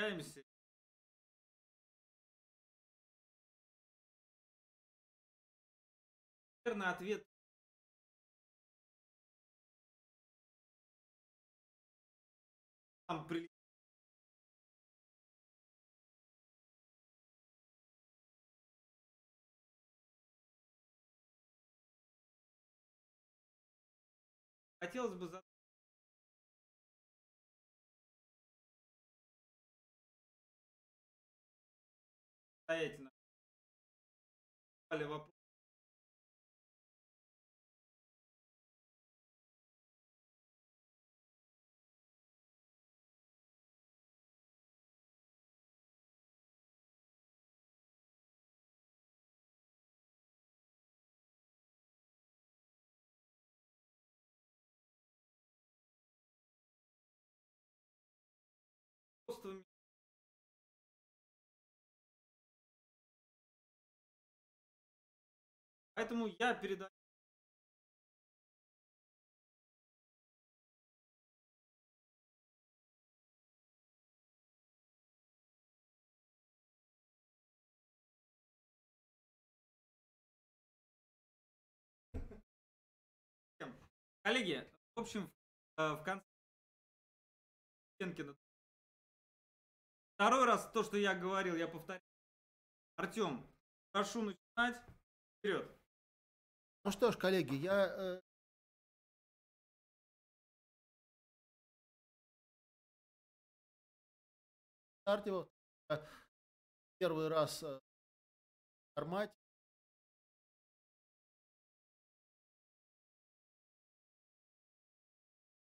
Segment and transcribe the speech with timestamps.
[0.00, 0.42] общаемся.
[6.64, 7.26] Наверное, ответ
[13.06, 13.50] там при...
[24.80, 25.49] Хотелось бы задать
[32.70, 33.10] самостоятельно.
[66.00, 66.88] Поэтому я передаю
[84.22, 85.30] Коллеги, в общем,
[85.76, 86.24] э, в конце
[90.14, 92.00] Второй раз то, что я говорил, я повторю.
[92.96, 93.46] Артем,
[93.92, 94.80] прошу начинать.
[95.38, 95.79] Вперед.
[96.84, 98.20] Ну что ж, коллеги, я э,
[105.02, 105.50] стартил
[106.98, 107.80] первый раз э, в
[108.94, 109.34] формате.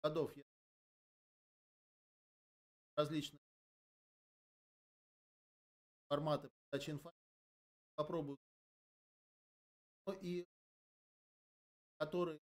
[0.03, 0.44] Годов я
[2.95, 3.39] различные
[6.09, 7.18] форматы подачи информации.
[7.95, 8.38] Попробую.
[10.06, 10.45] Ну и
[12.01, 12.42] который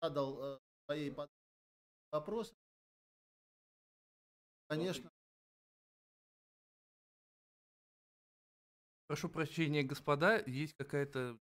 [0.00, 1.12] задал э, своей
[2.12, 2.54] вопросы.
[4.68, 5.10] Конечно.
[9.08, 11.36] Прошу прощения, господа, есть какая-то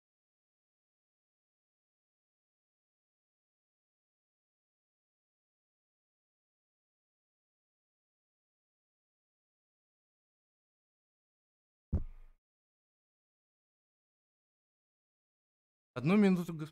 [15.95, 16.69] Одну минуту,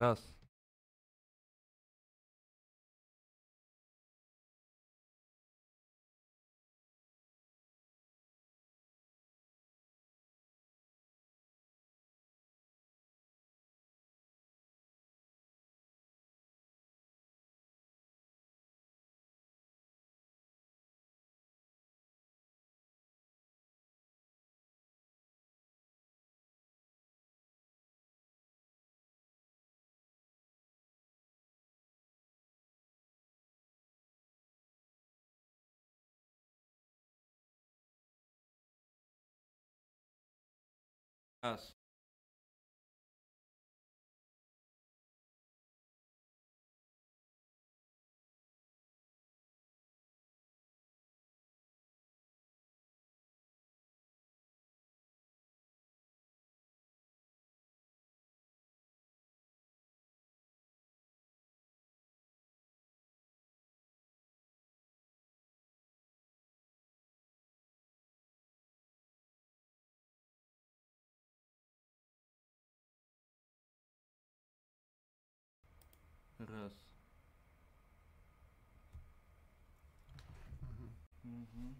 [0.00, 0.35] Yes.
[41.46, 41.75] Раз.
[76.56, 76.72] Раз.
[80.62, 80.90] Раз.
[81.22, 81.76] Мгм.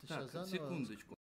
[0.00, 0.48] Ты Так, сейчас заново...
[0.50, 1.17] секундочку.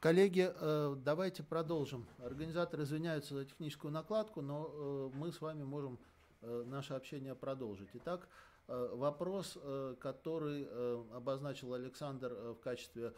[0.00, 2.06] Коллеги, э, давайте продолжим.
[2.18, 5.98] Организаторы извиняются за техническую накладку, но э, мы с вами можем
[6.40, 7.88] э, наше общение продолжить.
[7.94, 8.28] Итак,
[8.68, 9.56] вопрос,
[9.98, 10.68] который
[11.16, 13.14] обозначил Александр в качестве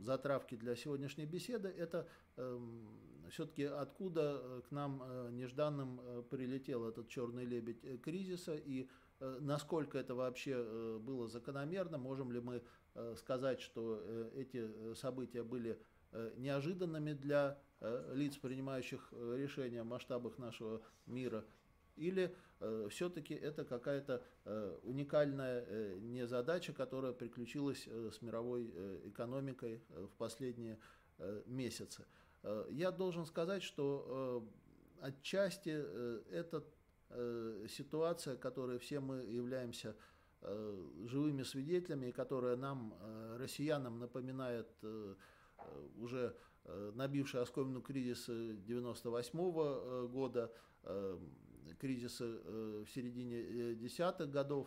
[0.00, 2.08] затравки для сегодняшней беседы, это
[3.30, 8.54] все-таки откуда э, к нам э, нежданным э, прилетел этот черный лебедь кризиса?
[8.56, 8.88] И
[9.40, 12.62] насколько это вообще было закономерно, можем ли мы
[13.16, 14.02] сказать, что
[14.34, 15.78] эти события были
[16.38, 17.58] неожиданными для
[18.14, 21.44] лиц, принимающих решения в масштабах нашего мира,
[21.96, 22.34] или
[22.88, 24.24] все-таки это какая-то
[24.84, 28.72] уникальная э, незадача, которая приключилась с мировой
[29.04, 30.78] экономикой в последние
[31.44, 32.06] месяцы.
[32.42, 34.44] Э, Я должен сказать, что
[35.00, 36.64] э, отчасти э, это
[37.10, 39.96] э, ситуация, которой все мы являемся
[41.04, 42.94] живыми свидетелями, которая нам,
[43.36, 44.66] россиянам, напоминает
[45.98, 46.34] уже
[46.94, 50.50] набивший оскомину кризис 98 года,
[51.78, 54.66] кризисы э, в середине десятых годов,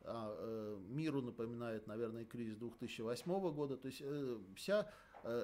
[0.00, 3.76] а миру напоминает, наверное, кризис 2008 года.
[3.76, 4.02] То есть
[4.56, 4.90] вся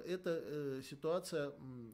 [0.07, 1.53] эта э, ситуация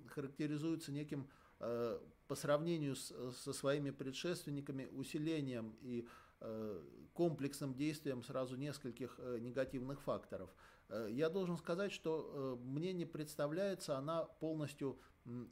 [0.09, 1.29] характеризуется неким
[1.61, 6.07] э, по сравнению с, со своими предшественниками усилением и
[6.41, 6.83] э,
[7.15, 10.51] комплексным действием сразу нескольких э, негативных факторов.
[10.89, 14.99] Э, Я должен сказать, что э, мне не представляется она полностью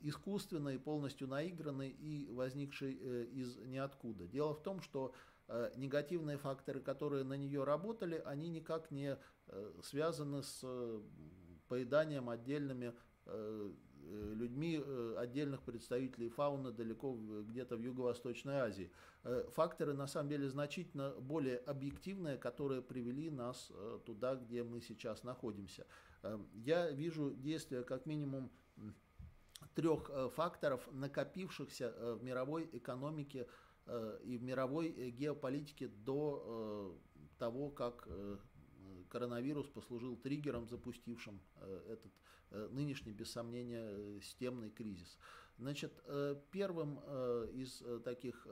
[0.01, 4.27] искусственной, полностью наигранной и возникшей э, из ниоткуда.
[4.27, 5.13] Дело в том, что
[5.49, 11.03] э, негативные факторы, которые на нее работали, они никак не э, связаны с э,
[11.69, 12.95] поеданием отдельными
[13.27, 17.15] э, э, людьми э, отдельных представителей фауны далеко
[17.49, 18.91] где-то в Юго-Восточной Азии.
[19.55, 23.73] Факторы на самом деле значительно более объективные, которые привели нас
[24.05, 25.85] туда, где мы сейчас находимся.
[26.55, 28.53] Я вижу действия как минимум
[29.75, 33.49] трех факторов, накопившихся в мировой экономике
[34.23, 36.97] и в мировой геополитике до
[37.39, 38.09] того, как
[39.17, 42.13] коронавирус послужил триггером, запустившим э, этот
[42.51, 45.19] э, нынешний, без сомнения, э, системный кризис.
[45.59, 45.93] Значит,
[46.51, 46.99] первым
[47.55, 48.47] из таких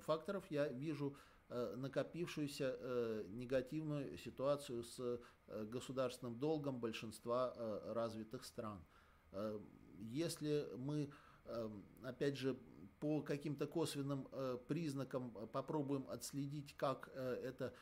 [0.00, 1.16] факторов я вижу
[1.48, 7.54] накопившуюся негативную ситуацию с государственным долгом большинства
[7.94, 8.84] развитых стран.
[9.96, 11.08] Если мы,
[12.02, 12.58] опять же,
[12.98, 14.26] по каким-то косвенным
[14.66, 17.72] признакам попробуем отследить, как э, эта э,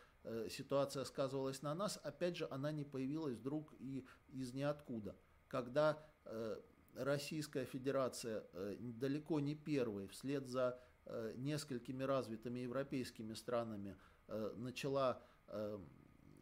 [0.48, 5.16] ситуация сказывалась на нас, опять же, она не появилась вдруг и из ниоткуда.
[5.48, 6.60] Когда э,
[6.94, 13.96] Российская Федерация э, далеко не первой, вслед за э, несколькими развитыми европейскими странами,
[14.28, 15.78] э, начала э,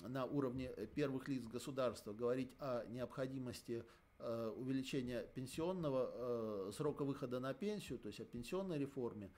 [0.03, 3.85] на уровне первых лиц государства говорить о необходимости
[4.19, 9.31] э, увеличения пенсионного э, срока выхода на пенсию, то есть о пенсионной реформе,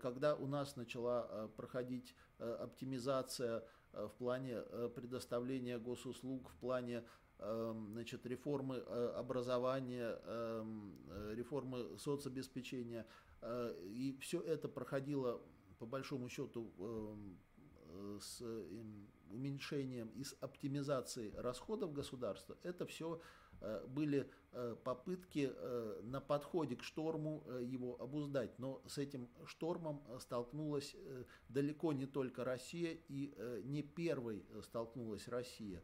[0.00, 4.60] когда у нас начала проходить оптимизация в плане
[4.94, 7.04] предоставления госуслуг, в плане
[7.38, 10.94] эм, значит, реформы образования, эм,
[11.34, 13.06] реформы соцобеспечения.
[13.82, 15.40] И все это проходило,
[15.78, 17.38] по большому счету, эм,
[18.20, 18.42] с
[19.30, 23.20] уменьшением и с оптимизацией расходов государства, это все э,
[23.88, 28.58] были э, попытки э, на подходе к шторму его обуздать.
[28.58, 30.96] Но с этим штормом столкнулась
[31.48, 33.34] далеко не только Россия и
[33.64, 35.82] не первой столкнулась Россия.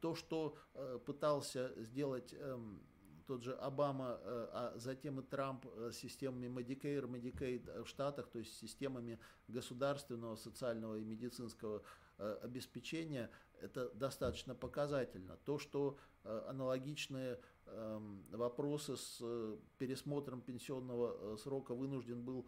[0.00, 0.58] То, что
[1.06, 2.82] пытался сделать эм,
[3.26, 8.54] тот же Обама, а затем и Трамп с системами Medicare, Medicaid в Штатах, то есть
[8.58, 11.82] системами государственного, социального и медицинского
[12.16, 13.28] Э, обеспечения,
[13.60, 15.36] это достаточно показательно.
[15.44, 22.46] То, что э, аналогичные эм, вопросы с э, пересмотром пенсионного срока вынужден был,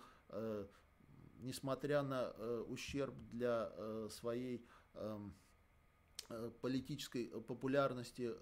[1.38, 2.32] несмотря на
[2.68, 3.70] ущерб для
[4.10, 5.34] своей эм,
[6.60, 8.32] политической популярности,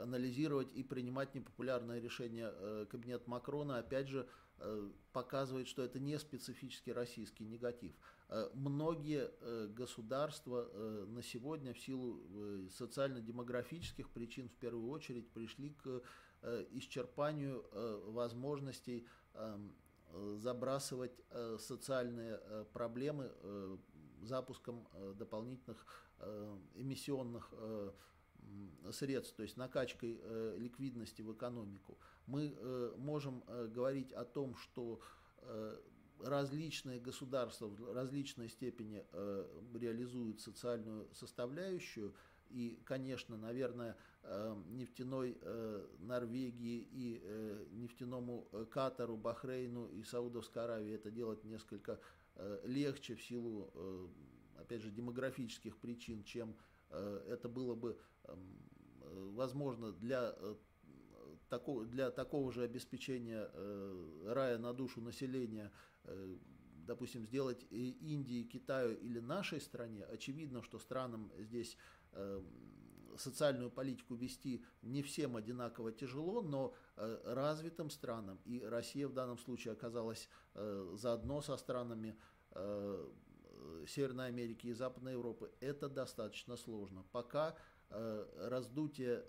[0.00, 4.26] анализировать и принимать непопулярное решение кабинет Макрона, опять же,
[5.12, 7.92] показывает, что это не специфический российский негатив.
[8.30, 15.70] Э, многие э, государства э, на сегодня в силу социально-демографических причин в первую очередь пришли
[15.70, 16.02] к
[16.70, 17.62] исчерпанию
[18.12, 19.06] возможностей
[20.38, 21.12] забрасывать
[21.58, 22.38] социальные
[22.72, 23.30] проблемы
[24.22, 25.84] запуском дополнительных
[26.76, 27.52] эмиссионных
[28.90, 30.18] средств, то есть накачкой
[30.56, 31.98] ликвидности в экономику.
[32.30, 32.54] Мы
[32.96, 33.42] можем
[33.74, 35.00] говорить о том, что
[36.24, 42.14] различные государства в различной степени э, реализуют социальную составляющую.
[42.48, 50.64] И, конечно, наверное, э, нефтяной э, Норвегии и э, нефтяному э, Катару, Бахрейну и Саудовской
[50.64, 52.00] Аравии это делать несколько
[52.34, 54.08] э, легче в силу, э,
[54.56, 56.56] опять же, демографических причин, чем
[56.90, 58.58] э, это было бы эм,
[59.02, 60.56] э, возможно для э,
[61.50, 65.70] такого, для такого же обеспечения э, рая на душу населения
[66.04, 66.36] Э,
[66.86, 71.76] допустим, сделать Индии, Китаю или нашей стране, очевидно, что странам здесь
[72.12, 72.42] э,
[73.16, 79.38] социальную политику вести не всем одинаково тяжело, но э, развитым странам, и Россия в данном
[79.38, 82.16] случае оказалась заодно со странами
[83.86, 87.04] Северной Америки и Западной Европы, это достаточно сложно.
[87.12, 87.54] Пока
[87.90, 89.24] раздутие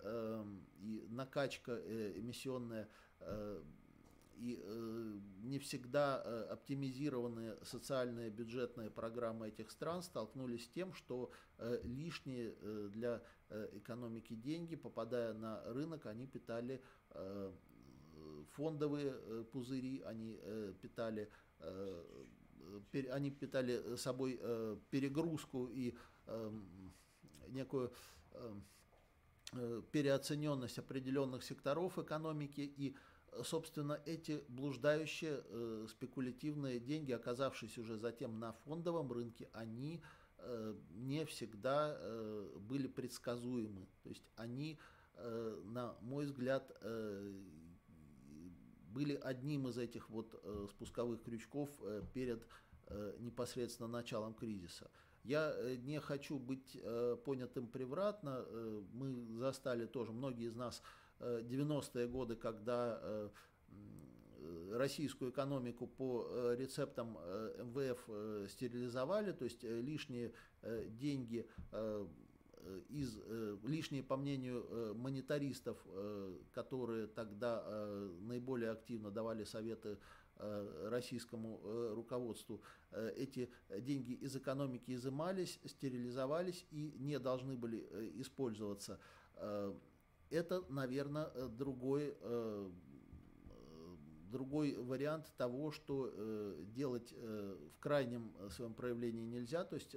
[0.78, 1.76] и накачка
[2.16, 2.88] эмиссионная
[4.42, 11.30] и э, не всегда э, оптимизированные социальные бюджетные программы этих стран столкнулись с тем, что
[11.58, 12.54] э, лишние
[12.88, 13.22] для
[13.74, 16.82] экономики деньги, попадая на рынок, они питали
[18.52, 20.40] фондовые пузыри, они
[20.80, 21.30] питали
[23.10, 24.40] они питали собой
[24.90, 25.94] перегрузку и
[27.48, 27.92] некую
[29.92, 32.96] переоцененность определенных секторов экономики и
[33.42, 40.02] собственно, эти блуждающие э, спекулятивные деньги, оказавшись уже затем на фондовом рынке, они
[40.38, 43.86] э, не всегда э, были предсказуемы.
[44.02, 44.78] То есть они,
[45.14, 47.32] э, на мой взгляд, э,
[48.88, 52.46] были одним из этих вот э, спусковых крючков э, перед
[52.88, 54.90] э, непосредственно началом кризиса.
[55.24, 58.44] Я э, не хочу быть э, понятым превратно.
[58.44, 60.82] Э, мы застали тоже, многие из нас
[61.22, 63.28] 90-е годы, когда э,
[64.72, 70.32] российскую экономику по э, рецептам э, МВФ стерилизовали, то есть лишние
[71.00, 71.46] деньги
[72.88, 73.18] из
[73.64, 75.76] лишние, по мнению монетаристов,
[76.52, 77.64] которые тогда
[78.20, 79.98] наиболее активно давали советы
[80.84, 81.60] российскому
[81.94, 82.62] руководству,
[83.16, 87.78] эти деньги из экономики изымались, стерилизовались и не должны были
[88.20, 88.98] использоваться
[90.32, 92.70] это, наверное, э, другой, э,
[94.30, 99.64] другой вариант того, что э, делать в крайнем своем проявлении нельзя.
[99.64, 99.94] То есть,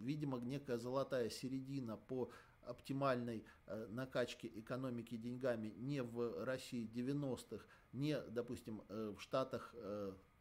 [0.00, 2.30] видимо, некая золотая середина по
[2.62, 3.44] оптимальной
[3.90, 9.74] накачке экономики деньгами не в России 90-х, не, допустим, в Штатах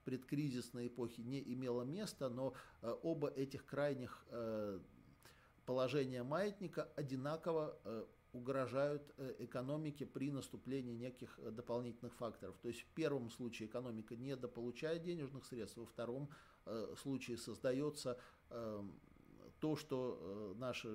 [0.03, 4.25] предкризисной эпохи не имело места, но оба этих крайних
[5.65, 7.77] положения маятника одинаково
[8.37, 12.55] угрожают э, экономике при наступлении неких э, дополнительных факторов.
[12.61, 16.29] То есть в первом случае экономика недополучает денежных средств, во втором
[16.65, 18.99] э, случае создается эм,
[19.59, 20.87] то, что наши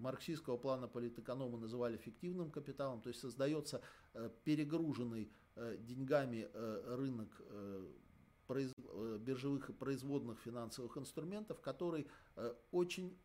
[0.00, 3.82] марксистского плана политэкономы называли фиктивным капиталом, то есть создается
[4.44, 5.30] перегруженный
[5.80, 6.48] деньгами
[6.94, 7.42] рынок
[8.46, 8.72] произ,
[9.20, 12.06] биржевых и производных финансовых инструментов, который
[12.72, 13.16] очень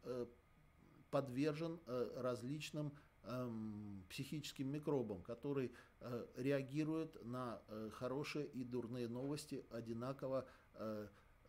[1.12, 1.80] подвержен
[2.16, 2.92] различным
[3.24, 5.72] эм, психическим микробам, который
[6.36, 10.48] реагирует на хорошие и дурные новости одинаково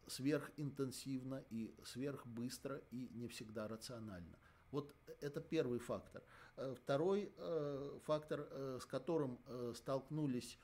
[0.07, 4.39] сверхинтенсивно и сверхбыстро и не всегда рационально.
[4.71, 6.23] Вот это первый фактор.
[6.57, 9.39] Э, второй э, фактор, э, с которым
[9.75, 10.59] столкнулись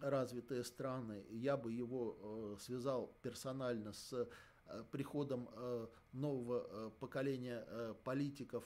[0.00, 4.28] развитые страны, я бы его связал персонально с
[4.90, 5.48] приходом
[6.12, 7.66] нового поколения
[8.04, 8.64] политиков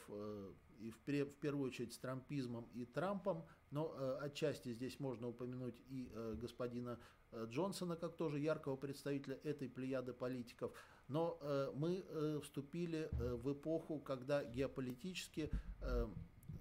[0.78, 6.98] и в, первую очередь с трампизмом и Трампом, но отчасти здесь можно упомянуть и господина
[7.34, 10.72] Джонсона как тоже яркого представителя этой плеяды политиков.
[11.08, 16.08] Но э, мы э, вступили э, в эпоху, когда геополитически э,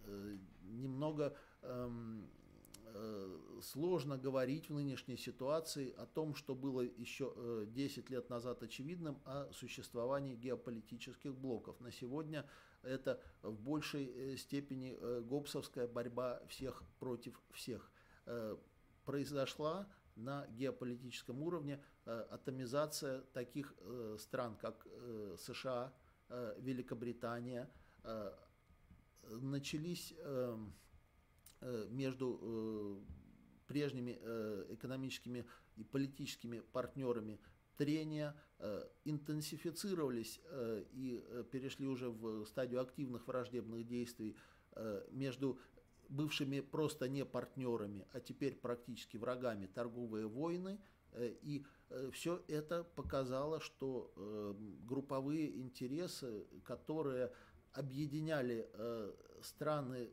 [0.06, 2.37] э, немного эм, э,
[3.62, 9.20] сложно говорить в нынешней ситуации о том, что было еще э, 10 лет назад очевидным
[9.26, 11.80] о существовании геополитических блоков.
[11.80, 12.46] На сегодня
[12.84, 17.92] это в большей э, степени э, гоббсовская борьба всех против всех.
[18.26, 18.56] Э,
[19.06, 25.94] произошла на геополитическом уровне э, атомизация таких э, стран, как э, США,
[26.58, 27.72] Великобритания.
[29.24, 30.14] Начались
[31.90, 33.04] между
[33.68, 34.12] прежними
[34.74, 37.40] экономическими и политическими партнерами
[37.78, 38.36] трения,
[39.06, 40.40] интенсифицировались
[40.94, 44.36] и перешли уже в стадию активных враждебных действий
[45.12, 45.60] между
[46.10, 50.80] бывшими просто не партнерами, а теперь практически врагами торговые войны.
[51.12, 54.54] Э, и э, все это показало, что э,
[54.86, 57.32] групповые интересы, которые
[57.74, 58.68] объединяли
[59.44, 60.10] страны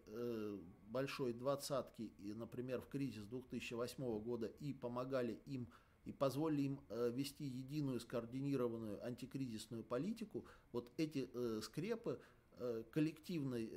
[0.94, 5.68] большой двадцатки, например, в кризис 2008 года, и помогали им
[6.04, 11.30] и позволили им вести единую скоординированную антикризисную политику, вот эти
[11.62, 12.20] скрепы
[12.92, 13.70] коллективной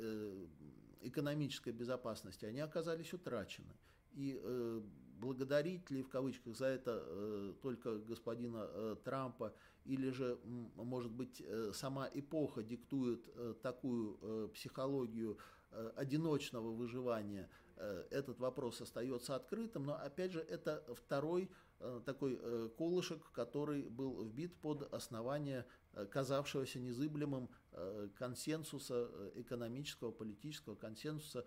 [1.02, 3.74] экономической безопасности, они оказались утрачены.
[4.14, 4.82] И э,
[5.20, 9.54] благодарить ли в кавычках за это э, только господина э, Трампа,
[9.86, 10.38] или же,
[10.76, 15.57] может быть, э, сама эпоха диктует э, такую э, психологию э,
[15.96, 21.50] одиночного выживания, э, этот вопрос остается открытым, но опять же это второй
[21.80, 25.66] э, такой э, колышек, который был вбит под основание
[25.98, 31.46] Э, казавшегося незыблемым э, консенсуса э, экономического, политического консенсуса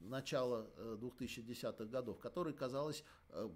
[0.00, 3.04] начала 2010-х годов, который, казалось,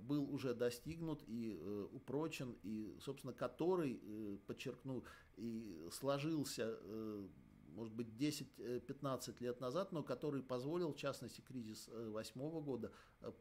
[0.02, 1.58] был уже достигнут и
[1.90, 3.98] упрочен, и, собственно, который,
[4.46, 5.04] подчеркну,
[5.38, 6.78] и сложился,
[7.76, 12.90] может быть, 10-15 лет назад, но который позволил, в частности, кризис 2008 года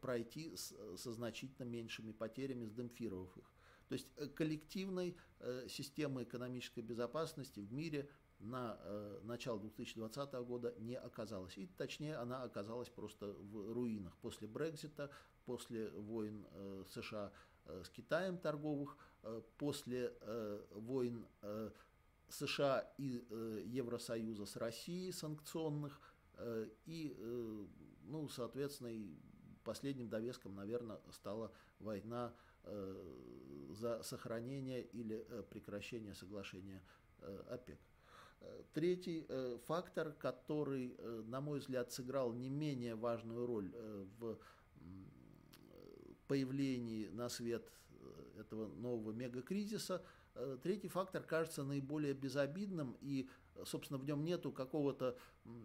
[0.00, 3.50] пройти со значительно меньшими потерями, сдемпфировав их.
[3.88, 10.74] То есть э, коллективной э, системы экономической безопасности в мире на э, начало 2020 года
[10.78, 11.56] не оказалось.
[11.56, 14.16] И точнее, она оказалась просто в руинах.
[14.18, 15.10] После Брекзита,
[15.44, 17.32] после войн э, США
[17.64, 21.70] э, с Китаем торговых, э, после э, войн э,
[22.28, 26.00] США и э, Евросоюза с Россией санкционных,
[26.34, 27.66] э, и, э,
[28.04, 29.16] ну, соответственно, и
[29.64, 32.34] последним довеском, наверное, стала война
[32.68, 32.94] Э,
[33.70, 36.82] за сохранение или э, прекращение соглашения
[37.20, 37.78] э, ОПЕК.
[38.74, 39.26] Третий
[39.66, 43.72] фактор, который, на мой взгляд, сыграл не менее важную роль
[44.18, 44.38] в
[46.28, 47.72] появлении на свет
[48.38, 50.04] этого нового мегакризиса,
[50.62, 53.28] третий фактор кажется наиболее безобидным и,
[53.64, 55.16] собственно, в нем нету какого-то,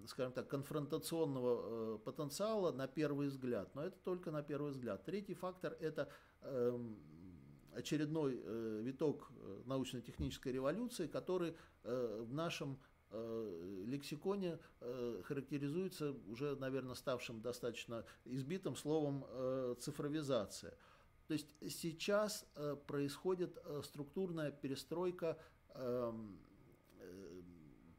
[0.08, 5.04] скажем так, конфронтационного потенциала на первый взгляд, но это только на первый взгляд.
[5.06, 6.10] Третий фактор– это
[6.44, 6.98] Эм,
[7.74, 12.80] очередной э, виток э, научно-технической революции, который э, в нашем
[13.88, 14.58] лексиконе
[15.26, 19.26] характеризуется уже, наверное, ставшим достаточно избитым словом
[19.82, 20.78] цифровизация.
[21.32, 22.46] То есть сейчас
[22.88, 25.38] происходит структурная перестройка
[25.76, 26.38] эм,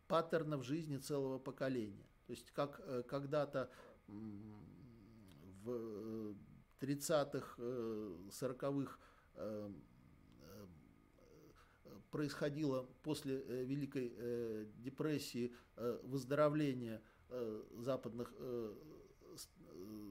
[0.06, 2.06] паттернов жизни целого поколения.
[2.26, 3.70] То есть как когда-то
[4.06, 6.36] в
[6.78, 8.98] 30-х, 40-х
[9.36, 9.70] э, э,
[11.86, 15.54] э, происходило после Великой депрессии
[16.02, 17.00] выздоровление
[17.78, 18.34] западных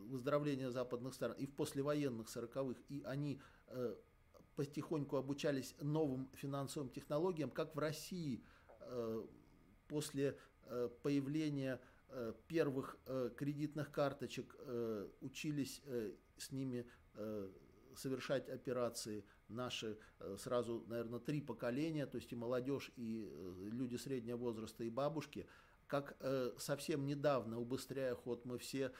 [0.09, 3.39] выздоровление западных стран и в послевоенных 40-х, и они
[4.55, 8.43] потихоньку обучались новым финансовым технологиям, как в России
[9.87, 10.37] после
[11.03, 11.79] появления
[12.47, 12.97] первых
[13.37, 14.55] кредитных карточек
[15.21, 15.81] учились
[16.37, 17.49] с ними э,
[17.95, 19.97] совершать операции наши
[20.37, 23.29] сразу, наверное, три поколения, то есть и молодежь, и
[23.71, 25.45] люди среднего возраста, и бабушки,
[25.87, 26.17] как
[26.57, 28.91] совсем недавно, убыстряя ход, мы все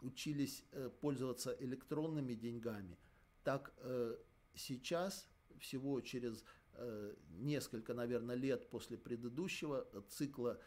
[0.00, 0.64] учились
[1.00, 2.98] пользоваться электронными деньгами,
[3.42, 3.74] так
[4.54, 5.28] сейчас,
[5.58, 6.44] всего через
[7.30, 10.60] несколько, наверное, лет после предыдущего цикла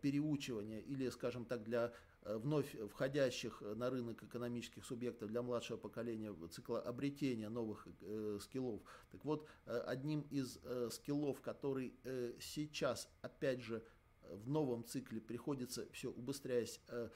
[0.00, 1.92] переучивания или, скажем так, для
[2.26, 8.82] Э, вновь входящих на рынок экономических субъектов для младшего поколения цикла обретения новых э, скиллов.
[9.12, 13.84] Так вот, э, одним из э, скиллов, который э, сейчас, опять же,
[14.28, 17.10] в новом цикле приходится все убыстряясь э,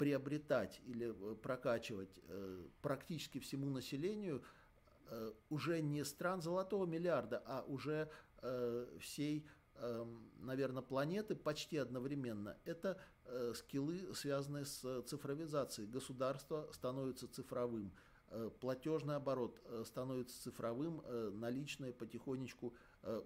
[0.00, 4.42] приобретать или э, прокачивать э, практически всему населению,
[5.10, 8.08] э, уже не стран золотого миллиарда, а уже
[9.00, 9.46] всей
[9.82, 12.56] Эм, наверное, планеты почти одновременно.
[12.64, 12.98] Это
[13.54, 15.88] скиллы, связанные с цифровизацией.
[15.88, 17.92] Государство становится цифровым,
[18.60, 21.02] платежный оборот становится цифровым,
[21.38, 22.74] наличные потихонечку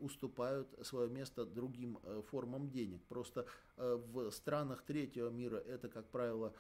[0.01, 1.99] уступают свое место другим
[2.31, 3.03] формам денег.
[3.05, 3.45] Просто
[3.77, 6.55] в странах третьего мира это, как правило,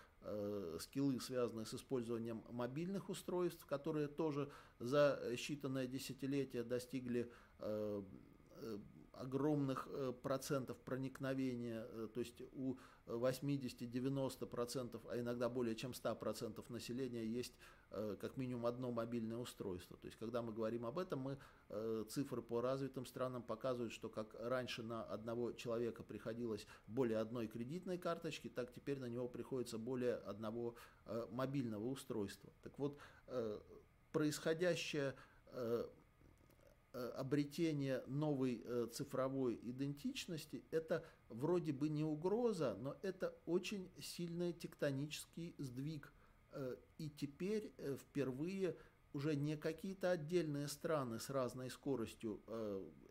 [0.80, 4.50] скиллы, связанные с использованием мобильных устройств, которые тоже
[4.80, 7.30] за считанное десятилетие достигли
[9.18, 16.14] огромных э, процентов проникновения, э, то есть у 80-90 процентов, а иногда более чем 100
[16.16, 17.54] процентов населения есть
[17.90, 19.96] э, как минимум одно мобильное устройство.
[19.96, 21.38] То есть когда мы говорим об этом, мы
[22.08, 27.98] цифры по развитым странам показывают, что как раньше на одного человека приходилось более одной кредитной
[27.98, 30.74] карточки, так теперь на него приходится более одного
[31.30, 32.52] мобильного устройства.
[32.62, 32.98] Так вот,
[34.12, 35.14] происходящее
[35.56, 35.86] Э,
[36.94, 45.56] обретение новой э, цифровой идентичности, это вроде бы не угроза, но это очень сильный тектонический
[45.58, 46.12] сдвиг.
[46.52, 48.76] Э, и теперь впервые
[49.12, 52.42] уже не какие-то отдельные страны с разной скоростью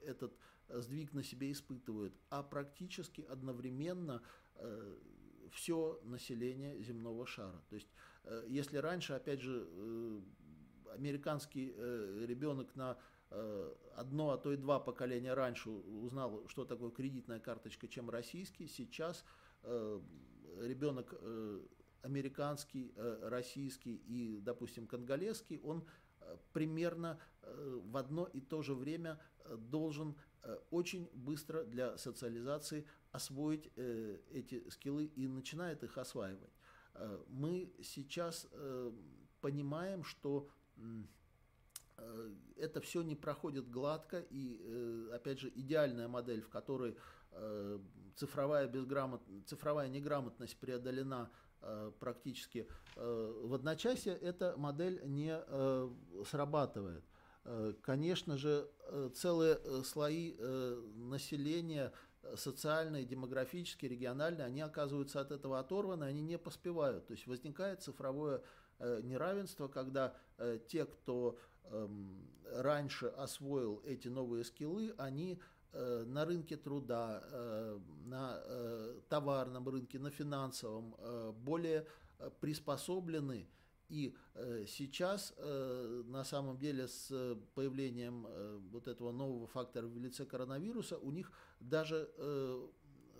[0.01, 4.21] этот сдвиг на себе испытывают, а практически одновременно
[5.49, 7.63] все население земного шара.
[7.69, 7.87] То есть,
[8.47, 9.65] если раньше, опять же,
[10.93, 11.67] американский
[12.25, 13.12] ребенок на Э,
[13.95, 18.67] одно, а то и два поколения раньше узнал, что такое кредитная карточка, чем российский.
[18.67, 19.23] Сейчас
[19.63, 20.01] э,
[20.61, 21.61] ребенок э,
[22.01, 25.85] американский, российский и, допустим, конголезский, он
[26.51, 29.19] примерно в одно и то же время
[29.57, 30.15] должен
[30.69, 36.51] очень быстро для социализации освоить эти скиллы и начинает их осваивать.
[37.27, 38.47] Мы сейчас
[39.39, 41.03] понимаем, что Э,
[42.57, 46.95] это все не проходит гладко, и, э, опять же, идеальная модель, в которой
[47.31, 47.79] э,
[48.15, 49.21] цифровая, безграмот...
[49.45, 51.29] цифровая неграмотность преодолена
[51.99, 55.39] практически в одночасье, эта модель не
[56.25, 57.05] срабатывает.
[57.81, 58.69] Конечно же,
[59.15, 60.35] целые слои
[60.95, 61.93] населения,
[62.35, 67.07] социальные, демографические, региональные, они оказываются от этого оторваны, они не поспевают.
[67.07, 68.43] То есть возникает цифровое
[68.79, 70.17] неравенство, когда
[70.67, 71.39] те, кто
[72.55, 75.39] раньше освоил эти новые скиллы, они
[75.71, 80.95] э, на рынке труда, э, на э, товарном рынке, на финансовом
[81.43, 81.87] более
[82.39, 83.47] приспособлены.
[83.89, 84.15] И
[84.65, 88.25] сейчас на самом деле с появлением
[88.71, 92.09] вот этого нового фактора в лице коронавируса у них даже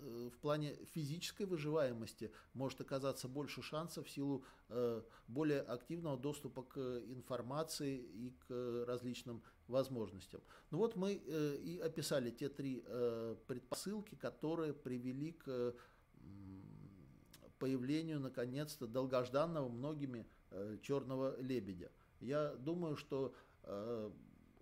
[0.04, 6.78] в плане физической выживаемости может оказаться больше шансов в силу э, более активного доступа к
[7.08, 10.40] информации и к различным возможностям.
[10.70, 12.84] Ну вот мы э, и описали те три
[13.46, 15.74] предпосылки, которые привели к
[17.58, 20.26] появлению, наконец-то, долгожданного многими
[20.82, 21.90] черного лебедя.
[22.20, 23.34] Я думаю, что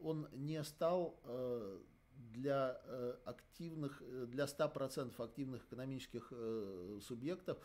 [0.00, 1.18] он не стал
[2.32, 7.58] для э, активных, э, для 100% активных экономических э, субъектов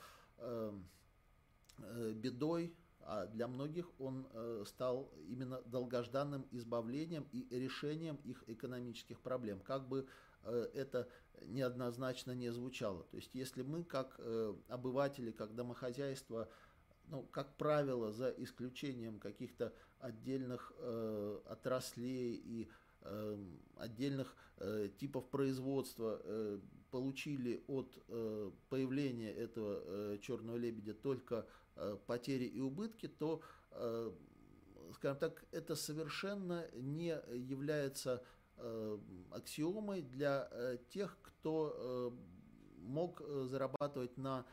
[1.80, 4.28] бедой, а для многих он
[4.68, 10.08] стал именно долгожданным избавлением и решением их экономических проблем, как бы
[10.44, 11.10] это
[11.42, 13.04] неоднозначно не звучало.
[13.06, 14.20] То есть если мы как
[14.68, 16.50] обыватели, как домохозяйство,
[17.08, 20.72] ну, как правило, за исключением каких-то отдельных
[21.48, 22.70] отраслей и
[23.10, 26.60] Эм, отдельных э, типов производства э,
[26.92, 31.46] получили от э, появления этого черного лебедя только
[32.08, 33.44] потери и убытки, то,
[34.96, 38.24] скажем так, это совершенно не является
[39.30, 42.12] аксиомой для тех, кто
[42.80, 44.44] мог зарабатывать на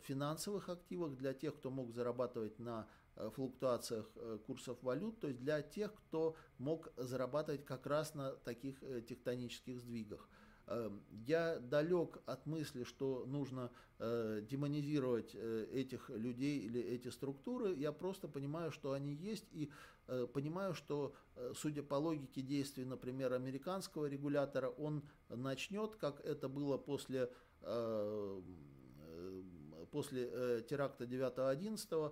[0.00, 2.88] финансовых активах, для тех, кто мог зарабатывать на
[3.34, 4.10] флуктуациях
[4.46, 10.28] курсов валют, то есть для тех, кто мог зарабатывать как раз на таких тектонических сдвигах.
[10.68, 17.74] Эм, я далек от мысли, что нужно э, демонизировать э, этих людей или эти структуры.
[17.76, 19.70] Я просто понимаю, что они есть, и
[20.08, 21.14] э, понимаю, что,
[21.54, 27.30] судя по логике действий, например, американского регулятора, он начнет, как это было после
[29.90, 32.10] после э, теракта 9-11, э,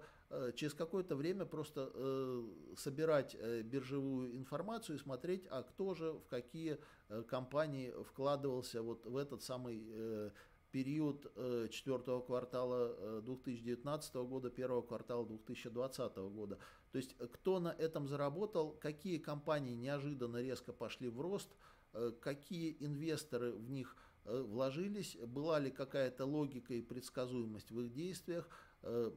[0.54, 2.44] через какое-то время просто э,
[2.76, 9.06] собирать э, биржевую информацию и смотреть, а кто же в какие э, компании вкладывался вот
[9.06, 10.30] в этот самый э,
[10.70, 16.58] период э, четвертого квартала э, 2019 года, первого квартала 2020 года.
[16.92, 21.50] То есть кто на этом заработал, какие компании неожиданно резко пошли в рост,
[21.92, 27.92] э, какие инвесторы в них Э, вложились, была ли какая-то логика и предсказуемость в их
[27.92, 28.48] действиях,
[28.82, 29.12] э, э,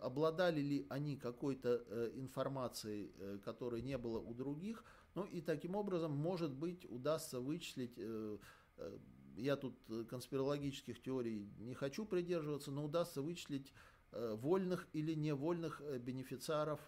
[0.00, 3.12] обладали ли они какой-то информацией,
[3.44, 4.84] которой не было у других,
[5.14, 7.98] ну и таким образом, может быть, удастся вычислить,
[9.36, 9.74] я тут
[10.08, 13.72] конспирологических теорий не хочу придерживаться, но удастся вычислить
[14.12, 16.80] вольных или невольных бенефициаров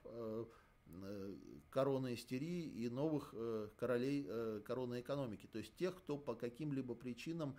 [0.88, 1.34] Э,
[1.70, 5.46] короны истерии и новых э, королей э, короны экономики.
[5.46, 7.56] То есть тех, кто по каким-либо причинам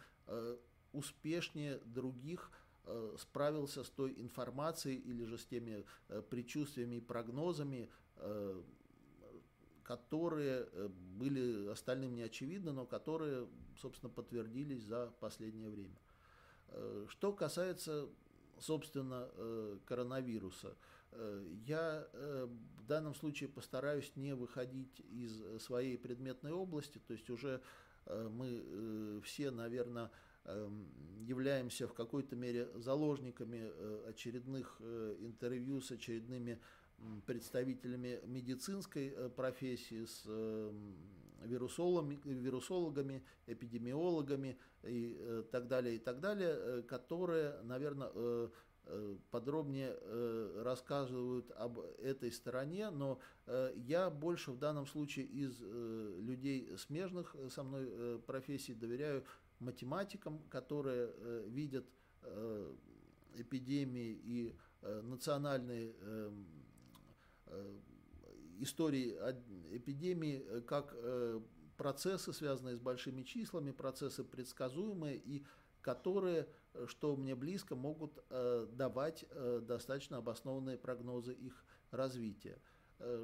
[0.92, 2.52] успешнее других
[3.18, 5.86] справился с той информацией или же с теми
[6.30, 7.90] предчувствиями и прогнозами,
[9.84, 10.68] которые
[11.18, 13.48] были остальным не очевидны, но которые,
[13.82, 15.98] собственно, подтвердились за последнее время.
[17.10, 18.08] Что касается,
[18.60, 19.30] собственно,
[19.86, 20.76] коронавируса–
[21.12, 22.48] Э, я э,
[22.80, 27.62] в данном случае постараюсь не выходить из своей предметной области, то есть уже
[28.06, 30.12] э, мы все, наверное,
[31.20, 33.72] являемся в какой-то мере заложниками
[34.08, 34.80] очередных
[35.20, 36.60] интервью с очередными
[37.26, 40.96] представителями медицинской профессии, с эм,
[41.44, 48.50] вирусологами, вирусологами эпидемиологами и так далее, и так далее, которые, наверное, Э,
[49.32, 56.78] подробнее э, рассказывают об этой стороне, но э, я больше в данном случае из людей
[56.78, 59.24] смежных со мной профессий доверяю
[59.60, 61.12] математикам, которые
[61.48, 61.86] видят
[63.34, 65.96] эпидемии и национальные
[68.60, 69.18] истории
[69.72, 70.96] эпидемии как
[71.78, 75.46] процессы, связанные с большими числами, процессы предсказуемые и
[75.88, 76.48] которые, э,
[76.88, 82.60] что мне близко, могут э, давать э, достаточно обоснованные прогнозы их развития.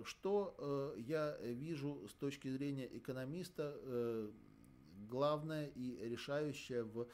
[0.04, 3.76] Что я вижу с точки зрения экономиста
[5.10, 7.08] главное и решающее в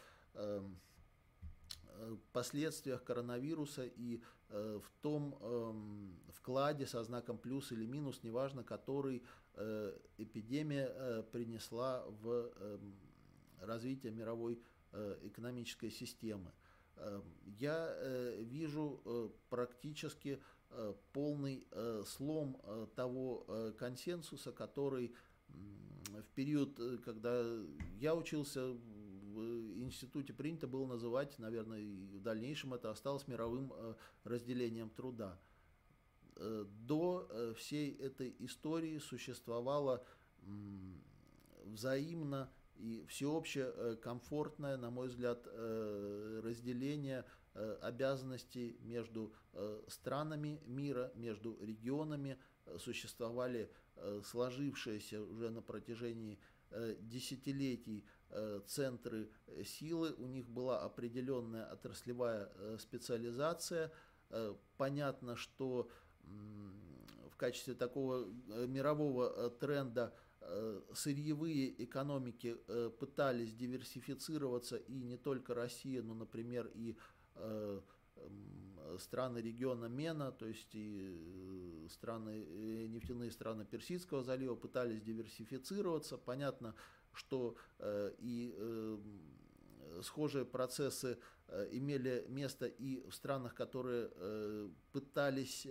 [2.33, 9.23] последствиях коронавируса и в том эм, вкладе со знаком плюс или минус, неважно, который
[10.17, 12.93] эпидемия принесла в эм,
[13.61, 14.78] развитие мировой Э,
[15.23, 16.51] экономической системы.
[16.99, 20.41] Э, я э, вижу практически
[21.13, 21.67] полный
[22.05, 22.61] слом
[22.95, 25.15] того консенсуса, который
[25.47, 27.43] в период, когда
[27.97, 29.39] я учился в
[29.79, 33.73] институте, принято было называть, наверное, и в дальнейшем это осталось мировым
[34.23, 35.39] разделением труда.
[36.35, 40.05] До всей этой истории существовало
[41.65, 49.33] взаимно и всеобщее э, комфортное, на мой взгляд, э, разделение э, обязанностей между
[49.87, 52.37] странами мира, между регионами
[52.77, 53.69] существовали
[54.23, 56.39] сложившиеся уже на протяжении
[56.99, 58.05] десятилетий
[58.67, 59.29] центры
[59.65, 63.91] силы, у них была определенная отраслевая специализация.
[64.77, 65.89] Понятно, что
[66.21, 68.25] в качестве такого
[68.67, 70.13] мирового тренда
[70.93, 76.95] сырьевые экономики э, пытались диверсифицироваться, и не только Россия, но, например, и
[77.35, 77.81] э,
[78.99, 86.17] страны региона Мена, то есть и страны, нефтяные страны Персидского залива пытались диверсифицироваться.
[86.17, 86.75] Понятно,
[87.13, 87.55] что
[88.19, 88.53] и
[90.01, 91.17] схожие процессы
[91.71, 94.09] имели место и в странах, которые
[94.91, 95.65] пытались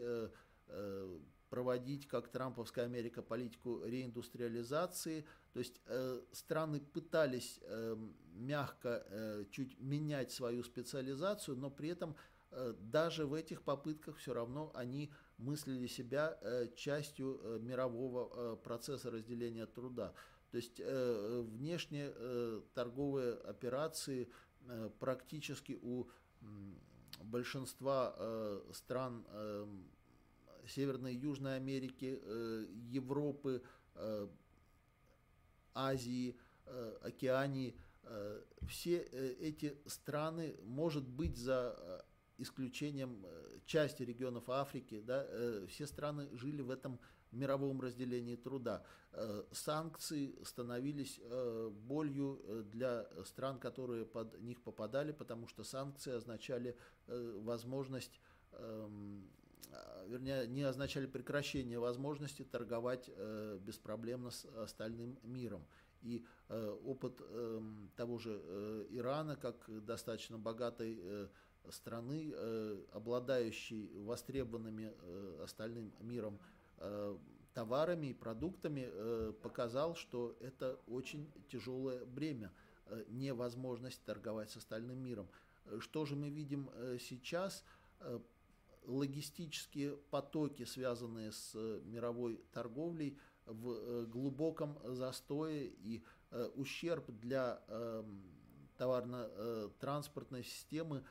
[1.49, 5.27] проводить, как Трамповская Америка, политику реиндустриализации.
[5.53, 7.97] То есть э, страны пытались э,
[8.35, 12.17] мягко э, чуть менять свою специализацию, но при этом
[12.51, 18.57] э, даже в этих попытках все равно они мыслили себя э, частью э, мирового э,
[18.57, 20.15] процесса разделения труда.
[20.51, 24.31] То есть э, внешние э, торговые операции
[24.67, 26.09] э, практически у
[27.21, 28.15] большинства
[28.73, 29.27] стран
[30.69, 32.21] Северной и Южной Америки,
[32.91, 33.63] Европы,
[35.75, 36.37] Азии,
[37.03, 37.77] Океании.
[38.69, 42.05] Все эти страны, может быть, за
[42.39, 43.27] исключением
[43.67, 45.27] части регионов Африки, да,
[45.67, 46.99] все страны жили в этом
[47.33, 48.83] мировом разделении труда.
[49.13, 56.13] Э, санкции становились э, болью э, для стран, которые под них попадали, потому что санкции
[56.13, 58.21] означали возможность
[58.53, 59.31] эм,
[60.07, 63.09] вернее, не означали прекращение возможности торговать
[63.61, 65.67] беспроблемно с остальным миром.
[66.03, 71.29] И опыт эм, того же Ирана, как достаточно богатой
[71.71, 72.33] страны,
[72.93, 74.93] обладающей востребованными
[75.43, 76.39] остальным миром
[76.81, 77.17] Э,
[77.55, 82.53] товарами и продуктами э, показал, что это очень тяжелое бремя,
[82.87, 85.29] э, невозможность торговать с остальным миром.
[85.81, 87.65] Что же мы видим сейчас?
[88.89, 96.03] Логистические потоки, связанные с мировой торговлей, в глубоком застое и
[96.55, 97.63] ущерб для
[98.77, 101.05] товарно-транспортной системы,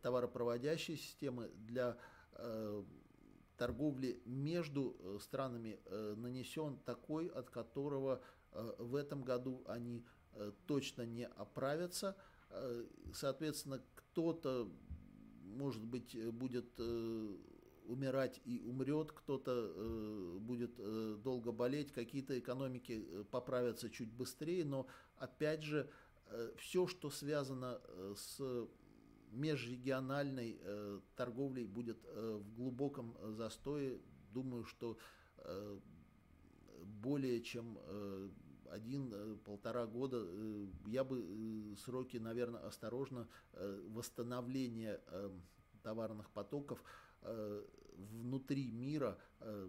[0.00, 1.98] товаропроводящей системы, для
[3.62, 10.04] торговли между э, странами э, нанесен такой, от которого э, в этом году они
[10.66, 12.16] точно не оправятся.
[13.12, 14.72] Соответственно, кто-то,
[15.44, 16.78] может быть, будет
[17.86, 20.76] умирать и умрет, кто-то будет
[21.22, 24.86] долго болеть, какие-то экономики поправятся чуть быстрее, но
[25.16, 25.90] опять же,
[26.56, 27.80] все, что связано
[28.16, 28.40] с
[29.32, 33.98] межрегиональной э, торговлей будет э, в глубоком э, застое.
[34.32, 34.98] Думаю, что
[35.38, 35.78] э,
[36.84, 38.28] более чем э,
[38.72, 45.30] один-полтора года, э, я бы э, сроки, наверное, осторожно, э, восстановление э,
[45.82, 46.82] товарных потоков
[47.22, 47.64] э,
[47.96, 49.68] внутри мира э,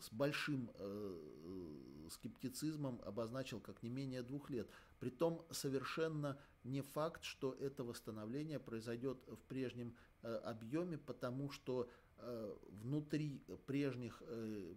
[0.00, 4.68] с большим э, скептицизмом обозначил как не менее двух лет.
[4.98, 12.56] Притом совершенно не факт, что это восстановление произойдет в прежнем э, объеме, потому что э,
[12.82, 14.74] внутри прежних э,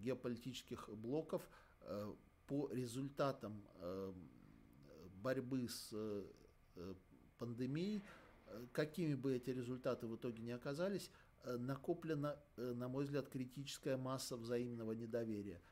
[0.00, 1.48] геополитических блоков
[1.82, 2.12] э,
[2.50, 4.12] по результатам э,
[5.22, 6.24] борьбы с э,
[7.38, 8.02] пандемией,
[8.46, 11.12] э, какими бы эти результаты в итоге не оказались,
[11.44, 15.62] э, накоплена, э, на мой взгляд, критическая масса взаимного недоверия.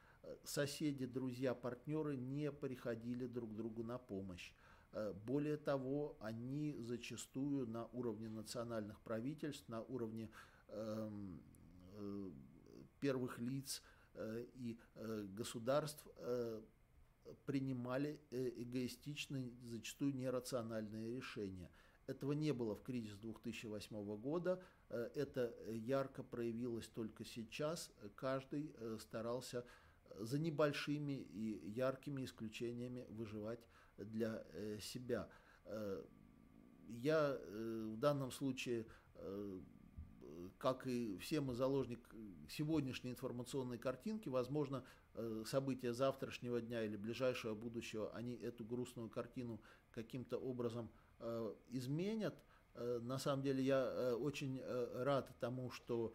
[0.45, 4.53] Соседи, друзья, партнеры не приходили друг другу на помощь.
[4.93, 10.31] Э, более того, они зачастую на уровне национальных правительств, на уровне
[10.69, 11.43] эм,
[11.95, 12.31] э,
[13.01, 13.98] первых лиц э,
[14.55, 14.79] и
[15.35, 16.07] государств
[17.45, 21.71] принимали эгоистичные, зачастую нерациональные решения.
[22.07, 27.91] Этого не было в кризис 2008 года, это ярко проявилось только сейчас.
[28.17, 29.65] Каждый старался
[30.21, 33.61] за небольшими и яркими исключениями выживать
[33.97, 35.29] для э, себя.
[35.65, 36.03] Э,
[36.89, 38.87] я э, в данном случае,
[40.59, 42.01] как и все мы заложник
[42.49, 44.85] сегодняшней информационной картинки, возможно,
[45.47, 49.61] события завтрашнего дня или ближайшего будущего, они эту грустную картину
[49.91, 50.91] каким-то образом
[51.71, 52.35] изменят.
[52.75, 54.63] На самом деле я очень
[54.95, 56.15] рад тому, что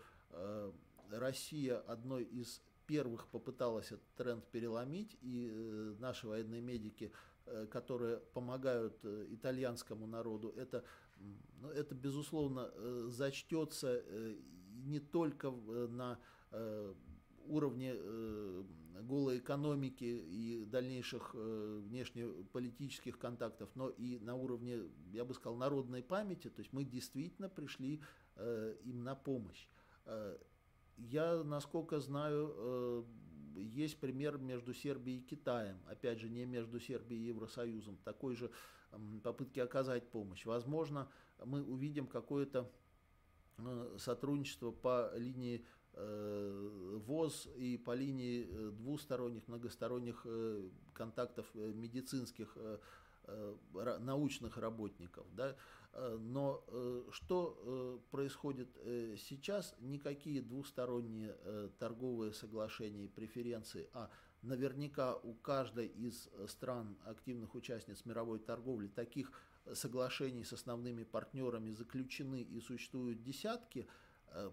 [1.09, 7.11] Россия одной из первых попыталась этот тренд переломить, и наши военные медики
[7.45, 10.85] Э, которые помогают э, итальянскому народу, это,
[11.61, 14.03] ну, это безусловно, э, зачтется
[14.85, 16.19] не только на
[17.45, 17.95] уровне
[19.01, 26.49] голой экономики и дальнейших внешнеполитических контактов, но и на уровне, я бы сказал, народной памяти.
[26.49, 28.01] То есть мы действительно пришли
[28.83, 29.67] им на помощь.
[30.97, 33.05] Я, насколько знаю,
[33.55, 38.51] есть пример между Сербией и Китаем, опять же, не между Сербией и Евросоюзом, такой же
[39.23, 40.45] попытки оказать помощь.
[40.45, 41.09] Возможно,
[41.45, 42.69] мы увидим какое-то
[43.57, 50.25] э, сотрудничество по линии э, ВОЗ и по линии э, двусторонних, многосторонних
[50.93, 52.57] контактов медицинских
[53.99, 55.25] научных работников.
[55.33, 55.55] Да?
[56.19, 56.61] Но
[57.11, 58.67] что происходит
[59.17, 59.75] сейчас?
[59.79, 61.33] Никакие двусторонние
[61.79, 64.09] торговые соглашения и преференции, а
[64.43, 69.31] наверняка у каждой из стран, активных участниц мировой торговли, таких
[69.73, 73.87] соглашений с основными партнерами заключены и существуют десятки,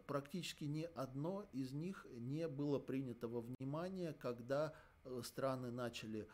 [0.07, 4.73] практически ни одно из них не было принято во внимание, когда
[5.23, 6.29] страны начали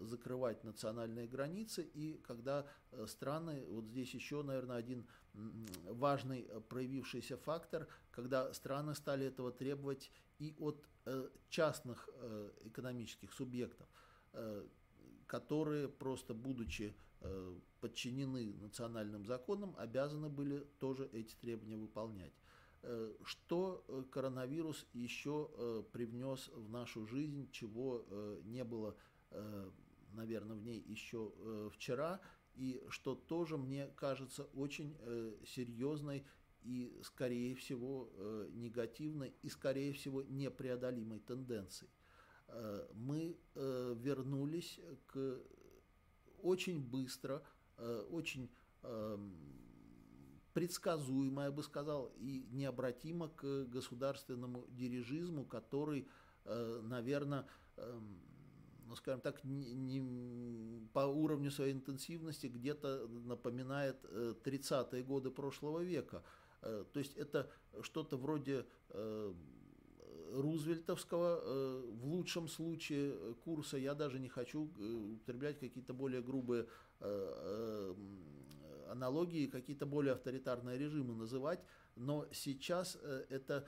[0.00, 2.66] закрывать национальные границы, и когда
[3.06, 5.06] страны, вот здесь еще, наверное, один
[5.84, 10.84] важный проявившийся фактор, когда страны стали этого требовать и от
[11.48, 12.08] частных
[12.64, 13.88] экономических субъектов,
[15.26, 16.94] которые просто будучи
[17.24, 22.32] Э, подчинены национальным законам, обязаны были тоже эти требования выполнять.
[22.82, 28.04] Э, что э, коронавирус еще привнес в нашу жизнь, чего
[28.44, 28.96] не было,
[30.12, 31.32] наверное, в ней еще
[31.74, 32.20] вчера,
[32.54, 34.96] и что тоже, мне кажется, очень
[35.44, 36.24] серьезной
[36.62, 38.10] и, скорее всего,
[38.52, 41.90] негативной и, скорее всего, непреодолимой тенденцией.
[42.94, 45.40] Мы вернулись к
[46.42, 47.42] очень быстро,
[47.78, 48.50] э, очень
[48.82, 49.32] эм,
[50.52, 56.06] предсказуемо, я бы сказал, и необратимо к государственному дирижизму, который,
[56.44, 57.46] э, наверное,
[57.76, 58.20] эм,
[58.86, 65.82] ну, скажем так, не, не, по уровню своей интенсивности где-то напоминает 30-е э, годы прошлого
[65.82, 66.22] века.
[66.62, 67.50] То есть это
[67.82, 68.64] что-то вроде
[70.32, 76.22] рузвельтовского, э, в лучшем случае э, курса, я даже не хочу э, употреблять какие-то более
[76.22, 76.66] грубые
[78.88, 81.58] аналогии, какие-то более авторитарные режимы называть,
[81.96, 82.96] но сейчас
[83.28, 83.66] это,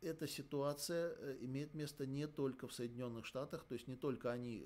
[0.00, 4.64] эта ситуация имеет место не только в Соединенных Штатах, то есть не только они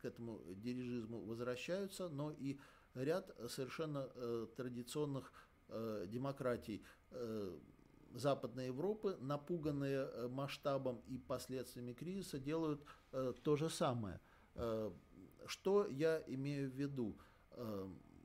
[0.00, 2.58] к этому дирижизму возвращаются, но и
[2.94, 4.08] ряд совершенно
[4.56, 5.32] традиционных
[5.68, 6.82] демократий
[8.16, 14.20] Западной Европы, напуганные э, масштабом и последствиями кризиса, делают э, то же самое.
[14.54, 14.90] Э,
[15.46, 17.16] что я имею в виду?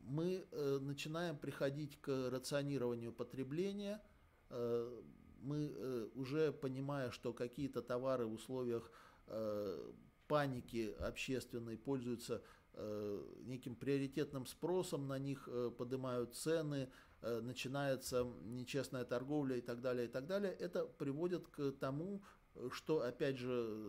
[0.04, 4.02] Мы начинаем приходить к рационированию потребления,
[4.50, 8.92] мы уже понимая, что какие-то товары в условиях
[10.28, 12.42] паники общественной пользуются
[13.46, 20.10] неким приоритетным спросом, на них поднимают цены, Э, начинается нечестная торговля и так далее, и
[20.10, 22.22] так далее, это приводит к тому,
[22.72, 23.80] что, опять же,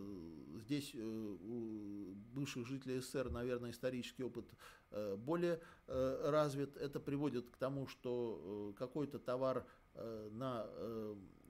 [0.65, 4.47] здесь э, у бывших жителей СССР, наверное, исторический опыт
[4.91, 6.77] э, более развит.
[6.77, 10.67] Это приводит к тому, что какой-то товар на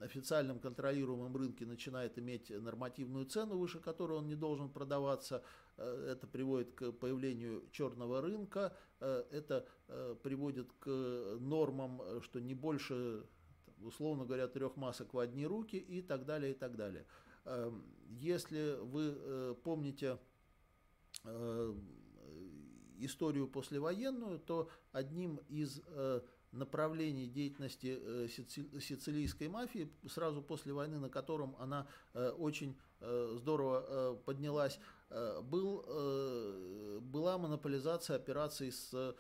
[0.00, 5.44] официальном контролируемом рынке начинает иметь нормативную цену, выше которой он не должен продаваться.
[5.76, 9.66] Это приводит к появлению черного рынка, это
[10.22, 13.24] приводит к нормам, что не больше
[13.84, 17.04] условно говоря, трех масок в одни руки и так далее, и так далее.
[17.44, 20.18] Эм, если вы э, помните
[21.24, 21.74] э,
[22.98, 26.20] историю послевоенную, то одним из э,
[26.52, 34.78] направлений деятельности сицилийской мафии сразу после войны, на котором она очень здорово поднялась,
[35.42, 39.14] был, была монополизация операций с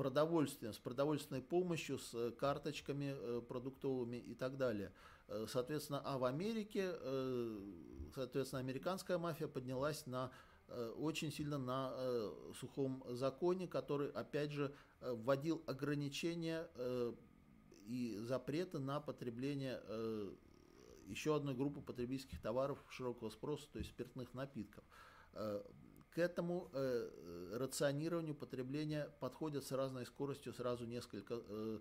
[0.00, 4.94] продовольствием, с продовольственной помощью, с э, карточками э, продуктовыми и так далее.
[5.28, 6.94] Э, соответственно, а в Америке,
[8.14, 10.30] соответственно, американская мафия поднялась на
[10.96, 11.92] очень сильно на
[12.60, 16.68] сухом законе, который, опять же, вводил ограничения
[17.86, 19.82] и запреты на потребление
[21.10, 24.84] еще одной группы потребительских товаров широкого спроса, то есть спиртных напитков
[26.10, 31.78] к этому э, рационированию потребления подходят с разной скоростью сразу несколько э,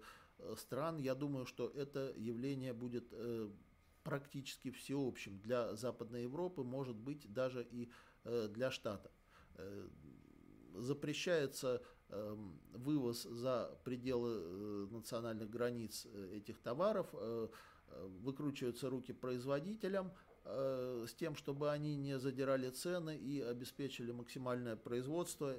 [0.57, 0.97] стран.
[0.97, 3.49] Я думаю, что это явление будет э,
[4.03, 7.91] практически всеобщим для Западной Европы, может быть даже и
[8.23, 9.11] э, для Штатов.
[9.55, 9.87] Э,
[10.75, 12.37] запрещается э,
[12.73, 17.49] вывоз за пределы э, национальных границ э, этих товаров, э, э
[18.21, 20.11] выкручиваются руки производителям,
[20.51, 25.55] Э, с тем, чтобы они не задирали цены и обеспечили максимальное производство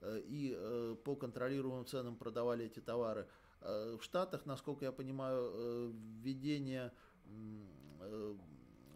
[0.00, 3.26] э, и э, по контролируемым ценам продавали эти товары.
[3.60, 6.92] В Штатах, насколько я понимаю, введение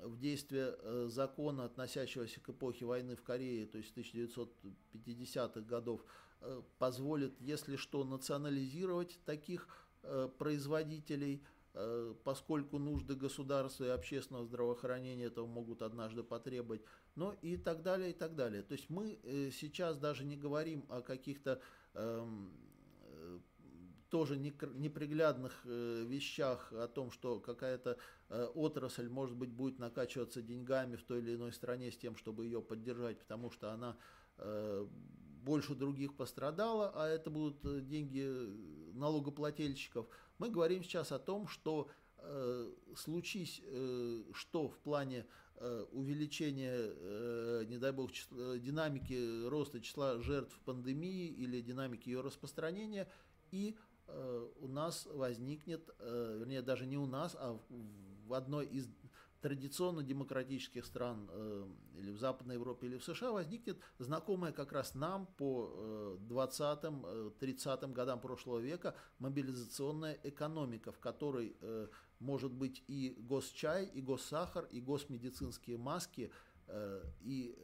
[0.02, 0.76] в действие
[1.08, 6.04] закона, относящегося к эпохе войны в Корее, то есть 1950-х годов,
[6.78, 9.66] позволит, если что, национализировать таких
[10.36, 11.42] производителей–
[12.24, 16.82] поскольку нужды государства и общественного здравоохранения этого могут однажды потребовать,
[17.14, 18.62] ну и так далее, и так далее.
[18.62, 21.60] То есть мы э, сейчас даже не говорим о каких-то
[21.94, 22.52] эм,
[23.02, 23.38] э,
[24.10, 27.98] тоже неприглядных вещах о том, что какая-то
[28.54, 32.62] отрасль, может быть, будет накачиваться деньгами в той или иной стране с тем, чтобы ее
[32.62, 33.98] поддержать, потому что она
[35.42, 38.26] больше других пострадала, а это будут деньги
[38.94, 40.08] налогоплательщиков–
[40.38, 45.26] мы говорим сейчас о том, что э, случись, э, что в плане
[45.90, 48.12] увеличения, не дай бог,
[48.60, 53.10] динамики роста числа жертв пандемии или динамики ее распространения,
[53.50, 53.76] и
[54.60, 57.58] у нас возникнет, вернее, даже не у нас, а
[58.28, 58.86] в одной из
[59.40, 61.66] традиционно демократических стран э,
[61.96, 67.92] или в Западной Европе, или в США возникнет знакомая как раз нам по 20-30 э,
[67.92, 74.80] годам прошлого века мобилизационная экономика, в которой э, может быть и госчай, и госсахар, и
[74.80, 76.32] госмедицинские маски,
[77.20, 77.56] и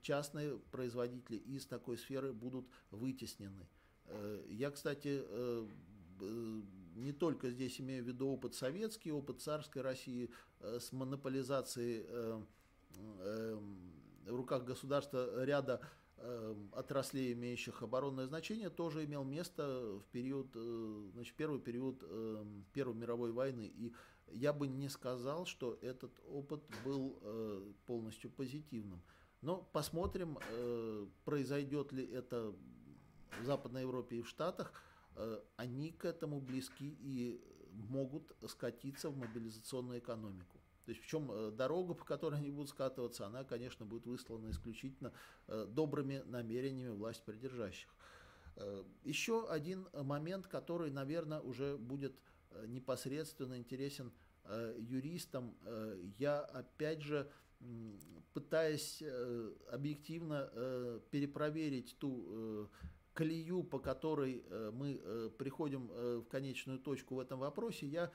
[0.00, 3.68] частные производители из такой сферы будут вытеснены.
[4.48, 5.22] Я, кстати,
[6.94, 12.42] не только здесь имею в виду опыт советский, опыт царской России э, с монополизацией э,
[13.20, 13.58] э,
[14.26, 15.80] в руках государства ряда
[16.72, 20.46] отраслей, имеющих оборонное значение, тоже имел место в период,
[21.12, 22.02] значит, первый период
[22.72, 23.70] Первой мировой войны.
[23.76, 23.92] И
[24.28, 27.20] я бы не сказал, что этот опыт был
[27.84, 29.02] полностью позитивным.
[29.42, 30.38] Но посмотрим,
[31.26, 32.54] произойдет ли это
[33.40, 34.72] в Западной Европе и в Штатах.
[35.16, 37.40] Э, они к этому близки и
[37.72, 40.53] могут скатиться в мобилизационную экономику.
[40.84, 45.12] То есть, причем э, дорога, по которой они будут скатываться, она, конечно, будет выслана исключительно
[45.46, 47.88] э, добрыми намерениями власть придержащих.
[49.02, 52.14] Еще один момент, который, наверное, уже будет
[52.68, 54.12] непосредственно интересен
[54.78, 55.56] юристам.
[56.18, 57.28] Я, опять же,
[58.32, 59.02] пытаясь
[59.72, 62.70] объективно перепроверить ту
[63.14, 68.10] колею, по которой э, мы э, приходим э, в конечную точку в этом вопросе, я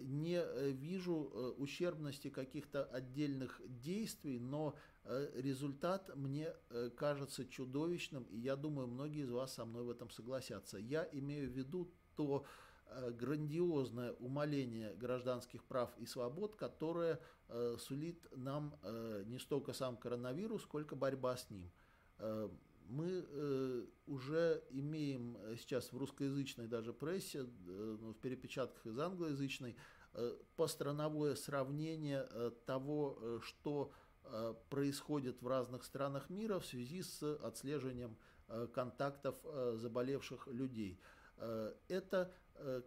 [0.00, 4.74] не вижу ущербности каких-то отдельных действий, но
[5.34, 6.54] результат мне
[6.96, 10.78] кажется чудовищным, и я думаю, многие из вас со мной в этом согласятся.
[10.78, 12.44] Я имею в виду то
[13.12, 17.20] грандиозное умаление гражданских прав и свобод, которое
[17.78, 18.78] сулит нам
[19.26, 21.70] не столько сам коронавирус, сколько борьба с ним
[22.88, 28.98] мы э, уже имеем э, сейчас в русскоязычной даже прессе, э, ну, в перепечатках из
[28.98, 29.76] англоязычной,
[30.14, 30.36] э,
[31.36, 32.26] сравнение
[32.66, 33.92] того, что
[34.68, 38.14] происходит в разных странах мира в связи с отслеживанием
[38.74, 39.36] контактов
[39.76, 41.00] заболевших людей.
[41.88, 42.30] Это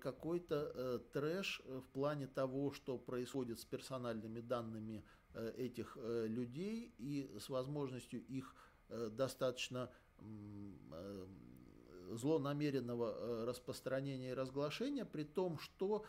[0.02, 8.24] какой-то трэш в плане того, что происходит с персональными данными этих людей и с возможностью
[8.28, 8.54] их
[9.12, 9.90] достаточно
[10.20, 11.26] э,
[12.12, 16.06] злонамеренного э, распространения и разглашения, при том, что,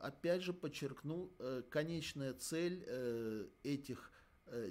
[0.00, 1.30] опять же, подчеркну,
[1.70, 2.86] конечная цель
[3.64, 4.10] этих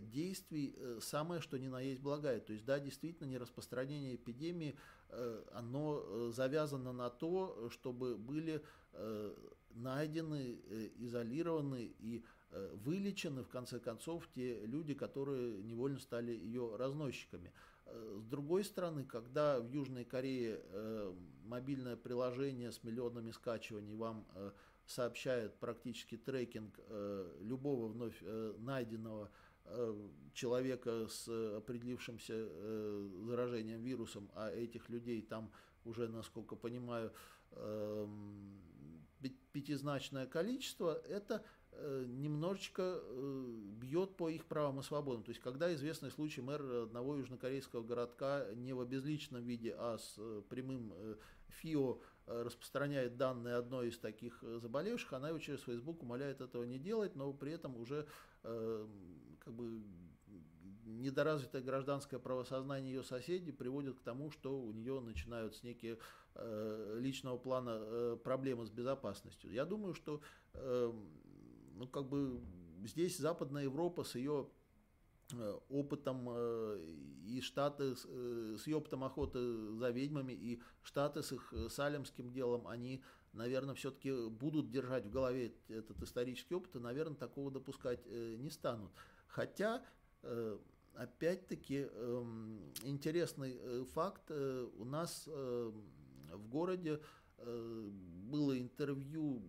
[0.01, 2.39] действий самое, что ни на есть благая.
[2.39, 4.77] То есть, да, действительно, не распространение эпидемии,
[5.51, 8.63] оно завязано на то, чтобы были
[9.73, 10.61] найдены,
[10.97, 17.53] изолированы и Э, вылечены, в конце концов, те люди, которые невольно стали ее разносчиками.
[17.85, 21.13] Э, с другой стороны, когда в Южной Корее э,
[21.45, 24.25] мобильное приложение с миллионами скачиваний вам
[24.85, 26.79] сообщает практически трекинг
[27.39, 28.21] любого вновь
[28.57, 29.29] найденного
[30.33, 31.27] человека с
[31.57, 32.47] определившимся
[33.25, 35.51] заражением вирусом, а этих людей там
[35.85, 37.13] уже, насколько понимаю,
[37.51, 38.59] эм,
[39.53, 41.60] пятизначное количество, это Э,
[42.07, 43.45] немножечко э,
[43.77, 45.23] бьет по их правам и свободам.
[45.23, 50.15] То есть, когда известный случай мэр одного южнокорейского городка не в обезличенном виде, а с
[50.17, 50.93] э, прямым
[51.61, 57.15] ФИО распространяет данные одной из таких заболевших, она его через Facebook умоляет этого не делать,
[57.15, 58.07] но при этом уже
[58.41, 59.83] как бы
[60.85, 65.97] недоразвитое гражданское правосознание ее соседей приводит к тому, что у нее начинаются некие
[66.99, 69.51] личного плана проблемы с безопасностью.
[69.51, 70.21] Я думаю, что
[71.75, 72.41] ну, как бы
[72.83, 74.47] здесь Западная Европа с ее
[75.33, 76.95] э, опытом э,
[77.25, 79.39] и Штаты э, с ее опытом охоты
[79.73, 83.03] за ведьмами и Штаты с их салемским делом, они,
[83.33, 88.91] наверное, все-таки будут держать в голове этот исторический опыт и, наверное, такого допускать не станут.
[89.27, 89.83] Хотя,
[90.93, 96.99] опять-таки, эм, интересный факт, у нас в городе
[97.37, 99.41] было интервью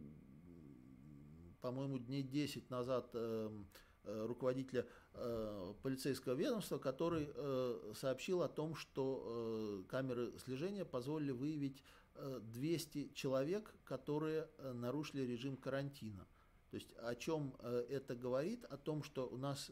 [1.62, 3.66] по-моему, дней 10 назад эм,
[4.04, 11.82] э, руководителя э, полицейского ведомства, который э, сообщил о том, что камеры слежения позволили выявить
[12.14, 16.26] 200 человек, которые нарушили режим карантина.
[16.70, 18.64] То есть о чем это говорит?
[18.66, 19.70] О том, что у нас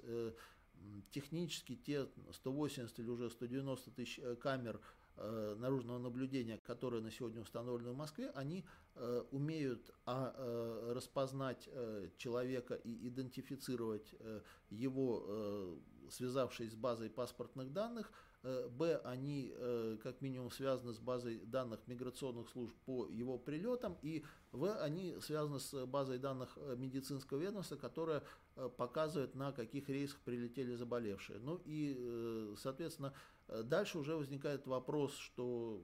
[1.11, 4.81] технически те 180 или уже 190 тысяч камер э,
[5.57, 8.65] наружного наблюдения, которые на сегодня установлены в Москве, они
[8.95, 14.41] э, умеют а, э, распознать э, человека и идентифицировать э,
[14.71, 15.77] его, э,
[16.11, 18.13] связавшись с базой паспортных данных,
[18.43, 23.99] Э, б, они э, как минимум связаны с базой данных миграционных служб по его прилетам,
[24.01, 28.23] и В, они связаны с базой данных э, медицинского ведомства, которая
[28.77, 31.39] показывает, на каких рейсах прилетели заболевшие.
[31.39, 33.15] Ну и, соответственно,
[33.65, 35.83] дальше уже возникает вопрос, что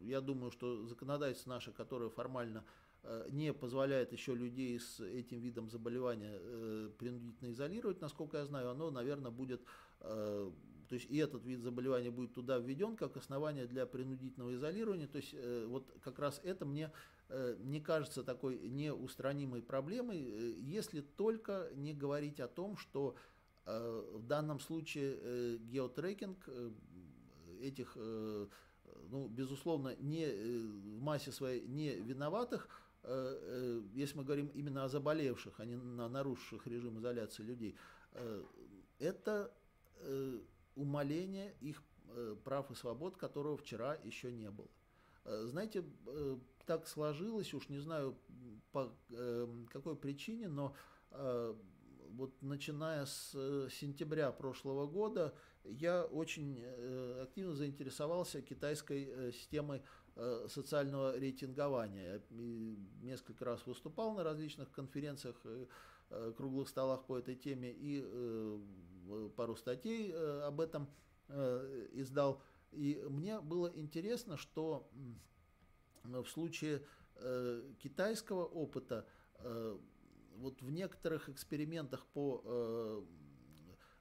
[0.00, 2.64] я думаю, что законодательство наше, которое формально
[3.30, 6.38] не позволяет еще людей с этим видом заболевания
[6.98, 9.60] принудительно изолировать, насколько я знаю, оно, наверное, будет
[10.92, 15.06] то есть и этот вид заболевания будет туда введен как основание для принудительного изолирования.
[15.06, 16.92] То есть э, вот как раз это мне
[17.30, 23.16] э, не кажется такой неустранимой проблемой, э, если только не говорить о том, что
[23.64, 26.48] в данном случае геотрекинг
[27.60, 32.68] этих, ну, безусловно, не в массе своей не виноватых,
[33.94, 37.76] если мы говорим именно о заболевших, а не на нарушивших режим изоляции людей,
[38.98, 39.52] это
[40.76, 44.68] умаления их э, прав и свобод, которого вчера еще не было.
[45.24, 46.36] Э, знаете, э,
[46.66, 48.16] так сложилось, уж не знаю
[48.70, 48.90] по
[49.70, 50.74] какой причине, но
[52.12, 53.32] вот начиная с
[53.70, 55.34] сентября прошлого года
[55.64, 56.64] я очень
[57.22, 59.82] активно заинтересовался китайской системой
[60.48, 62.22] социального рейтингования.
[62.30, 65.36] Я несколько раз выступал на различных конференциях,
[66.36, 68.02] круглых столах по этой теме и
[69.36, 70.88] пару статей э, об этом
[71.28, 72.42] э, издал.
[72.72, 74.90] И мне было интересно, что
[76.04, 76.82] в случае
[77.16, 79.06] э, китайского опыта
[80.36, 83.04] вот в некоторых экспериментах по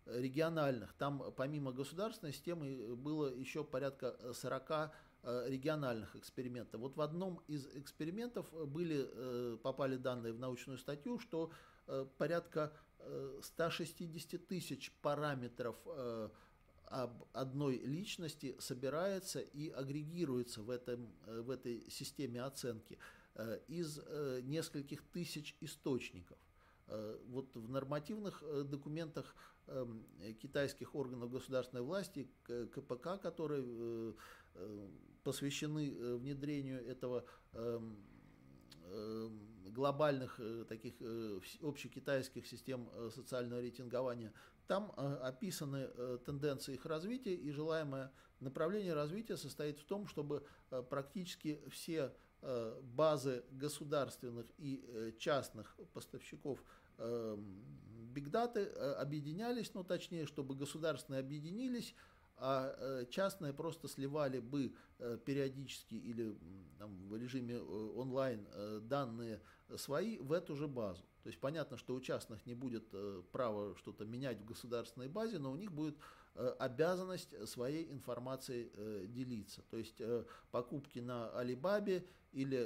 [0.05, 4.91] региональных, там помимо государственной системы было еще порядка 40
[5.23, 6.81] региональных экспериментов.
[6.81, 11.51] Вот в одном из экспериментов были, попали данные в научную статью, что
[12.17, 12.73] порядка
[13.41, 16.29] 160 тысяч параметров э,
[16.85, 22.97] об одной личности собирается и агрегируется в, этом, э, в этой системе оценки э,
[23.67, 23.99] из
[24.43, 26.37] нескольких тысяч источников.
[27.27, 29.33] Вот в нормативных документах
[29.67, 30.05] эм,
[30.41, 34.13] китайских органов государственной власти, КПК, которые
[35.23, 37.23] посвящены внедрению этого
[37.53, 37.97] эм,
[38.85, 44.33] эм, глобальных э, таких э, общекитайских систем э, социального рейтингования,
[44.67, 45.89] там описаны
[46.25, 48.09] тенденции их развития, и желаемое
[48.39, 50.45] направление развития состоит в том, чтобы
[50.89, 52.13] практически все
[52.81, 56.63] базы государственных и частных поставщиков
[56.97, 61.95] бигдаты объединялись, ну точнее, чтобы государственные объединились,
[62.43, 66.35] а э, частные просто сливали бы э, периодически или
[66.79, 68.47] там, в режиме э, онлайн
[68.87, 69.41] данные
[69.77, 71.03] свои в эту же базу.
[71.21, 72.83] То есть понятно, что у частных не будет
[73.31, 75.95] права что-то менять в государственной базе, но у них будет
[76.59, 78.71] обязанность своей информацией
[79.07, 79.61] делиться.
[79.69, 80.01] То есть
[80.51, 82.57] покупки на Алибабе или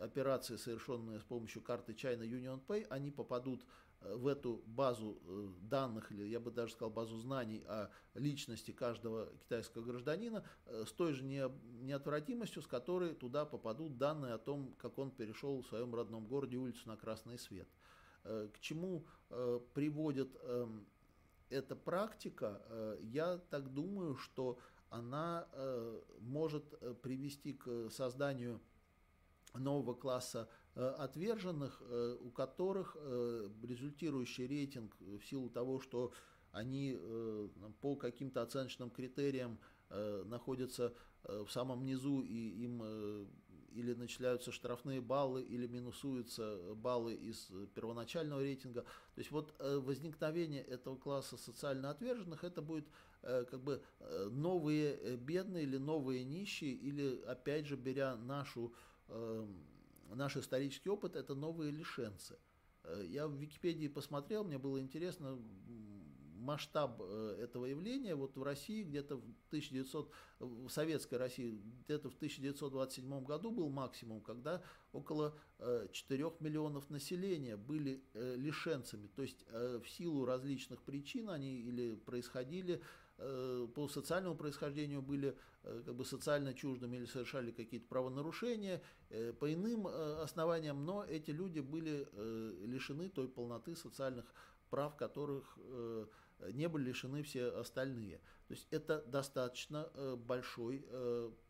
[0.00, 3.64] операции, совершенные с помощью карты China Union Pay, они попадут
[4.00, 9.26] в эту базу э, данных, или я бы даже сказал базу знаний о личности каждого
[9.40, 14.98] китайского гражданина э, с той же неотвратимостью, с которой туда попадут данные о том, как
[14.98, 17.68] он перешел в своем родном городе улицу на красный свет.
[18.24, 19.04] Э, к чему
[19.74, 20.86] приводит эм,
[21.50, 22.62] эта практика?
[23.00, 24.58] Я так думаю, что
[24.90, 25.46] она
[26.20, 26.64] может
[27.02, 28.60] привести к созданию
[29.54, 36.12] нового класса Э, отверженных, э, у которых э, результирующий рейтинг в силу того, что
[36.52, 36.96] они
[37.80, 39.58] по каким-то оценочным критериям
[39.90, 40.94] находятся
[41.24, 43.28] в самом низу и им
[43.72, 48.82] или начисляются штрафные баллы, или минусуются баллы из первоначального рейтинга.
[48.82, 52.86] То есть вот возникновение этого класса социально отверженных, это будет
[53.22, 53.82] как бы
[54.30, 58.72] новые бедные или новые нищие, или опять же беря нашу
[60.14, 62.38] наш исторический опыт– это новые лишенцы.
[62.84, 65.38] Э, я в Википедии посмотрел, мне было интересно
[66.48, 68.14] масштаб э, этого явления.
[68.14, 74.20] Вот в России где-то в 1900, в советской России где-то в 1927 году был максимум,
[74.20, 75.34] когда около
[75.92, 79.08] 4 э, миллионов населения были лишенцами.
[79.08, 82.82] То есть в силу различных причин они или происходили
[83.20, 88.80] Э, по социальному происхождению были э, как бы социально чуждыми или совершали какие-то правонарушения
[89.10, 92.06] э, по иным основаниям, но эти люди были
[92.64, 94.24] лишены той полноты социальных
[94.70, 95.58] прав, которых
[96.52, 98.20] не были лишены все остальные.
[98.46, 100.84] То есть это достаточно большой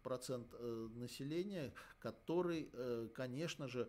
[0.02, 0.52] процент
[0.94, 2.70] населения, который,
[3.14, 3.88] конечно же,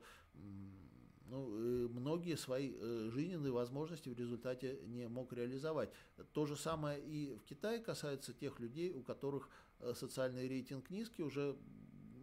[1.25, 1.47] ну,
[1.89, 2.73] многие свои
[3.09, 5.91] жизненные возможности в результате не мог реализовать.
[6.33, 9.49] То же самое и в Китае касается тех людей, у которых
[9.93, 11.55] социальный рейтинг низкий, уже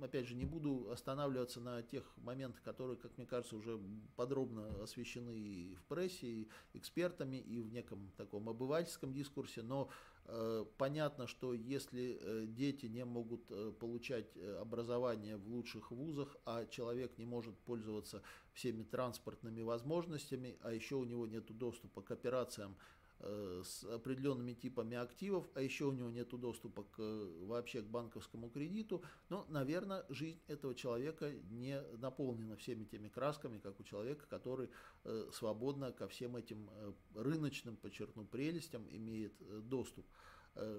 [0.02, 3.80] опять же, не буду останавливаться на тех моментах, которые, как мне кажется, уже
[4.16, 9.88] подробно освещены и в прессе, и экспертами, и в неком таком обывательском дискурсе, но
[10.24, 16.36] э, понятно, что если э, дети не могут э, получать э, образование в лучших вузах,
[16.44, 18.22] а человек не может пользоваться
[18.52, 22.76] всеми транспортными возможностями, а еще у него нет доступа к операциям
[23.18, 26.98] с определенными типами активов, а еще у него нет доступа к,
[27.46, 33.80] вообще к банковскому кредиту, но, наверное, жизнь этого человека не наполнена всеми теми красками, как
[33.80, 34.68] у человека, который
[35.04, 39.32] э, свободно ко всем этим э, рыночным, подчеркну, прелестям имеет
[39.68, 40.06] доступ.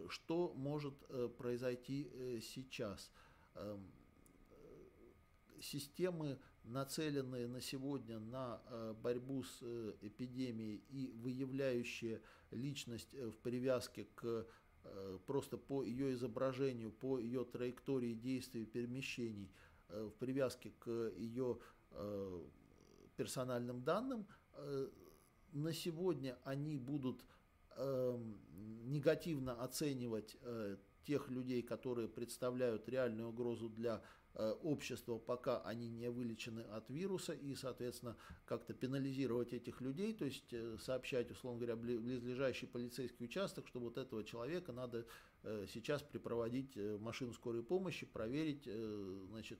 [0.09, 0.95] Что может
[1.37, 3.11] произойти сейчас?
[3.53, 3.91] Эм,
[5.61, 13.37] системы нацеленные на сегодня на э, борьбу с э, эпидемией и выявляющие личность э, в
[13.37, 14.45] привязке к
[15.25, 19.51] просто по ее изображению, по ее траектории действий и перемещений,
[19.89, 21.59] в привязке к ее
[23.17, 24.25] персональным данным,
[25.51, 27.25] на сегодня они будут
[27.75, 28.39] эм,
[28.85, 30.37] негативно оценивать
[31.03, 34.01] тех людей, которые представляют реальную угрозу для
[34.37, 38.15] общества, пока они не вылечены от вируса, и, соответственно,
[38.45, 43.97] как-то пенализировать этих людей, то есть э, сообщать, условно говоря, близлежащий полицейский участок, что вот
[43.97, 45.05] этого человека надо
[45.43, 48.69] э, сейчас припроводить машину скорой помощи, проверить,
[49.29, 49.59] значит,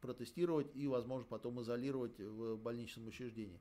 [0.00, 3.60] протестировать и, возможно, потом изолировать в больничном учреждении.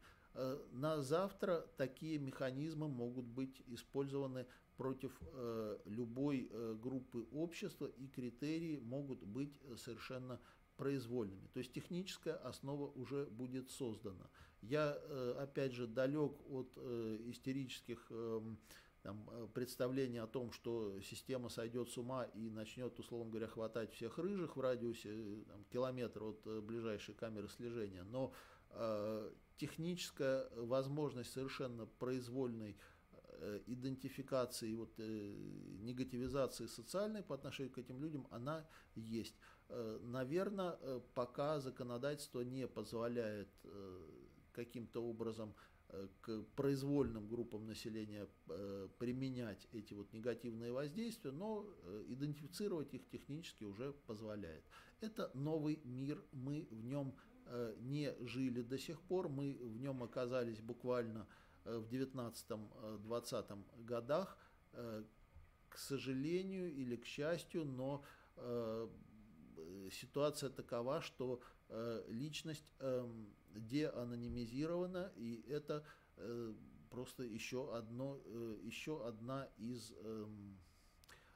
[0.72, 4.48] На завтра такие механизмы могут быть использованы
[4.78, 10.40] против э, любой э, группы общества, и критерии могут быть совершенно
[10.78, 11.48] произвольными.
[11.54, 14.30] То есть техническая основа уже будет создана.
[14.62, 18.42] Я, э, опять же, далек от э, истерических э,
[19.04, 23.94] там, э, представлений о том, что система сойдет с ума и начнет, условно говоря, хватать
[23.94, 28.04] всех рыжих в радиусе э, там, километра от э, ближайшей камеры слежения.
[28.04, 28.34] Но
[28.70, 32.93] э, техническая возможность совершенно произвольной Э,
[33.68, 35.36] идентификации, вот, э,
[35.82, 39.36] негативизации социальной по отношению к этим людям, она есть.
[39.70, 40.78] Э, Наверное,
[41.14, 43.50] пока законодательство не позволяет
[44.52, 45.56] каким-то образом
[46.22, 48.28] к произвольным группам населения
[48.98, 51.66] применять эти вот негативные воздействия, но
[52.08, 54.64] идентифицировать их технически уже позволяет.
[55.02, 57.16] Это новый мир, мы в нем
[57.80, 64.38] не жили до сих пор, мы в нем оказались буквально Э, в 19-20 э, годах,
[64.74, 65.04] э,
[65.70, 68.04] к сожалению или к счастью, но
[69.92, 71.42] ситуация такова, что
[72.08, 75.84] личность эм, деанонимизирована, и это
[76.90, 78.18] просто еще, одно,
[78.64, 80.60] еще одна из эм,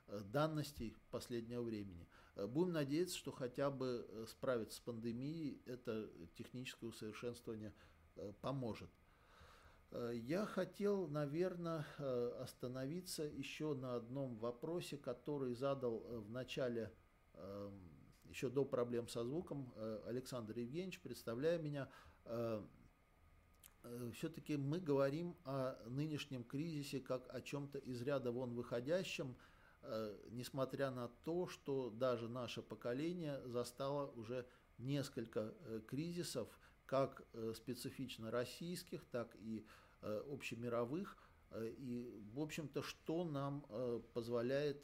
[0.07, 2.07] данностей последнего времени.
[2.35, 7.73] Будем надеяться, что хотя бы справиться с пандемией, это техническое усовершенствование
[8.41, 8.89] поможет.
[9.91, 16.91] Э, я хотел, наверное, э, остановиться еще на одном вопросе, который задал э, в начале,
[17.33, 17.79] эм,
[18.25, 19.73] еще до проблем со звуком,
[20.05, 21.89] Александр Евгеньевич, представляя меня.
[24.11, 29.37] Все-таки мы говорим о нынешнем кризисе как о чем-то из ряда вон выходящем,
[30.31, 34.45] несмотря на то, что даже наше поколение застало уже
[34.77, 35.53] несколько
[35.87, 36.49] кризисов,
[36.87, 39.63] как э, специфично российских, так и
[40.01, 41.17] э, общемировых.
[41.51, 43.65] Э, и, в общем-то, что нам
[44.13, 44.83] позволяет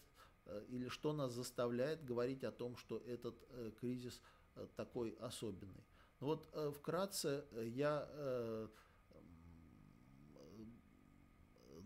[0.68, 3.36] или что нас заставляет говорить о том, что этот
[3.80, 4.22] кризис
[4.76, 5.86] такой особенный.
[6.20, 8.70] Ну вот вкратце я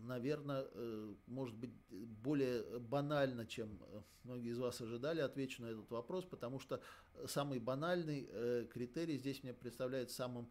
[0.08, 5.90] наверное, э, может быть, более банально, чем э, многие из вас ожидали, отвечу на этот
[5.90, 6.80] вопрос, потому что
[7.26, 10.50] самый банальный э, критерий здесь мне представляется самым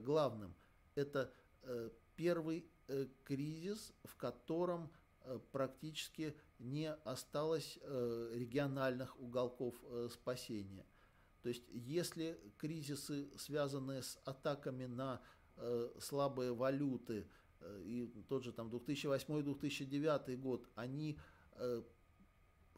[0.00, 0.56] главным.
[0.96, 1.32] Это
[2.16, 2.68] первый
[3.22, 4.90] кризис, в котором
[5.52, 9.76] практически не осталось региональных уголков
[10.10, 10.84] спасения.
[11.42, 15.22] То есть, если кризисы, связанные с атаками на
[16.00, 17.28] слабые валюты,
[17.84, 21.18] и тот же там 2008-2009 год, они
[21.52, 21.82] э,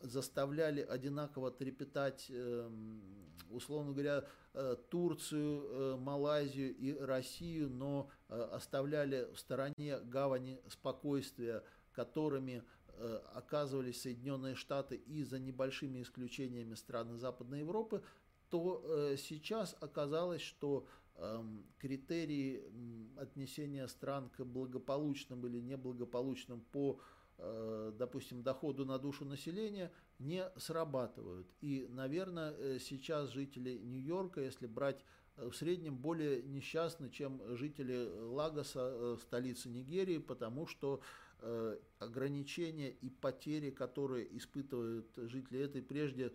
[0.01, 3.03] заставляли одинаково трепетать, эм,
[3.51, 4.25] условно говоря,
[4.91, 11.63] Турцию, Малайзию и Россию, но оставляли в стороне гавани спокойствия,
[11.93, 12.65] которыми
[13.33, 18.03] оказывались Соединенные Штаты и за небольшими исключениями страны Западной Европы,
[18.49, 20.85] то сейчас оказалось, что
[21.79, 22.63] критерии
[23.17, 27.01] отнесения стран к благополучным или неблагополучным по
[27.43, 31.47] Э, допустим, доходу на душу населения не срабатывают.
[31.61, 35.03] И, наверное, э, сейчас жители Нью-Йорка, если брать
[35.37, 41.01] э, в среднем более несчастны, чем жители Лагоса, столицы Нигерии, потому что
[42.01, 46.35] ограничения и потери, которые испытывают жители этой, прежде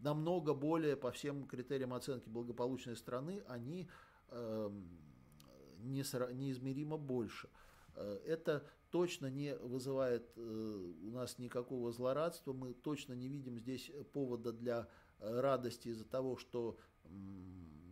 [0.00, 3.88] намного более по всем критериям оценки благополучной страны, они
[4.30, 4.88] эм,
[5.80, 7.48] неизмеримо больше.
[7.94, 14.52] Это точно не вызывает э, у нас никакого злорадства, мы точно не видим здесь повода
[14.52, 16.78] для э, радости из-за того, что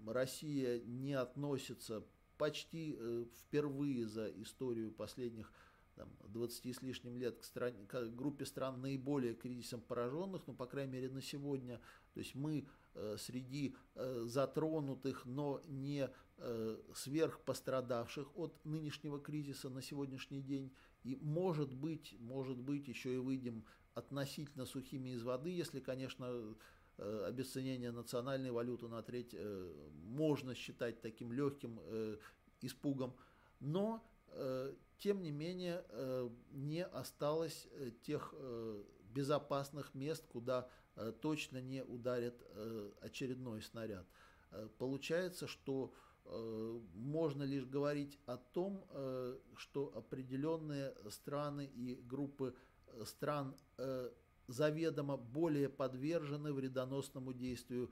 [0.07, 2.05] Россия не относится
[2.39, 5.53] почти э, впервые за историю последних
[5.97, 10.67] там, 20 с лишним лет к, стране, к группе стран наиболее кризисом пораженных, ну, по
[10.67, 11.81] крайней мере, на сегодня.
[12.13, 19.83] То есть мы э, среди э, затронутых, но не э, сверхпострадавших от нынешнего кризиса на
[19.83, 20.73] сегодняшний день.
[21.03, 26.55] И может быть, может быть, еще и выйдем относительно сухими из воды, если, конечно,
[26.99, 32.19] э, обесценение национальной валюты на треть э, можно считать таким легким э,
[32.61, 33.17] испугом.
[33.61, 34.07] Но
[34.99, 38.83] тем не менее, э, не осталось э, тех э,
[39.15, 40.69] безопасных мест, куда
[41.21, 42.43] точно не ударит
[43.03, 44.07] очередной снаряд.
[44.79, 45.93] Получается, что
[46.95, 48.83] можно лишь говорить о том,
[49.57, 52.55] что определенные страны и группы
[53.05, 53.55] стран
[54.49, 57.91] заведомо более подвержены вредоносному действию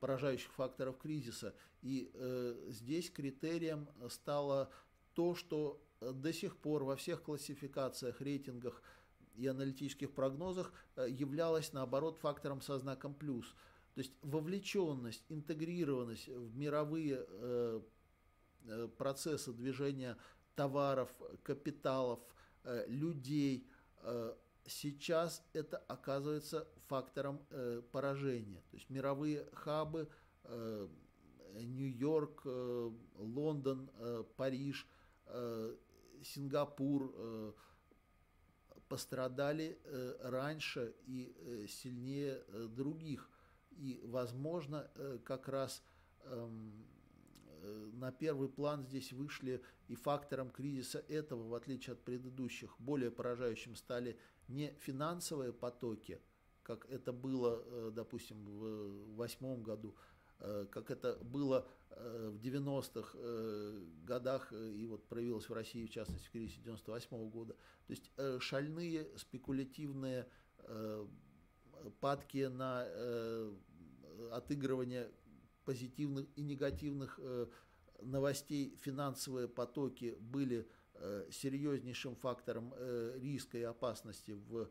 [0.00, 1.54] поражающих факторов кризиса.
[1.80, 2.12] И
[2.68, 4.70] здесь критерием стало
[5.20, 8.82] то, что до сих пор во всех классификациях, рейтингах
[9.34, 13.54] и аналитических прогнозах э, являлась, наоборот, фактором со знаком плюс.
[13.94, 17.80] То есть вовлеченность, интегрированность в мировые э,
[18.64, 20.16] э, процессы движения
[20.54, 21.10] товаров,
[21.42, 22.20] капиталов,
[22.86, 23.66] людей,
[24.66, 27.40] сейчас это оказывается фактором
[27.92, 28.62] поражения.
[28.70, 30.08] То есть мировые хабы,
[31.54, 32.42] Нью-Йорк,
[33.16, 33.90] Лондон,
[34.36, 34.86] Париж–
[36.22, 37.52] Сингапур э,
[38.88, 43.30] пострадали э, раньше и э, сильнее других.
[43.70, 44.90] И, возможно,
[45.24, 45.82] как раз
[46.24, 46.84] эм,
[47.94, 53.76] на первый план здесь вышли и фактором кризиса этого, в отличие от предыдущих, более поражающим
[53.76, 54.18] стали
[54.48, 56.20] не финансовые потоки,
[56.62, 60.09] как это было, допустим, в 2008 году, Э,
[60.70, 66.26] как это было э, в 90-х э, годах и вот проявилось в России, в частности,
[66.26, 67.54] в кризисе 98 -го года.
[67.86, 68.10] То есть
[68.40, 70.26] шальные, спекулятивные
[72.00, 72.86] падки на
[74.32, 75.10] отыгрывание
[75.64, 77.18] позитивных и негативных
[78.02, 80.68] новостей, финансовые потоки были
[81.30, 82.74] серьезнейшим фактором
[83.16, 84.68] риска и опасности в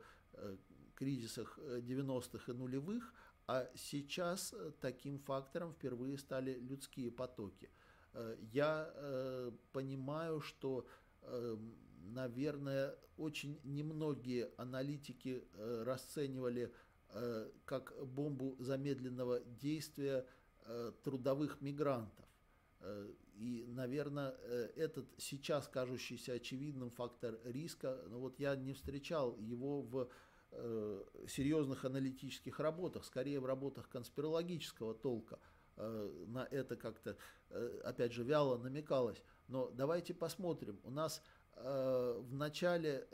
[0.95, 3.13] кризисах 90-х и нулевых,
[3.49, 7.71] а сейчас э, таким фактором впервые стали людские потоки.
[8.13, 10.85] Э, я э, понимаю, что,
[12.13, 15.43] наверное, очень немногие аналитики
[15.83, 16.71] расценивали
[17.65, 20.25] как бомбу замедленного действия
[21.03, 22.25] трудовых мигрантов.
[23.35, 24.31] И, наверное,
[24.75, 30.09] этот сейчас кажущийся очевидным фактор риска, но вот я не встречал его в
[30.51, 35.39] э, серьезных аналитических работах, скорее в работах конспирологического толка.
[35.77, 37.17] Э, на это как-то,
[37.49, 39.21] э, опять же, вяло намекалось.
[39.47, 40.79] Но давайте посмотрим.
[40.83, 41.21] У нас
[41.55, 43.05] в начале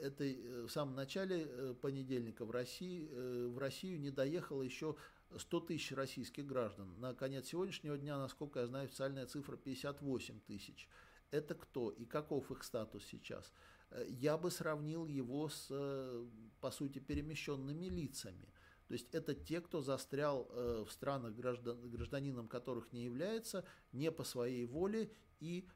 [0.00, 3.06] этой, в самом начале понедельника в России,
[3.46, 4.96] в Россию не доехало еще
[5.36, 6.98] 100 тысяч российских граждан.
[6.98, 10.88] На конец сегодняшнего дня, насколько я знаю, официальная цифра 58 тысяч.
[11.30, 13.52] Это кто и каков их статус сейчас?
[13.92, 16.26] Э, я бы сравнил его с, э,
[16.60, 18.48] по сути, перемещенными лицами.
[18.88, 24.10] То есть это те, кто застрял э, в странах, граждан, гражданином которых не является, не
[24.10, 25.66] по своей воле и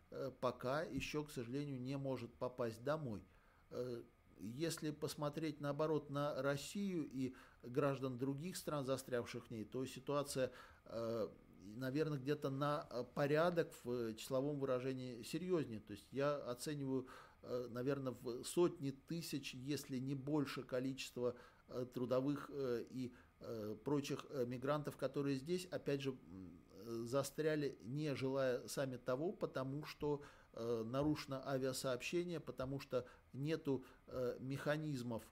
[0.41, 3.27] пока еще, к сожалению, не может попасть домой.
[4.39, 10.53] Если посмотреть, наоборот, на Россию и граждан других стран, застрявших в ней, то ситуация,
[11.65, 12.83] наверное, где-то на
[13.17, 15.81] порядок в числовом выражении серьезнее.
[15.81, 17.09] То есть я оцениваю
[17.71, 21.35] наверное, в сотни тысяч, если не больше количества
[21.69, 23.13] э, трудовых э, и
[23.85, 26.17] прочих мигрантов, которые здесь, опять же,
[27.05, 30.23] застряли, не желая сами того, потому что
[30.55, 33.85] нарушено авиасообщение, потому что нету
[34.41, 35.23] механизмов,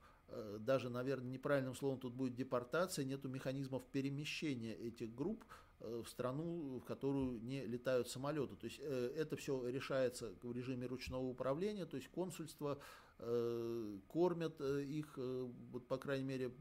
[0.58, 6.78] даже, наверное, неправильным словом тут будет депортация, нету механизмов перемещения этих групп, Э, в страну,
[6.78, 8.56] в которую не летают самолеты.
[8.56, 12.78] То есть э, это все решается в режиме ручного управления, то есть консульство
[13.18, 15.18] э, кормят их,
[15.72, 16.52] вот по крайней мере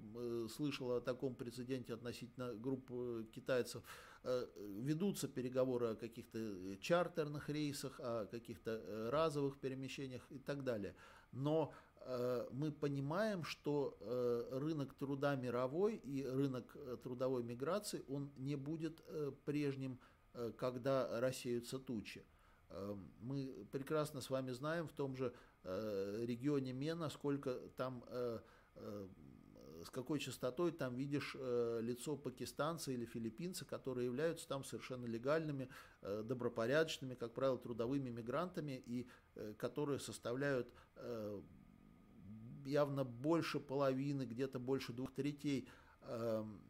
[0.49, 2.89] слышал о таком прецеденте относительно групп
[3.31, 3.83] китайцев,
[4.23, 10.95] ведутся переговоры о каких-то чартерных рейсах, о каких-то разовых перемещениях и так далее.
[11.33, 11.92] Но Э,
[12.51, 19.01] мы понимаем, что э, рынок труда мировой и рынок э, трудовой миграции, он не будет
[19.45, 19.99] прежним,
[20.57, 22.25] когда рассеются тучи.
[23.19, 25.33] Мы прекрасно с вами знаем в том же
[25.63, 28.03] регионе Мена, сколько там
[29.83, 35.69] с какой частотой там видишь лицо пакистанца или филиппинца, которые являются там совершенно легальными,
[36.01, 39.07] добропорядочными, как правило, трудовыми мигрантами, и
[39.57, 40.67] которые составляют
[42.65, 45.67] явно больше половины, где-то больше двух третей
[46.01, 46.61] эм,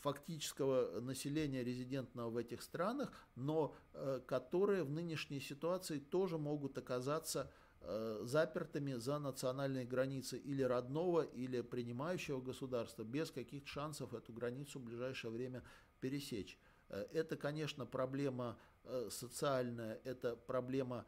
[0.00, 7.50] фактического населения резидентного в этих странах, но э, которые в нынешней ситуации тоже могут оказаться
[7.80, 14.78] э, запертыми за национальные границы или родного, или принимающего государства, без каких-то шансов эту границу
[14.78, 15.62] в ближайшее время
[16.00, 16.58] пересечь.
[16.88, 18.58] Э, это, конечно, проблема
[19.10, 21.04] социальная, это проблема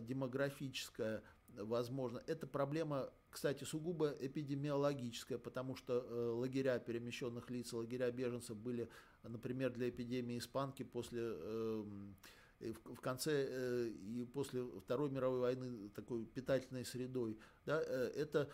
[0.00, 1.22] демографическая,
[1.56, 2.22] возможно.
[2.26, 8.88] Это проблема кстати, сугубо эпидемиологическая, потому что э, лагеря перемещенных лиц, лагеря беженцев были,
[9.22, 12.16] например, для эпидемии испанки после эм,
[12.60, 17.38] в конце э, и после Второй мировой войны такой питательной средой.
[17.66, 18.50] Да, э, это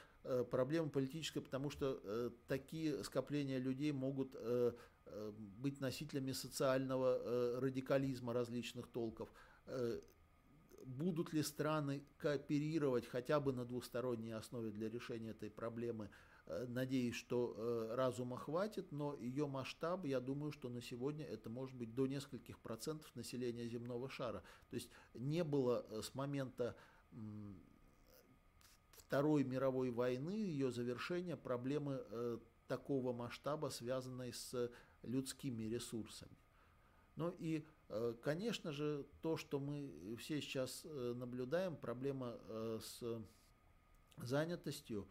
[0.51, 4.35] проблема политическая, потому что такие скопления людей могут
[5.37, 9.33] быть носителями социального радикализма различных толков
[10.87, 16.11] будут ли страны кооперировать хотя бы на двусторонней основе для решения этой проблемы,
[16.47, 21.51] э, надеюсь, что э, разума хватит, но ее масштаб, я думаю, что на сегодня это
[21.51, 24.43] может быть до нескольких процентов населения земного шара.
[24.71, 26.77] То есть не было э, с момента
[28.97, 32.03] Второй мировой войны, ее завершения, проблемы
[32.67, 34.71] такого масштаба, связанной с
[35.03, 36.37] людскими ресурсами.
[37.15, 37.65] Ну и
[38.23, 43.03] конечно же, то, что мы все сейчас э, наблюдаем, проблема э, с
[44.19, 45.09] занятостью,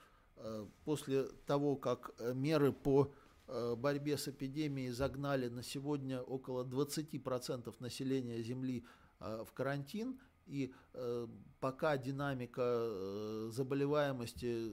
[0.83, 3.13] после того, как меры по
[3.47, 8.85] борьбе с эпидемией загнали на сегодня около 20% населения Земли
[9.19, 11.27] в карантин, и э,
[11.59, 14.69] пока динамика э, заболеваемости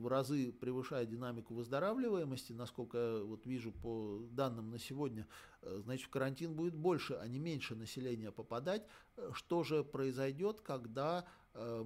[0.00, 5.26] в разы превышает динамику выздоравливаемости, насколько я вот вижу по данным на сегодня,
[5.62, 8.86] э, значит в карантин будет больше, а не меньше населения попадать.
[9.32, 11.84] Что же произойдет, когда э,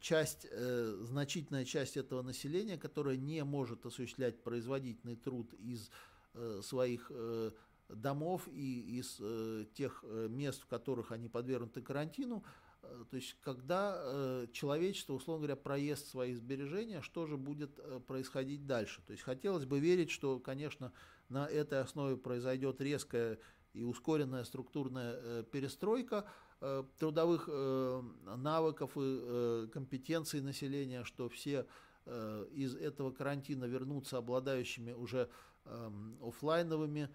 [0.00, 5.90] часть, э, значительная часть этого населения, которая не может осуществлять производительный труд из
[6.34, 7.50] э, своих э,
[7.94, 12.44] домов и из э, тех э, мест, в которых они подвергнуты карантину.
[12.82, 18.00] Э, то есть, когда э, человечество, условно говоря, проест свои сбережения, что же будет э,
[18.06, 19.02] происходить дальше?
[19.06, 20.92] То есть, хотелось бы верить, что, конечно,
[21.28, 23.38] на этой основе произойдет резкая
[23.72, 26.26] и ускоренная структурная э, перестройка
[26.60, 28.02] э, трудовых э,
[28.36, 31.66] навыков и э, компетенций населения, что все
[32.06, 35.30] э, из этого карантина вернутся обладающими уже
[35.64, 37.10] э, офлайновыми Эм,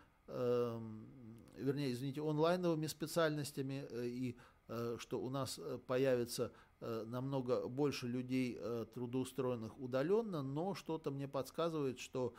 [1.57, 6.51] вернее, извините, онлайновыми специальностями, э, и э, что у нас э, появится
[6.81, 8.59] намного больше людей
[8.93, 12.35] трудоустроенных удаленно, но что-то мне подсказывает, что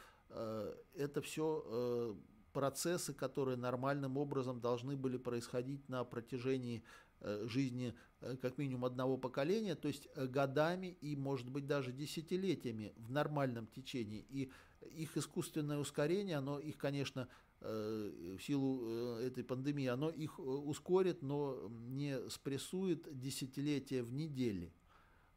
[0.95, 2.15] это все
[2.53, 6.85] процессы, которые нормальным образом должны были происходить на протяжении
[7.23, 13.67] жизни как минимум одного поколения, то есть годами и, может быть, даже десятилетиями в нормальном
[13.67, 14.25] течении.
[14.29, 14.53] И
[14.83, 17.27] их искусственное ускорение, оно их, конечно,
[17.61, 24.73] в силу э, этой пандемии, оно их э, ускорит, но не спрессует десятилетия в неделе.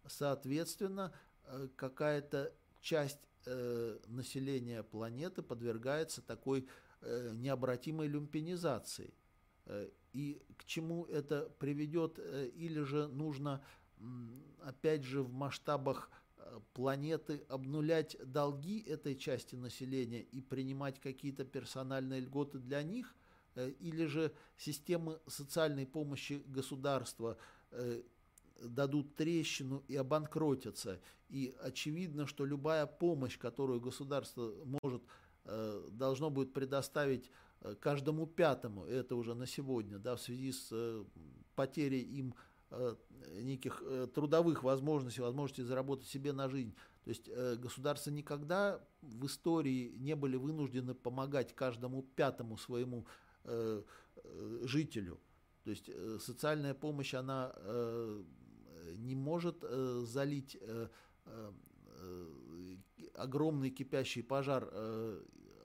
[0.05, 1.13] Соответственно,
[1.75, 3.19] какая-то часть
[4.07, 6.67] населения планеты подвергается такой
[7.01, 9.13] необратимой люмпинизации.
[10.13, 12.17] И к чему это приведет,
[12.55, 13.63] или же нужно,
[14.61, 16.09] опять же, в масштабах
[16.73, 23.15] планеты обнулять долги этой части населения и принимать какие-то персональные льготы для них,
[23.55, 27.37] э, или же системы социальной помощи государства
[27.71, 28.01] э,
[28.61, 30.99] дадут трещину и обанкротятся.
[31.29, 34.53] И очевидно, что любая помощь, которую государство
[34.83, 35.01] может
[35.91, 37.31] должно будет предоставить
[37.79, 41.05] каждому пятому, это уже на сегодня, да, в связи с
[41.55, 42.35] потерей им
[43.41, 43.83] неких
[44.13, 46.75] трудовых возможностей, возможности заработать себе на жизнь.
[47.03, 47.29] То есть
[47.59, 53.07] государства никогда в истории не были вынуждены помогать каждому пятому своему
[54.63, 55.19] жителю.
[55.63, 55.89] То есть
[56.21, 57.53] социальная помощь, она
[58.97, 60.87] не может э, залить э,
[61.25, 61.51] э,
[63.15, 64.71] огромный кипящий пожар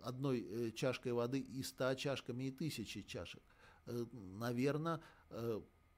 [0.02, 3.42] одной чашкой воды и ста чашками и тысячи чашек.
[3.86, 5.00] Наверное,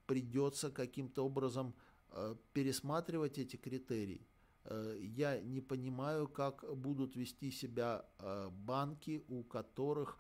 [0.07, 1.75] придется каким-то образом
[2.53, 4.27] пересматривать эти критерии.
[4.99, 8.07] Я не понимаю, как будут вести себя
[8.51, 10.19] банки, у которых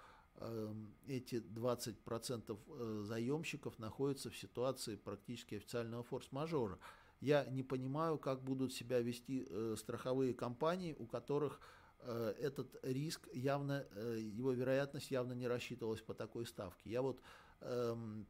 [1.07, 6.79] эти 20% заемщиков находятся в ситуации практически официального форс-мажора.
[7.21, 11.61] Я не понимаю, как будут себя вести э, страховые компании, у которых
[12.01, 16.91] э, этот риск явно, э, его вероятность явно не рассчитывалась по такой ставке.
[16.91, 17.25] Я вот, эм,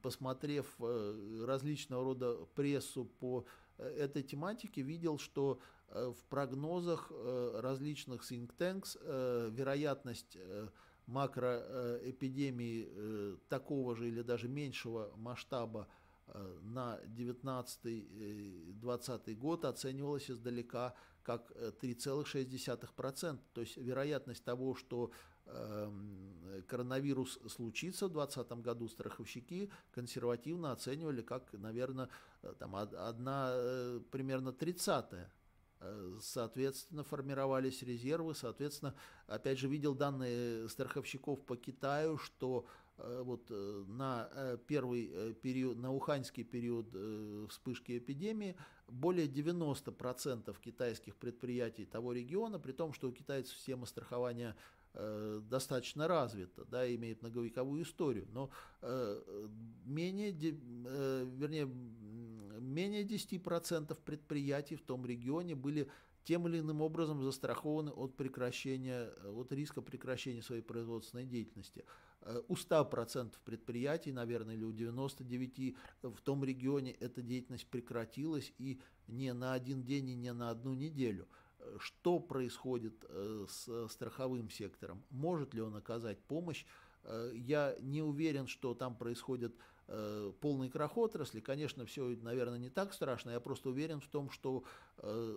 [0.02, 3.44] посмотрев различного рода прессу по
[3.76, 5.58] этой тематике, видел, что
[5.88, 7.10] в прогнозах
[7.54, 8.96] различных think tanks
[9.50, 10.38] вероятность
[11.06, 15.88] макроэпидемии такого же или даже меньшего масштаба
[16.28, 21.50] Э, на 19-20 год оценивалась издалека как
[21.80, 23.34] 3,6%.
[23.34, 25.10] Э, То есть вероятность того, что эм,
[26.66, 32.08] коронавирус случится в 2020 году, страховщики консервативно оценивали как, наверное,
[32.42, 33.54] э, там, одна
[34.10, 35.32] примерно тридцатая.
[36.22, 38.34] Соответственно, формировались резервы.
[38.34, 38.94] Соответственно,
[39.26, 42.66] опять же, видел данные страховщиков по Китаю, что
[42.98, 46.86] Э, вот э, на э, первый период, на уханьский период
[47.50, 48.56] вспышки эпидемии
[48.88, 54.56] более 90% китайских предприятий того региона, при том, что у китайцев система страхования
[55.50, 58.50] достаточно развита, да, имеет многовековую историю, но
[59.84, 61.66] менее, вернее,
[62.60, 65.88] менее 10% предприятий в том регионе были
[66.26, 71.84] тем или иным образом застрахованы от прекращения, от риска прекращения своей производственной деятельности.
[72.22, 78.80] Э, у 100% предприятий, наверное, или у 99% в том регионе эта деятельность прекратилась и
[79.06, 81.28] не на один день и не на одну неделю.
[81.66, 85.04] Э, что происходит э, с страховым сектором?
[85.10, 86.64] Может ли он оказать помощь?
[87.34, 89.54] Я не уверен, что там происходит
[90.40, 91.38] полный крах отрасли.
[91.38, 93.30] Конечно, все, наверное, не так страшно.
[93.30, 94.64] Я просто уверен в том, что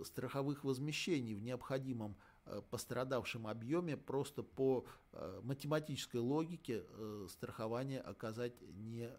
[0.03, 2.18] страховых возмещений в необходимом
[2.49, 9.10] Э, пострадавшем объеме просто по э, математической логике э, страхование оказать не,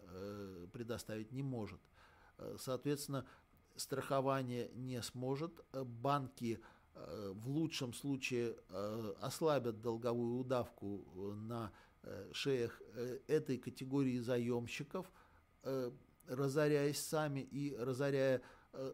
[0.73, 1.79] предоставить не может.
[2.57, 3.25] Соответственно,
[3.75, 6.59] страхование не сможет, банки
[6.93, 8.55] в лучшем случае
[9.21, 11.05] ослабят долговую удавку
[11.35, 11.71] на
[12.31, 12.81] шеях
[13.27, 15.11] этой категории заемщиков,
[16.27, 18.41] разоряясь сами и разоряя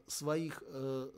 [0.08, 0.64] своих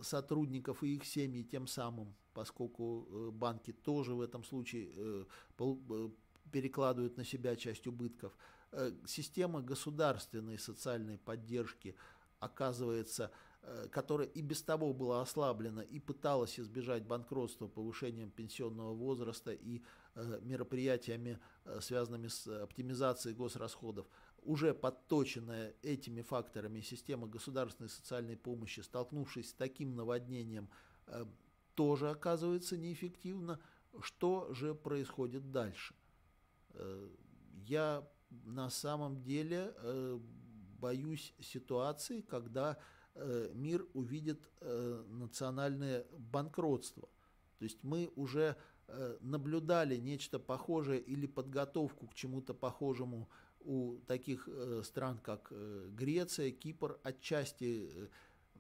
[0.02, 5.26] сотрудников и их семьи тем самым поскольку э, банки тоже в этом случае э,
[5.60, 6.10] э,
[6.52, 8.36] перекладывают на себя часть убытков.
[9.06, 11.96] Система государственной социальной поддержки
[12.40, 13.32] оказывается,
[13.92, 19.82] которая и без того была ослаблена и пыталась избежать банкротства повышением пенсионного возраста и
[20.42, 21.40] мероприятиями,
[21.82, 24.08] связанными с оптимизацией госрасходов,
[24.42, 30.70] уже подточенная этими факторами система государственной социальной помощи, столкнувшись с таким наводнением
[31.80, 33.58] тоже оказывается неэффективно.
[34.02, 35.96] Что же происходит дальше?
[36.74, 37.10] Э,
[37.54, 40.20] я на самом деле э,
[40.78, 42.80] боюсь ситуации, когда э,
[43.54, 47.10] мир увидит национальное банкротство.
[47.58, 48.56] То есть мы уже
[49.20, 53.30] наблюдали нечто похожее или подготовку к чему-то похожему
[53.60, 54.48] у таких
[54.84, 55.52] стран, как
[55.92, 58.10] Греция, Кипр, отчасти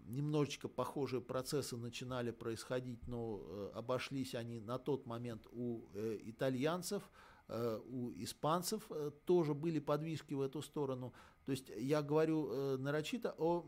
[0.09, 7.09] немножечко похожие процессы начинали происходить, но э, обошлись они на тот момент у э, итальянцев,
[7.47, 8.89] э, у испанцев
[9.25, 11.13] тоже были подвижки в эту сторону.
[11.49, 13.65] То есть я говорю нарочито о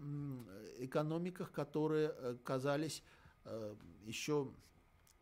[0.77, 3.01] экономиках, которые казались
[4.05, 4.53] еще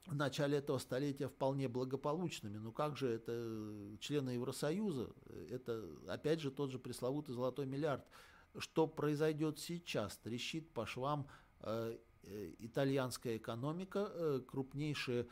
[0.05, 2.57] в начале этого столетия вполне благополучными.
[2.57, 5.09] Ну как же это члены Евросоюза?
[5.49, 8.05] Это опять же тот же пресловутый золотой миллиард–
[8.57, 10.17] что произойдет сейчас.
[10.17, 11.27] Трещит по швам
[11.61, 15.27] э, э, итальянская экономика, э, крупнейшие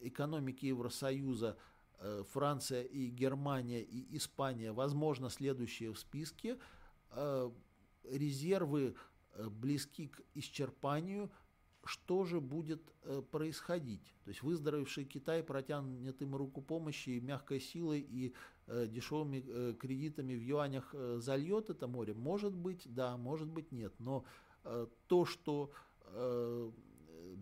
[0.00, 1.56] экономики Евросоюза,
[2.32, 6.58] Франция и Германия и Испания, возможно, следующие в списке.
[8.04, 8.94] Резервы
[9.36, 11.30] близки к исчерпанию,
[11.84, 14.14] что же будет э, происходить?
[14.24, 18.34] То есть выздоровевший Китай протянет им руку помощи мягкой силой и
[18.66, 22.14] э, дешевыми э, кредитами в юанях э, зальет это море?
[22.14, 23.92] Может быть, да, может быть, нет.
[23.98, 24.24] Но
[24.64, 25.72] э, то, что
[26.04, 26.70] э,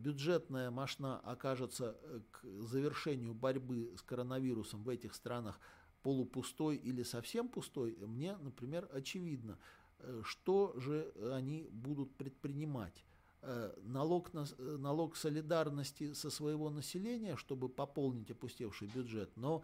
[0.01, 5.61] бюджетная машина окажется э, к завершению борьбы с коронавирусом в этих странах
[6.03, 9.59] полупустой или совсем пустой, мне, например, очевидно.
[9.99, 13.05] Э, что же они будут предпринимать?
[13.43, 19.31] Э, налог, на, налог солидарности со своего населения, чтобы пополнить опустевший бюджет.
[19.37, 19.63] Но,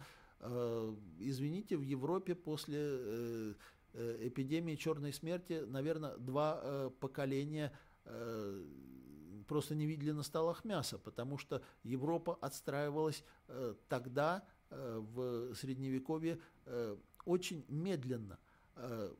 [1.18, 3.54] извините, в Европе после
[3.94, 7.72] эпидемии черной смерти, наверное, два поколения
[9.47, 16.39] просто не видели на столах мяса, потому что Европа отстраивалась э, тогда, э, в Средневековье,
[16.66, 18.39] э, очень медленно.
[18.77, 19.14] Э,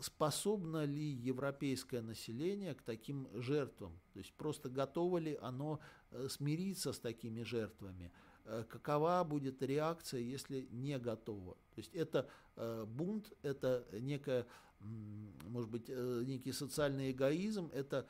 [0.00, 3.98] способно ли европейское население к таким жертвам?
[4.12, 8.12] То есть просто готово ли оно э, смириться с такими жертвами?
[8.44, 11.54] Э, какова будет реакция, если не готово?
[11.74, 14.46] То есть это э, бунт, это некая,
[14.80, 18.06] может быть, некий социальный эгоизм, это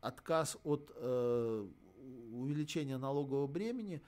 [0.00, 0.90] отказ от
[2.30, 4.02] увеличения налогового бремени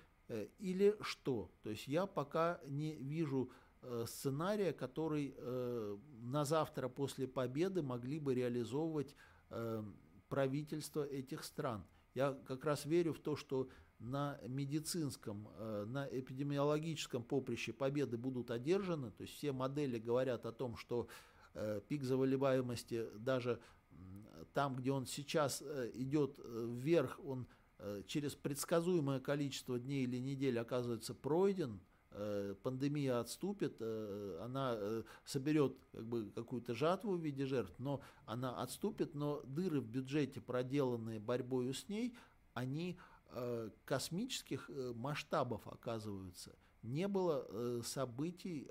[0.58, 1.50] или что?
[1.62, 3.50] То есть я пока не вижу
[3.82, 9.16] Э, сценария, который э, на завтра после победы могли бы реализовывать
[9.50, 9.82] э,
[10.28, 11.84] правительства этих стран.
[12.14, 13.68] Я как раз верю в то, что
[13.98, 19.12] на медицинском, на эпидемиологическом поприще победы будут одержаны.
[19.12, 21.06] То есть все модели говорят о том, что
[21.86, 23.60] пик заболеваемости даже
[24.52, 25.62] там, где он сейчас
[25.94, 27.46] идет вверх, он
[28.06, 31.80] через предсказуемое количество дней или недель оказывается пройден–
[32.14, 38.02] Э, пандемия отступит, э, она э, соберет как бы, какую-то жатву в виде жертв, но
[38.26, 42.14] она отступит, но дыры в бюджете, проделанные борьбой с ней,
[42.54, 42.98] они
[43.86, 46.54] космических масштабов оказываются.
[46.82, 48.68] Не было событий,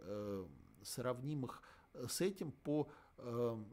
[0.83, 1.80] сравнимых с
[2.21, 2.87] этим по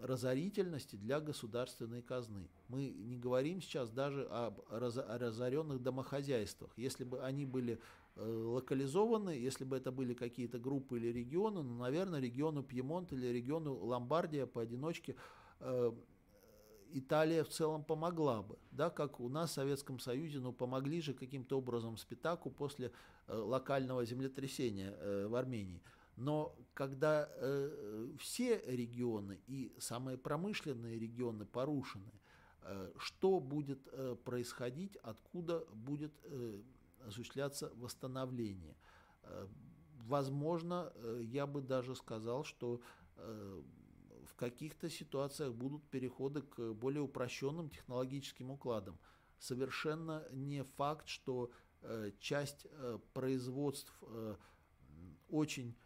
[0.02, 2.50] разорительности для государственной казны.
[2.68, 6.70] Мы не говорим сейчас даже об разоренных домохозяйствах.
[6.76, 7.80] Если бы они были
[8.20, 13.28] Э, локализованы, если бы это были какие-то группы или регионы, ну, наверное, региону Пьемонт или
[13.28, 15.14] региону Ломбардия поодиночке
[15.60, 15.92] э,
[16.90, 21.14] Италия в целом помогла бы, да, как у нас в Советском Союзе, ну, помогли же
[21.14, 22.90] каким-то образом Спитаку после
[23.28, 25.80] э, локального землетрясения э, в Армении.
[26.18, 32.10] Но когда э, все регионы и самые промышленные регионы порушены,
[32.62, 36.60] э, что будет э, происходить, откуда будет э,
[37.06, 38.76] осуществляться восстановление.
[39.22, 39.46] Э,
[40.06, 42.80] возможно, э, я бы даже сказал, что
[43.14, 43.62] э,
[44.26, 48.98] в каких-то ситуациях будут переходы к более упрощенным технологическим укладам.
[49.38, 51.52] Совершенно не факт, что
[52.18, 52.66] часть
[53.14, 54.02] производств
[55.28, 55.76] очень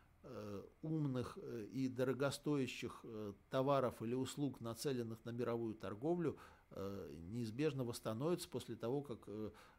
[0.82, 1.36] умных
[1.72, 3.04] и дорогостоящих
[3.50, 6.36] товаров или услуг, нацеленных на мировую торговлю,
[7.30, 9.28] неизбежно восстановится после того, как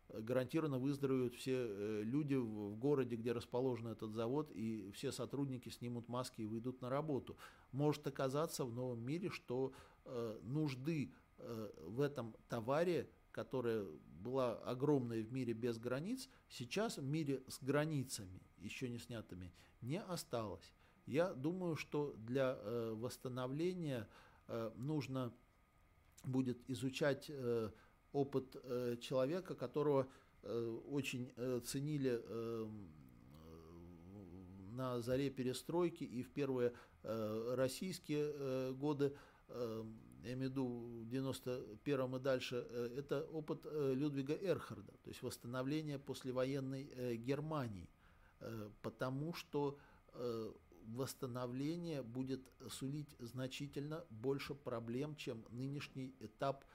[0.09, 6.07] гарантированно выздоровеют все э, люди в городе, где расположен этот завод, и все сотрудники снимут
[6.07, 7.37] маски и выйдут на работу.
[7.71, 9.73] Может оказаться в новом мире, что
[10.05, 13.85] э, нужды э, в этом товаре, которая
[14.21, 19.51] была огромной в мире без границ, сейчас в мире с границами, еще не снятыми,
[19.81, 20.73] не осталось.
[21.05, 22.57] Я думаю, что для
[22.93, 24.07] восстановления
[24.75, 25.33] нужно
[26.23, 27.29] будет изучать
[28.13, 30.07] опыт э, человека, которого
[30.43, 32.67] э, очень э, ценили э,
[34.71, 36.73] на заре перестройки и в первые
[37.03, 39.15] э, российские э, годы,
[39.49, 39.83] э,
[40.23, 40.67] я имею в виду
[41.01, 47.15] в 91 и дальше, э, это опыт э, Людвига Эрхарда, то есть восстановление послевоенной э,
[47.15, 47.89] Германии,
[48.81, 49.77] потому что
[50.85, 56.65] восстановление будет сулить значительно больше проблем, чем нынешний этап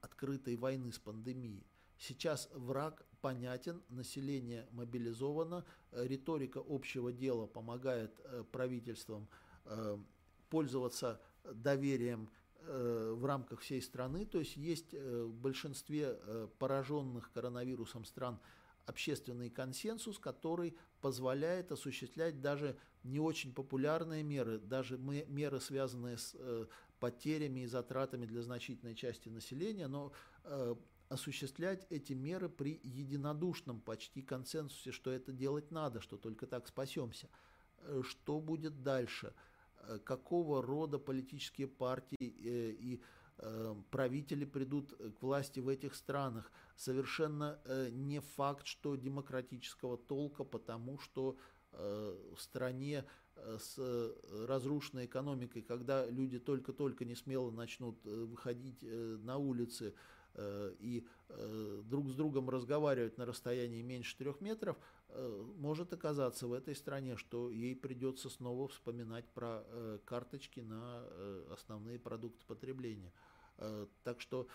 [0.00, 1.66] открытой войны с пандемией.
[1.98, 8.18] Сейчас враг понятен, население мобилизовано, риторика общего дела помогает
[8.50, 9.28] правительствам
[10.48, 12.30] пользоваться доверием
[12.66, 16.18] в рамках всей страны, то есть есть в большинстве
[16.58, 18.40] пораженных коронавирусом стран
[18.86, 26.36] общественный консенсус, который позволяет осуществлять даже не очень популярные меры, даже меры, связанные с
[27.02, 30.12] потерями и затратами для значительной части населения, но
[30.44, 30.76] э,
[31.08, 37.28] осуществлять эти меры при единодушном почти консенсусе, что это делать надо, что только так спасемся.
[37.78, 39.34] Э, что будет дальше?
[39.88, 43.00] Э, какого рода политические партии э, и
[43.90, 46.52] правители придут к власти в этих странах.
[46.76, 47.58] Совершенно
[47.90, 51.36] не факт, что демократического толка, потому что
[51.72, 53.04] в стране
[53.34, 53.78] с
[54.46, 59.94] разрушенной экономикой, когда люди только-только не смело начнут выходить на улицы,
[60.34, 65.01] Э, и э, друг с другом разговаривать на расстоянии меньше трех метров, э,
[65.56, 69.64] может оказаться в этой стране, что ей придется снова вспоминать про
[70.04, 71.04] карточки на
[71.52, 73.12] основные продукты потребления.
[74.02, 74.48] Так что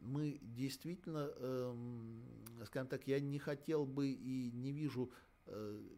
[0.00, 2.24] мы действительно, эм,
[2.64, 5.10] скажем так, я не хотел бы и не вижу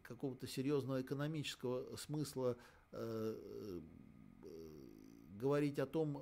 [0.03, 2.57] какого-то серьезного экономического смысла
[5.39, 6.21] говорить о том,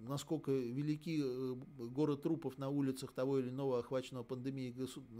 [0.00, 1.54] насколько велики э,
[1.88, 4.72] горы трупов на улицах того или иного охваченного пандемией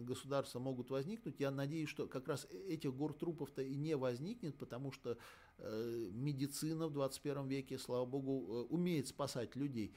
[0.05, 4.57] государства могут возникнуть, я надеюсь, что как раз э, этих гор трупов-то и не возникнет,
[4.57, 5.19] потому что
[5.59, 9.95] э, медицина в 21 веке, слава богу, умеет спасать людей.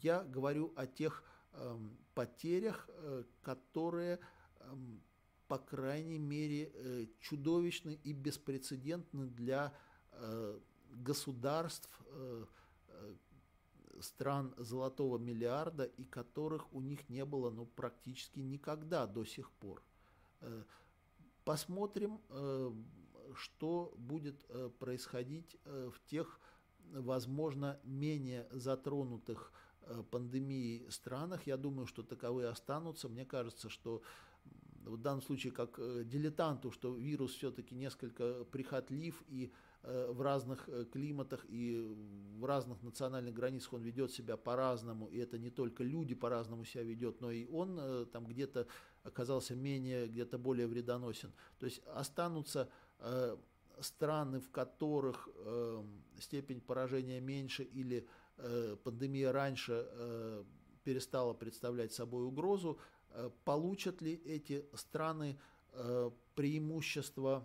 [0.00, 2.88] Я говорю о тех эм, потерях,
[3.42, 4.18] которые,
[4.60, 5.02] эм,
[5.46, 9.74] по крайней мере, чудовищны и беспрецедентны для
[10.90, 11.90] государств,
[14.00, 19.82] стран золотого миллиарда и которых у них не было ну, практически никогда до сих пор.
[20.40, 20.64] Э,
[21.44, 22.72] посмотрим, э,
[23.34, 26.40] что будет э, происходить в тех,
[26.92, 29.52] возможно, менее затронутых
[30.10, 31.46] пандемией странах.
[31.46, 33.08] Я думаю, что таковые останутся.
[33.08, 34.02] Мне кажется, что
[34.84, 39.52] в данном случае как дилетанту, что вирус все-таки несколько прихотлив и
[39.82, 41.76] в разных э, климатах и
[42.38, 46.84] в разных национальных границах он ведет себя по-разному, и это не только люди по-разному себя
[46.84, 48.68] ведет, но и он э, там где-то
[49.02, 51.32] оказался менее, где-то более вредоносен.
[51.58, 52.68] То есть останутся
[53.80, 55.28] страны, в которых
[56.20, 58.06] степень поражения меньше или
[58.84, 60.44] пандемия раньше
[60.84, 62.78] перестала представлять собой угрозу,
[63.44, 65.36] получат ли эти страны
[66.36, 67.44] преимущество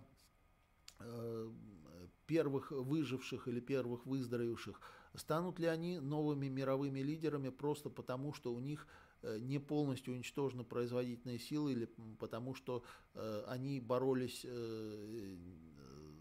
[2.27, 4.79] первых выживших или первых выздоровевших,
[5.15, 8.87] станут ли они новыми мировыми лидерами просто потому, что у них
[9.23, 11.89] э, не полностью уничтожены производительные силы или
[12.19, 12.83] потому, что
[13.13, 15.37] э, они боролись э,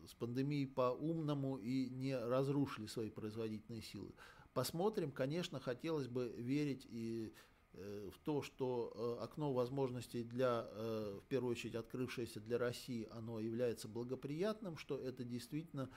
[0.08, 4.12] с пандемией по-умному и не разрушили свои производительные силы.
[4.54, 7.34] Посмотрим, конечно, хотелось бы верить и
[7.76, 13.38] в то, что э, окно возможностей для, э, в первую очередь, открывшееся для России, оно
[13.40, 15.90] является благоприятным, что это действительно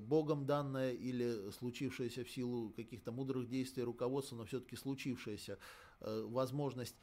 [0.00, 5.58] Богом данное или случившееся в силу каких-то мудрых действий руководства, но все-таки случившаяся
[6.00, 6.96] возможность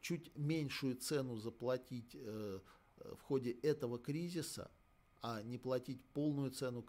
[0.00, 4.70] чуть меньшую цену заплатить в ходе этого кризиса,
[5.26, 6.84] а не платить полную цену,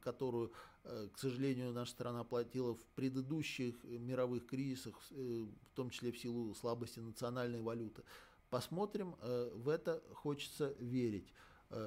[0.00, 0.52] которую
[0.84, 6.18] Э, к сожалению, наша страна платила в предыдущих мировых кризисах, э, в том числе в
[6.18, 8.02] силу слабости национальной валюты.
[8.50, 11.32] Посмотрим, э, в это хочется верить.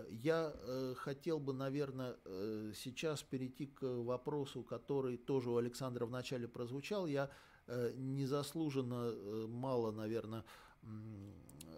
[0.09, 0.51] Я
[0.97, 2.15] хотел бы, наверное,
[2.73, 7.05] сейчас перейти к вопросу, который тоже у Александра вначале прозвучал.
[7.05, 7.29] Я
[7.93, 10.43] незаслуженно мало, наверное,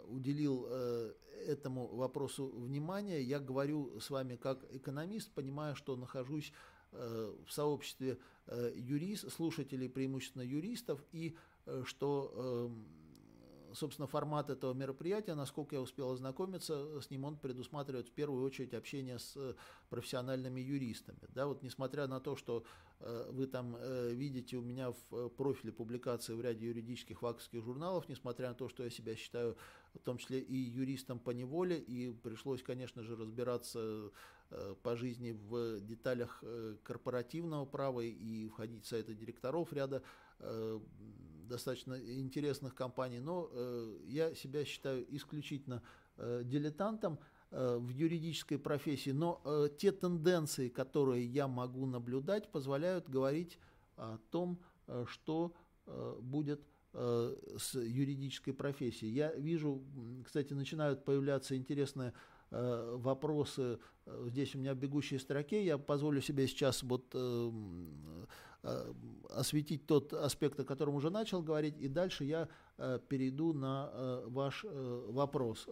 [0.07, 0.69] уделил
[1.48, 3.22] этому вопросу внимания.
[3.22, 6.53] Я говорю с вами как экономист, понимая, что нахожусь
[6.94, 8.18] Э, в сообществе
[8.48, 15.82] э, юрист, слушателей преимущественно юристов, и э, что эм, собственно, формат этого мероприятия, насколько я
[15.82, 19.38] успел ознакомиться с ним, он предусматривает в первую очередь общение с
[19.90, 21.19] профессиональными юристами.
[21.36, 22.64] Да, вот несмотря на то, что
[22.99, 23.78] вы там
[24.15, 28.84] видите у меня в профиле публикации в ряде юридических ваковских журналов, несмотря на то, что
[28.84, 29.57] я себя считаю
[29.98, 34.11] в том числе и юристом по неволе, и пришлось, конечно же, разбираться
[34.49, 40.03] э, по жизни в деталях э, корпоративного права и входить в советы директоров ряда
[41.48, 45.82] достаточно интересных компаний, но э, я себя считаю исключительно
[46.18, 47.19] э, дилетантом
[47.52, 53.57] э, в юридической профессии, но э, те тенденции, которые я могу наблюдать, позволяют говорить
[53.95, 55.53] о том, э, что
[55.86, 56.64] э, будет э,
[56.98, 59.11] с юридической профессией.
[59.11, 59.84] Я вижу,
[60.26, 62.14] кстати, начинают появляться интересные
[62.52, 65.64] э, вопросы э, здесь у меня в бегущей строке.
[65.64, 67.52] Я позволю себе сейчас вот э,
[68.64, 68.94] Э,
[69.30, 72.48] осветить тот аспект, о котором уже начал говорить, и дальше я
[72.78, 74.65] э, перейду на э, ваш
[75.10, 75.68] вопрос.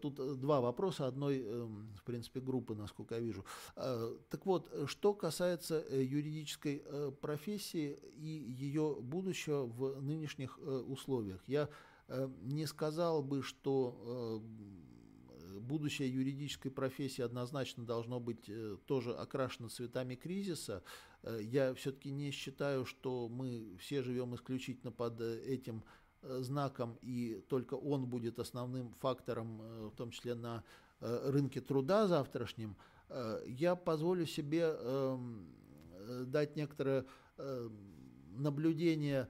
[0.00, 3.44] Тут два вопроса одной, в принципе, группы, насколько я вижу.
[3.74, 6.82] Так вот, что касается юридической
[7.20, 11.68] профессии и ее будущего в нынешних условиях, я
[12.42, 14.42] не сказал бы, что
[15.60, 18.50] будущее юридической профессии однозначно должно быть
[18.86, 20.82] тоже окрашено цветами кризиса.
[21.40, 25.82] Я все-таки не считаю, что мы все живем исключительно под этим
[26.40, 29.58] знаком, и только он будет основным фактором,
[29.90, 30.64] в том числе на
[31.00, 32.76] рынке труда завтрашнем.
[33.46, 35.46] Я позволю себе эм,
[36.26, 37.04] дать некоторое
[37.36, 37.72] эм,
[38.36, 39.28] наблюдение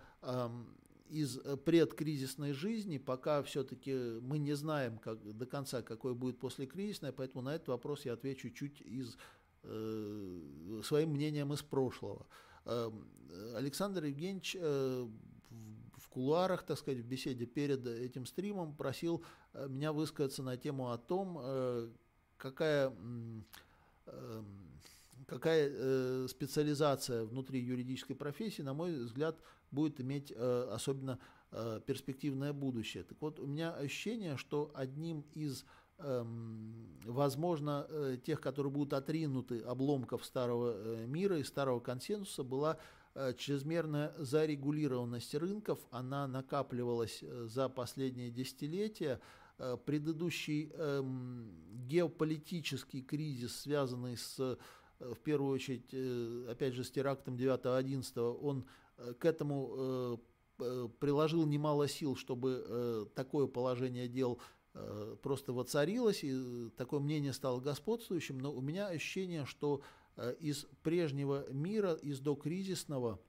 [1.08, 7.12] из э, предкризисной жизни, пока все-таки мы не знаем как, до конца, какой будет послекризисная,
[7.12, 9.16] поэтому на этот вопрос я отвечу чуть из
[9.62, 12.26] э, своим мнением из прошлого.
[12.64, 12.90] Э,
[13.54, 15.08] Александр Евгеньевич э,
[16.16, 19.22] кулуарах, так сказать, в беседе перед этим стримом просил
[19.52, 21.90] э, меня высказаться на тему о том, э,
[22.38, 22.90] какая
[24.06, 24.42] э,
[25.26, 29.36] какая специализация внутри юридической профессии, на мой взгляд,
[29.70, 31.18] будет иметь особенно
[31.86, 33.02] перспективное будущее.
[33.02, 35.64] Так вот, у меня ощущение, что одним из
[35.98, 37.88] эм, возможно,
[38.24, 42.78] тех, которые будут отринуты обломков старого мира и старого консенсуса, была
[43.38, 45.78] чрезмерная зарегулированность рынков.
[45.90, 49.20] Она накапливалась за последние десятилетия.
[49.86, 51.50] Предыдущий эм,
[51.88, 54.58] геополитический кризис, связанный с
[54.98, 55.94] в первую очередь,
[56.50, 58.64] опять же, с терактом 9-11, он
[58.98, 60.16] Э, к этому э,
[60.60, 64.40] э, приложил немало сил, чтобы такое положение дел
[65.22, 69.80] просто воцарилось, и такое мнение стало господствующим, но у меня ощущение, что
[70.40, 73.20] из прежнего мира, из докризисного,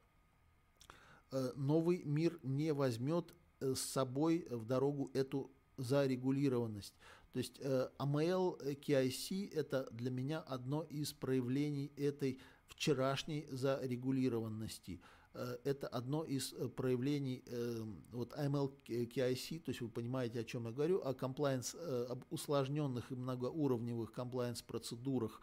[1.55, 6.93] новый мир не возьмет с собой в дорогу эту зарегулированность.
[7.33, 15.01] То есть AML, KIC– это для меня одно из проявлений этой вчерашней зарегулированности–
[15.37, 20.43] Э, это одно из э, проявлений э, вот AML KIC, то есть вы понимаете, о
[20.43, 21.75] чем я говорю, о комплайенс,
[22.09, 25.41] об усложненных и многоуровневых комплайенс процедурах,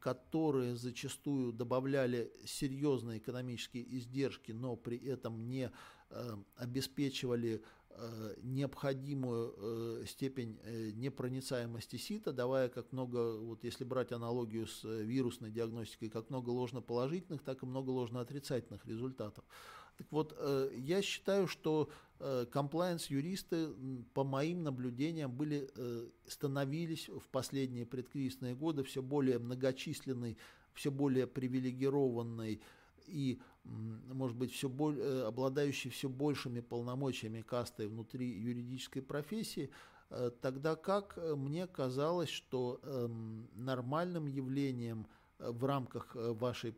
[0.00, 5.70] которые зачастую добавляли серьезные экономические издержки, но при этом не
[6.56, 7.62] обеспечивали
[7.94, 14.82] Э, необходимую э, степень э, непроницаемости сита, давая как много, вот если брать аналогию с
[14.82, 19.44] вирусной диагностикой, как много ложноположительных, так и много ложноотрицательных результатов.
[19.96, 20.36] Так вот,
[20.74, 23.68] я считаю, что комплайенс-юристы,
[24.14, 25.68] по моим наблюдениям, были,
[26.26, 30.38] становились в последние предкризисные годы все более многочисленной,
[30.72, 32.60] все более привилегированной
[33.06, 39.70] и может быть, все боль, э, обладающий все большими полномочиями кастой внутри юридической профессии,
[40.10, 45.06] э, тогда как э, мне казалось, что эм, нормальным явлением
[45.38, 46.74] в рамках вашей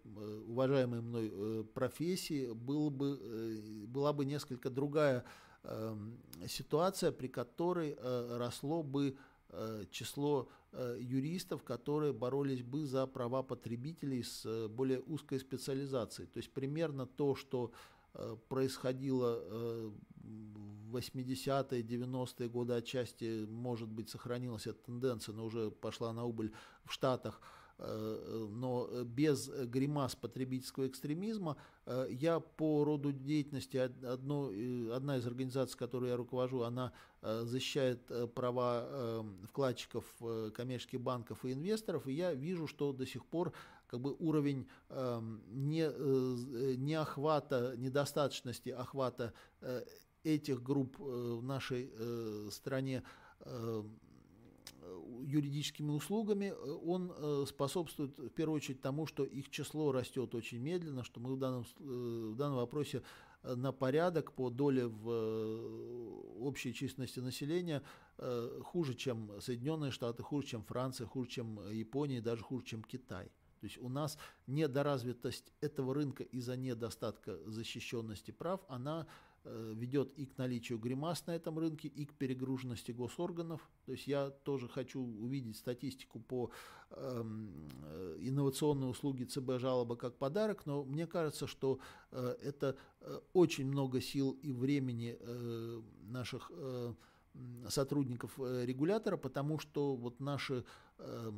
[0.46, 5.24] уважаемой мной профессии было бы, была бы несколько другая
[5.64, 7.96] эм, ситуация, при которой
[8.38, 9.16] росло бы
[9.56, 16.26] Э, число э, юристов, которые боролись бы за права потребителей с э, более узкой специализацией.
[16.26, 17.70] То есть примерно то, что
[18.48, 26.24] происходило в 80-е, 90-е годы отчасти, может быть, сохранилась эта тенденция, но уже пошла на
[26.24, 26.52] убыль
[26.84, 31.56] в Штатах– Э, но без гримас потребительского экстремизма.
[31.86, 34.50] Э, я по роду деятельности, одно,
[34.94, 36.92] одна из организаций, которую я руковожу, она
[37.22, 40.04] э, защищает права вкладчиков
[40.54, 43.52] коммерческих банков и инвесторов, и я вижу, что до сих пор
[43.86, 44.66] как бы уровень
[45.50, 49.32] не, не охвата, недостаточности охвата
[50.24, 51.90] этих групп в нашей
[52.50, 53.02] стране
[55.24, 60.58] юридическими услугами, э, он э, способствует в первую очередь тому, что их число растет очень
[60.58, 63.02] медленно, что мы в данном, э, в данном вопросе
[63.42, 67.82] на порядок по доле в общей численности населения
[68.62, 73.26] хуже, чем Соединенные Штаты, хуже, чем Франция, хуже, чем Япония, даже хуже, чем Китай.
[73.60, 74.16] То есть у нас
[74.46, 81.32] недоразвитость этого рынка из-за недостатка защищенности прав, она Э, ведет и к наличию гримас на
[81.32, 83.68] этом рынке, и к перегруженности госорганов.
[83.84, 86.50] То есть я тоже хочу увидеть статистику по
[86.90, 91.78] эм, э, инновационной услуге ЦБ жалоба как подарок, но мне кажется, что
[92.10, 96.94] э, это э, очень много сил и времени э, наших э,
[97.68, 100.64] сотрудников э, регулятора, потому что вот наши
[100.98, 101.30] э,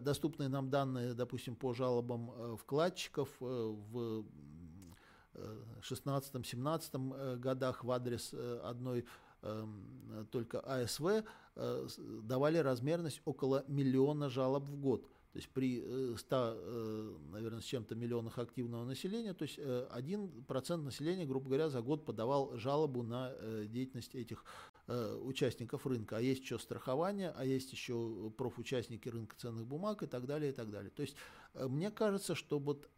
[0.00, 4.24] доступные нам данные, допустим, по жалобам вкладчиков в
[5.34, 9.04] 16-17 э, годах в адрес э, одной
[9.42, 11.24] эм, только АСВ
[11.56, 11.88] э,
[12.22, 15.06] давали размерность около миллиона жалоб в год.
[15.32, 21.46] То есть при 100, наверное, с чем-то миллионах активного населения, то есть 1% населения, грубо
[21.46, 23.32] говоря, за год подавал жалобу на
[23.64, 24.44] деятельность этих
[25.22, 30.26] участников рынка, а есть еще страхование, а есть еще профучастники рынка ценных бумаг и так
[30.26, 30.90] далее, и так далее.
[30.90, 31.16] То есть
[31.54, 32.90] мне кажется, что вот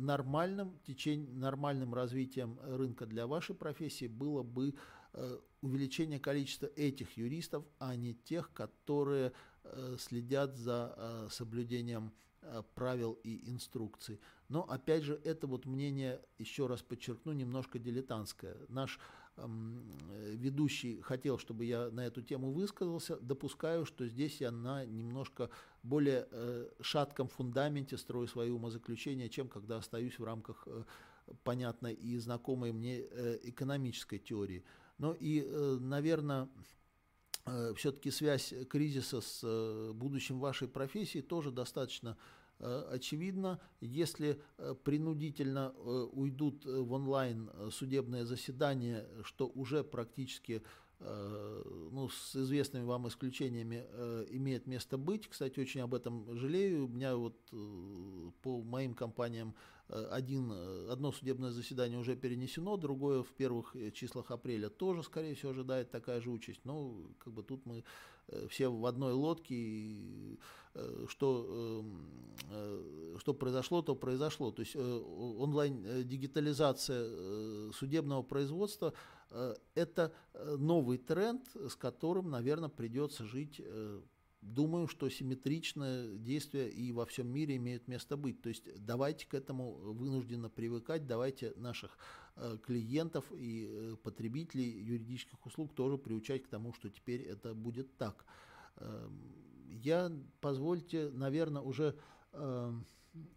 [0.00, 4.74] нормальным течением, нормальным развитием рынка для вашей профессии было бы
[5.12, 9.32] э, увеличение количества этих юристов, а не тех, которые
[9.64, 12.12] э, следят за э, соблюдением
[12.74, 14.18] правил и инструкций.
[14.48, 18.56] Но опять же, это вот мнение, еще раз подчеркну, немножко дилетантское.
[18.68, 18.98] Наш
[19.36, 25.50] ведущий хотел, чтобы я на эту тему высказался, допускаю, что здесь я на немножко
[25.82, 30.84] более э, шатком фундаменте строю свои умозаключения, чем когда остаюсь в рамках э,
[31.44, 34.64] понятной и знакомой мне э, экономической теории.
[34.98, 35.42] Но и,
[35.80, 36.50] наверное,
[37.74, 42.18] все-таки связь кризиса с будущим вашей профессии тоже достаточно
[42.60, 50.62] Э, очевидно, если э, принудительно э, уйдут в онлайн судебное заседание, что уже практически
[51.00, 53.86] ну, с известными вам исключениями
[54.30, 55.28] имеет место быть.
[55.28, 56.84] Кстати, очень об этом жалею.
[56.84, 57.34] У меня вот
[58.42, 59.54] по моим компаниям
[59.88, 60.52] один,
[60.90, 66.20] одно судебное заседание уже перенесено, другое в первых числах апреля тоже, скорее всего, ожидает такая
[66.20, 66.60] же участь.
[66.64, 67.82] Но как бы тут мы
[68.48, 70.38] все в одной лодке, и
[70.74, 72.06] Э, что, эм,
[72.50, 74.52] э, что произошло, то произошло.
[74.52, 78.92] То есть э, онлайн-дигитализация судебного производства–
[79.74, 83.60] это новый тренд, с которым, наверное, придется жить
[84.42, 88.40] Думаю, что симметричное действие и во всем мире имеет место быть.
[88.40, 91.98] То есть давайте к этому вынужденно привыкать, давайте наших
[92.62, 98.24] клиентов и потребителей юридических услуг тоже приучать к тому, что теперь это будет так.
[98.76, 99.34] Эм,
[99.68, 101.96] я, позвольте, наверное, уже
[102.32, 102.72] э,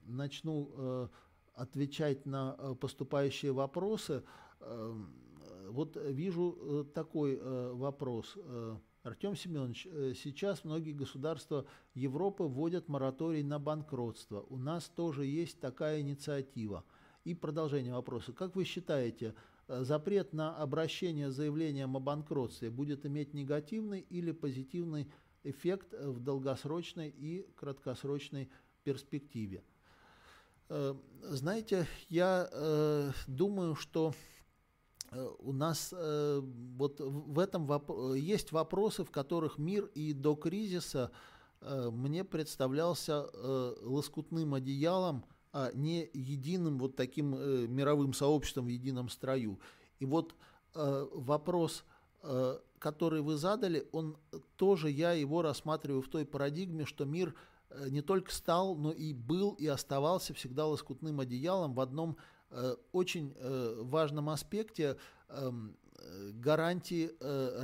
[0.05, 1.07] начну э,
[1.53, 4.23] отвечать на э, поступающие вопросы.
[5.73, 8.33] Э, вот вижу э, такой э, вопрос.
[8.35, 14.45] Э, Артем Семенович, э, сейчас многие государства Европы вводят мораторий на банкротство.
[14.49, 16.83] У нас тоже есть такая инициатива.
[17.25, 18.33] И продолжение вопроса.
[18.33, 19.33] Как вы считаете,
[19.67, 25.07] запрет на обращение с заявлением о банкротстве будет иметь негативный или позитивный
[25.45, 28.49] эффект в долгосрочной и краткосрочной
[28.83, 29.63] перспективе.
[30.69, 34.32] Э, знаете, я э, думаю, что э,
[35.39, 41.11] у нас вот в этом воп есть вопросы, в которых мир и до кризиса
[41.61, 43.27] мне представлялся
[43.81, 47.31] лоскутным одеялом, а не единым вот таким
[47.73, 49.59] мировым сообществом в едином строю.
[49.99, 50.35] И вот
[50.73, 51.83] вопрос
[52.83, 54.17] который вы задали, он
[54.57, 57.33] тоже, я его рассматриваю в той парадигме, что мир
[57.69, 62.15] э, не только стал, но и был и оставался всегда лоскутным одеялом в одном э,
[62.91, 64.97] очень э, важном аспекте
[65.29, 65.75] эм,
[66.33, 67.11] гарантии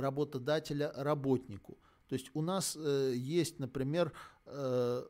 [0.00, 1.76] работодателя работнику.
[2.08, 4.12] То есть у нас есть, например,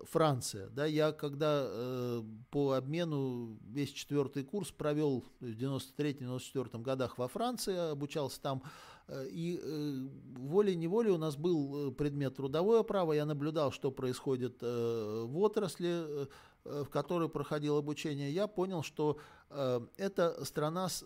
[0.03, 0.69] Франция.
[0.71, 2.21] Да, я когда
[2.51, 9.00] по обмену весь четвертый курс провел в 93-94 годах во Франции, обучался там, Э,
[9.31, 10.09] и э,
[10.39, 13.13] волей-неволей у нас был э, предмет трудовое право.
[13.13, 16.29] Я наблюдал, что происходит в отрасли,
[16.65, 18.31] в которой проходил обучение.
[18.33, 19.19] Я понял, что
[19.97, 21.05] это страна с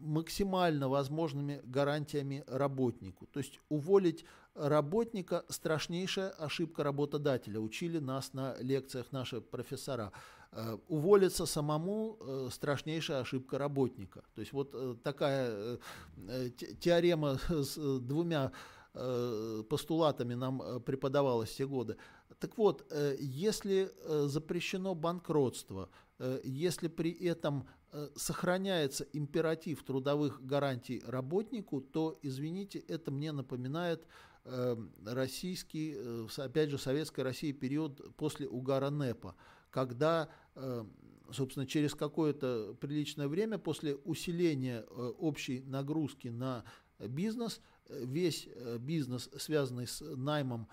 [0.00, 3.26] максимально возможными гарантиями работнику.
[3.26, 7.60] То есть уволить работника– страшнейшая ошибка работодателя.
[7.60, 10.12] Учили нас на лекциях наши профессора.
[10.52, 14.24] Э, уволиться самому э,– страшнейшая ошибка работника.
[14.34, 15.78] То есть вот э, такая
[16.80, 18.52] теорема с двумя
[19.68, 21.98] постулатами нам преподавалась все годы.
[22.40, 23.92] Так вот, если
[24.26, 25.90] запрещено банкротство,
[26.42, 27.68] если при этом
[28.16, 34.04] сохраняется императив трудовых гарантий работнику, то, извините, это мне напоминает
[35.04, 35.96] российский,
[36.38, 39.36] опять же, советской России период после угара НЭПа
[39.70, 40.84] когда, э,
[41.32, 46.64] собственно, через какое-то приличное время после усиления э, общей нагрузки на
[46.98, 48.48] бизнес, э, весь
[48.80, 50.68] бизнес, связанный с наймом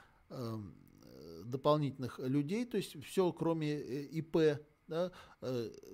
[1.46, 5.12] дополнительных людей, то есть все, кроме ИП, да,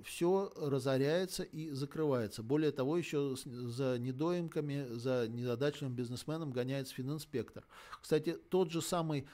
[0.03, 2.41] все разоряется и закрывается.
[2.41, 7.65] Более того, еще за недоимками, за незадачливым бизнесменом гоняется фининспектор.
[8.01, 9.27] Кстати, тот же самый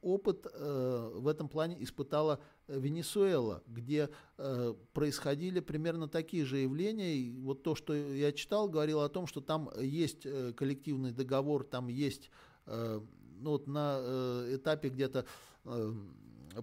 [0.00, 7.14] опыт в этом плане испытала Венесуэла, где э, происходили примерно такие же явления.
[7.14, 10.26] И вот то, что я читал, говорило о том, что там есть
[10.56, 12.30] коллективный договор, там есть
[12.66, 15.26] ну, вот на этапе где-то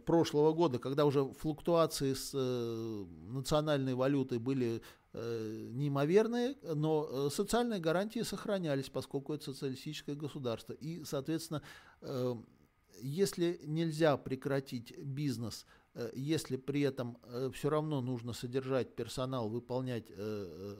[0.05, 4.81] прошлого года, когда уже флуктуации с э, национальной валютой были
[5.13, 10.71] неимоверные, но социальные гарантии сохранялись, поскольку это социалистическое государство.
[10.71, 11.61] И, соответственно,
[13.01, 15.65] если нельзя прекратить бизнес,
[16.13, 17.17] если при этом
[17.53, 20.09] все равно нужно содержать персонал, выполнять,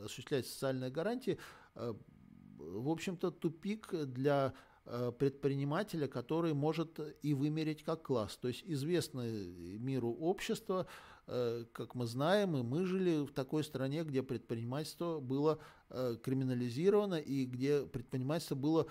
[0.05, 1.37] осуществлять социальные гарантии,
[1.75, 8.35] в общем-то, тупик для Э, предпринимателя, который может и вымереть как класс.
[8.37, 9.45] То есть известное
[9.77, 10.87] миру общество,
[11.27, 15.59] э, как мы знаем, и мы жили в такой стране, где предпринимательство было
[15.89, 18.87] э, криминализировано и где предпринимательство было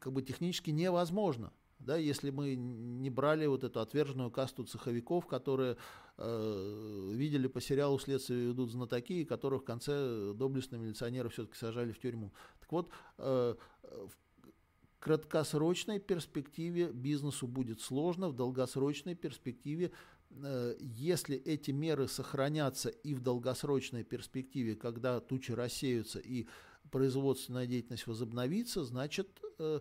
[0.00, 1.52] как бы технически невозможно.
[1.78, 5.76] Да, если мы не брали вот эту отверженную касту цеховиков, которые
[6.16, 11.92] э, видели по сериалу «Следствие ведут знатоки», и которых в конце доблестные милиционеры все-таки сажали
[11.92, 12.32] в тюрьму.
[12.60, 14.18] Так вот, э, в
[14.98, 19.92] краткосрочной перспективе бизнесу будет сложно, в долгосрочной перспективе,
[20.30, 26.48] э, если эти меры сохранятся и в долгосрочной перспективе, когда тучи рассеются и
[26.90, 29.28] производственная деятельность возобновится, значит,
[29.58, 29.80] э,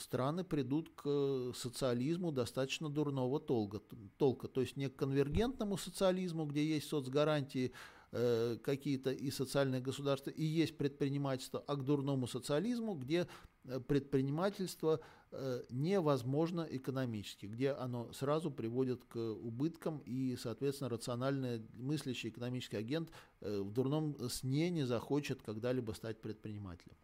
[0.00, 3.80] страны придут к социализму достаточно дурного толка,
[4.16, 7.72] толка, то есть не к конвергентному социализму, где есть соцгарантии,
[8.10, 13.28] Э, какие-то и социальные государства, и есть предпринимательство, а к дурному социализму, где
[13.64, 15.00] э, предпринимательство
[15.30, 23.10] э, невозможно экономически, где оно сразу приводит к убыткам, и, соответственно, рациональный мыслящий экономический агент
[23.42, 26.96] в дурном сне не захочет когда-либо стать предпринимателем.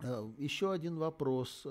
[0.00, 1.66] Еще один вопрос.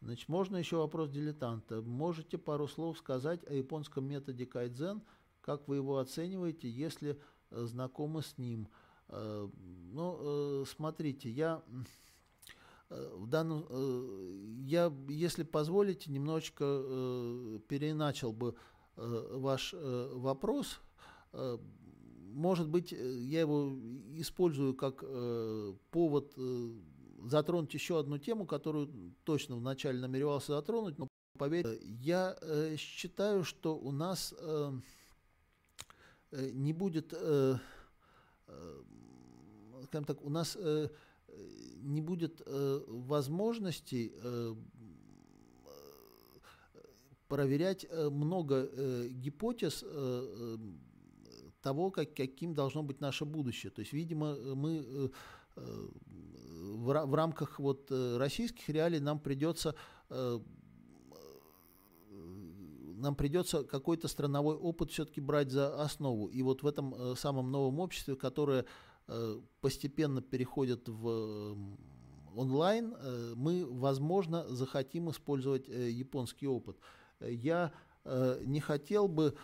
[0.00, 1.82] Значит, можно еще вопрос дилетанта.
[1.82, 5.02] Можете пару слов сказать о японском методе кайдзен–
[5.48, 7.18] как вы его оцениваете, если
[7.50, 8.68] э, знакомы с ним?
[9.08, 9.48] Э,
[9.92, 11.62] ну, э, смотрите, я
[12.90, 13.66] в данном,
[14.64, 16.64] я, если позволите, немножечко
[17.68, 18.54] переначал бы
[18.96, 20.80] ваш вопрос.
[21.34, 23.76] Может быть, я его
[24.14, 25.04] использую как
[25.90, 26.32] повод
[27.24, 31.08] затронуть еще одну тему, которую точно вначале намеревался затронуть, но
[31.38, 32.36] поверьте, я
[32.76, 34.34] считаю, что у нас
[36.30, 37.56] Э, не будет, э,
[38.46, 38.82] э,
[39.84, 40.58] скажем так, у нас
[41.82, 44.12] не будет возможностей
[47.28, 48.68] проверять много
[49.08, 49.84] гипотез
[51.62, 53.70] того, как, каким должно быть наше будущее.
[53.70, 55.10] То есть, видимо, мы
[56.78, 59.74] в, в рамках вот российских реалий нам придется
[62.98, 66.26] нам придется какой-то страновой опыт все-таки брать за основу.
[66.26, 68.64] И вот в этом э, самом новом обществе, которое
[69.06, 71.56] э, постепенно переходит в
[72.34, 76.76] онлайн, э, мы, возможно, захотим использовать японский опыт.
[77.20, 77.72] Я
[78.44, 79.36] не хотел бы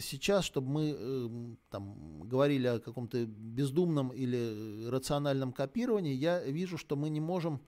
[0.00, 7.10] сейчас, чтобы мы там, говорили о каком-то бездумном или рациональном копировании, я вижу, что мы
[7.10, 7.60] не можем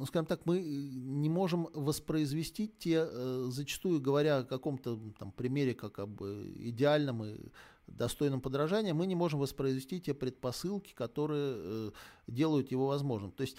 [0.00, 5.30] ну, скажем так, мы э, не можем воспроизвести те, э, зачастую говоря о каком-то там
[5.30, 7.36] примере как бы идеальном и
[7.86, 11.90] достойном подражания, мы не можем воспроизвести те предпосылки, которые э,
[12.26, 13.30] делают его возможным.
[13.32, 13.56] То есть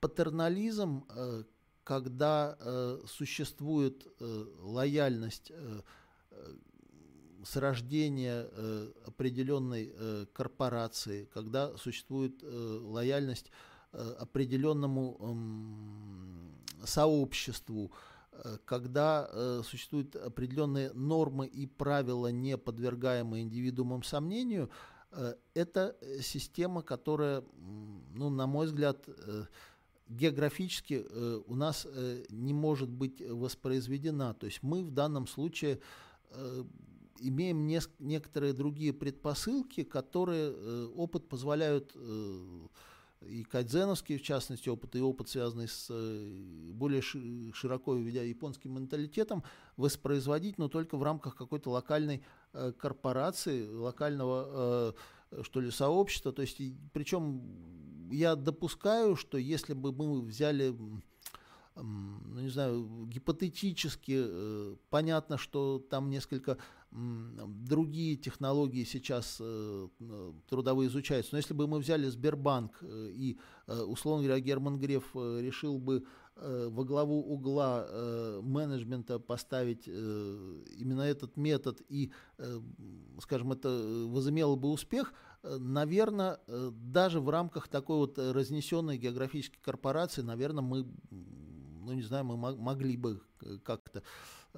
[0.00, 1.04] патернализм,
[1.86, 2.58] когда
[3.06, 4.06] существует
[4.60, 5.52] лояльность
[7.44, 8.46] с рождения
[9.06, 9.94] определенной
[10.32, 13.52] корпорации, когда существует лояльность
[13.98, 15.16] Э, определенному
[16.84, 17.90] сообществу,
[18.32, 24.70] э, когда э, существуют определенные нормы и правила, не подвергаемые индивидуумам сомнению,
[25.54, 27.42] это система, которая,
[28.14, 29.08] ну, на мой взгляд,
[30.08, 31.04] географически
[31.46, 31.86] у нас
[32.30, 34.34] не может быть воспроизведена.
[34.34, 35.80] То есть мы в данном случае
[37.18, 37.66] имеем
[37.98, 41.96] некоторые другие предпосылки, которые опыт позволяют
[43.28, 49.42] и кайдзеновский, в частности, опыт, и опыт, связанный с э, более широко ведя японским менталитетом,
[49.76, 52.22] воспроизводить, но только в рамках какой-то локальной
[52.52, 54.94] э, корпорации, локального,
[55.30, 56.32] э, что ли, сообщества.
[56.32, 56.60] То есть,
[56.92, 57.42] причем
[58.10, 60.74] я допускаю, что если бы мы взяли
[61.74, 66.56] ну, не знаю, гипотетически понятно, что там несколько
[66.90, 69.88] другие технологии сейчас э,
[70.48, 71.34] трудовые изучаются.
[71.34, 76.04] Но если бы мы взяли Сбербанк э, и, э, условно говоря, Герман Греф решил бы
[76.38, 77.88] во главу угла
[78.42, 82.12] менеджмента поставить именно этот метод и,
[83.22, 83.70] скажем, это
[84.06, 85.14] возымело бы успех,
[85.58, 92.36] наверное, даже в рамках такой вот разнесенной географической корпорации, наверное, мы, ну не знаю, мы
[92.36, 93.20] могли бы
[93.64, 94.02] как-то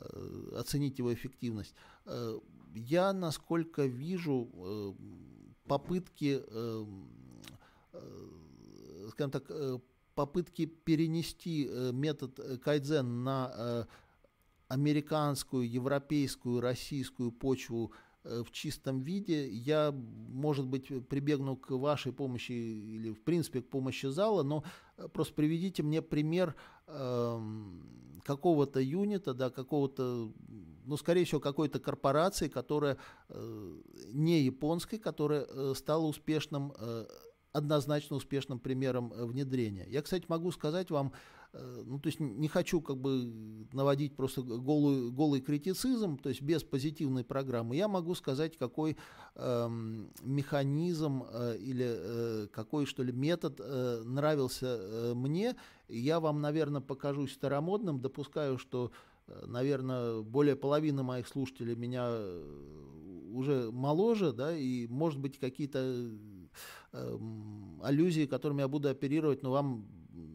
[0.01, 1.74] Э, оценить его эффективность.
[2.06, 2.39] Э,
[2.74, 4.93] я, насколько вижу, э,
[5.66, 6.86] попытки, э,
[9.10, 9.51] скажем так,
[10.15, 13.89] попытки перенести метод кайдзен на
[14.69, 17.93] американскую, европейскую, российскую почву
[18.44, 19.48] в чистом виде.
[19.48, 24.64] Я, может быть, прибегну к вашей помощи или, в принципе, к помощи зала, но
[25.12, 26.55] просто приведите мне пример
[26.86, 30.32] эм, какого-то юнита, да, какого-то
[30.88, 32.96] ну, скорее всего, какой-то корпорации, которая
[33.28, 33.80] э,
[34.12, 37.06] не японской, которая э, стала успешным, э,
[37.52, 39.86] однозначно успешным примером э, внедрения.
[39.88, 41.38] Я, кстати, могу сказать вам, э,
[41.85, 46.62] ну, то есть не хочу как бы наводить просто голый, голый критицизм, то есть без
[46.62, 48.97] позитивной программы, я могу сказать, какой
[49.35, 49.68] э,
[50.22, 55.56] механизм э, или э, какой, что ли, метод э, нравился э, мне.
[55.89, 58.93] Я вам, наверное, покажусь старомодным, допускаю, что
[59.47, 62.89] наверное, более половины моих слушателей меня э,
[63.32, 66.10] уже моложе, да, и, может быть, какие-то
[66.93, 67.18] э,
[67.82, 69.86] аллюзии, которыми я буду оперировать, но вам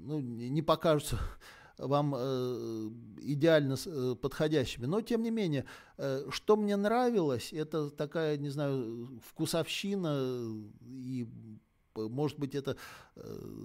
[0.04, 1.20] ну, не покажутся
[1.78, 2.90] вам э,
[3.22, 4.86] идеально э, подходящими.
[4.86, 5.66] Но, тем не менее,
[5.98, 11.28] э, что мне нравилось, это такая, не знаю, вкусовщина и
[11.96, 12.76] может быть, это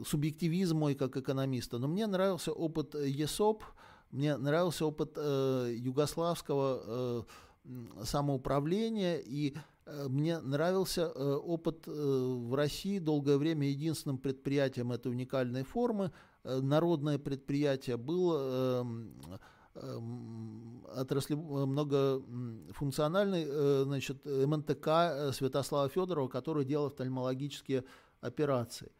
[0.05, 3.65] субъективизм мой как экономиста, но мне нравился опыт ЕСОП,
[4.11, 7.23] мне нравился опыт э, югославского э,
[8.05, 9.55] самоуправления, и
[9.85, 16.11] э, мне нравился э, опыт э, в России долгое время единственным предприятием этой уникальной формы.
[16.49, 18.85] Э, народное предприятие было э,
[19.75, 19.99] э,
[20.97, 27.85] отрасли многофункциональный э, значит, МНТК э, Святослава Федорова, который делал офтальмологические
[28.21, 28.91] операции.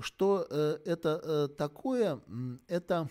[0.00, 0.42] Что
[0.84, 2.20] это такое?
[2.66, 3.08] Это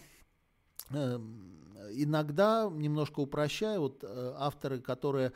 [0.91, 1.61] Эм,
[1.91, 5.34] иногда, немножко упрощая, вот э, авторы, которые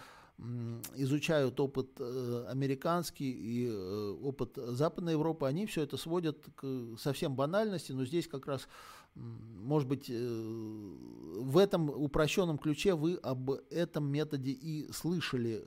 [0.95, 7.35] изучают опыт э, американский и э, опыт Западной Европы, они все это сводят к совсем
[7.35, 8.67] банальности, но здесь как раз,
[9.15, 15.63] может быть, в этом упрощенном ключе вы об этом методе и слышали,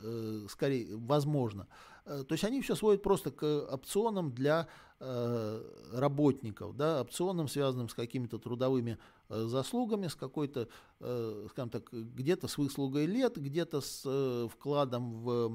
[0.49, 1.69] скорее, возможно.
[2.05, 8.39] То есть они все сводят просто к опционам для работников, да, опционам, связанным с какими-то
[8.39, 8.99] трудовыми
[9.29, 10.69] Э, заслугами, с какой-то,
[11.01, 15.51] э, скажем так, где-то с выслугой лет, где-то с э, вкладом в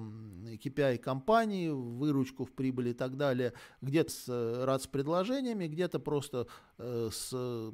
[0.58, 6.00] KPI компании, в выручку в прибыль и так далее, где-то с рад с предложениями, где-то
[6.00, 6.48] просто
[6.78, 7.30] с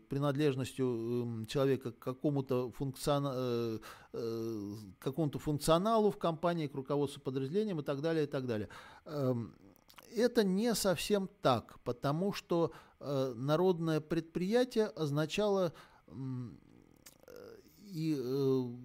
[0.09, 3.79] принадлежностью человека к какому-то функциона,
[4.99, 8.67] какому-то функционалу в компании, к руководству подразделением и так далее, и так далее.
[10.17, 15.73] Это не совсем так, потому что э, народное предприятие означало
[16.07, 16.13] э,
[17.89, 18.17] и,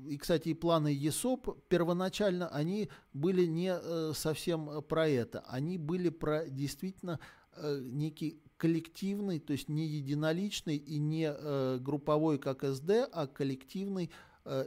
[0.08, 6.08] и, кстати, и планы ЕСОП первоначально они были не э, совсем про это, они были
[6.08, 7.18] про действительно
[7.56, 14.10] э, некий коллективный, то есть не единоличный и не э, групповой, как СД, а коллективный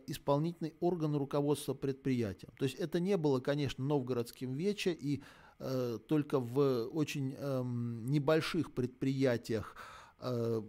[0.07, 2.49] исполнительный орган руководства предприятием.
[2.57, 5.21] То есть это не было, конечно, новгородским вече и
[5.57, 9.75] только в очень эм, небольших предприятиях
[10.19, 10.61] э,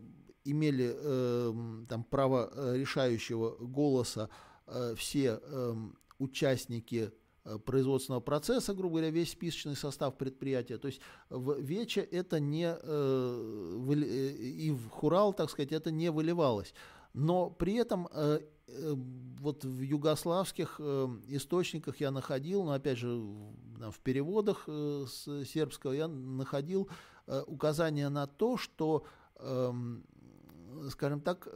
[0.44, 4.30] имели эм, там право э, решающего голоса
[4.96, 7.12] все эм, участники
[7.64, 10.78] производственного процесса, грубо говоря, весь списочный состав предприятия.
[10.78, 11.00] То есть
[11.30, 12.68] в Вече это не,
[13.94, 16.74] и в Хурал, так сказать, это не выливалось.
[17.14, 18.08] Но при этом
[18.68, 18.94] Э,
[19.40, 23.22] вот в югославских э, источниках я находил, но опять же
[23.90, 26.88] в переводах э, с сербского я находил
[27.48, 29.04] указание на то, что,
[29.40, 30.04] эм,
[30.90, 31.48] скажем так,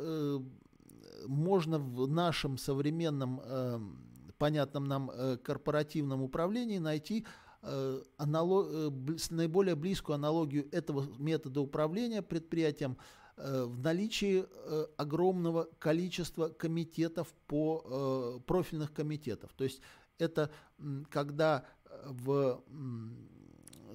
[1.28, 3.40] можно в нашем современном,
[4.36, 5.12] понятном нам
[5.44, 7.24] корпоративном управлении найти
[8.16, 8.66] аналог,
[9.30, 12.96] наиболее близкую аналогию этого метода управления предприятием
[13.42, 19.50] Э, в наличии э, огромного количества комитетов по э, профильных комитетов.
[19.56, 19.80] То есть
[20.18, 20.50] это
[21.08, 21.64] когда
[22.04, 22.62] в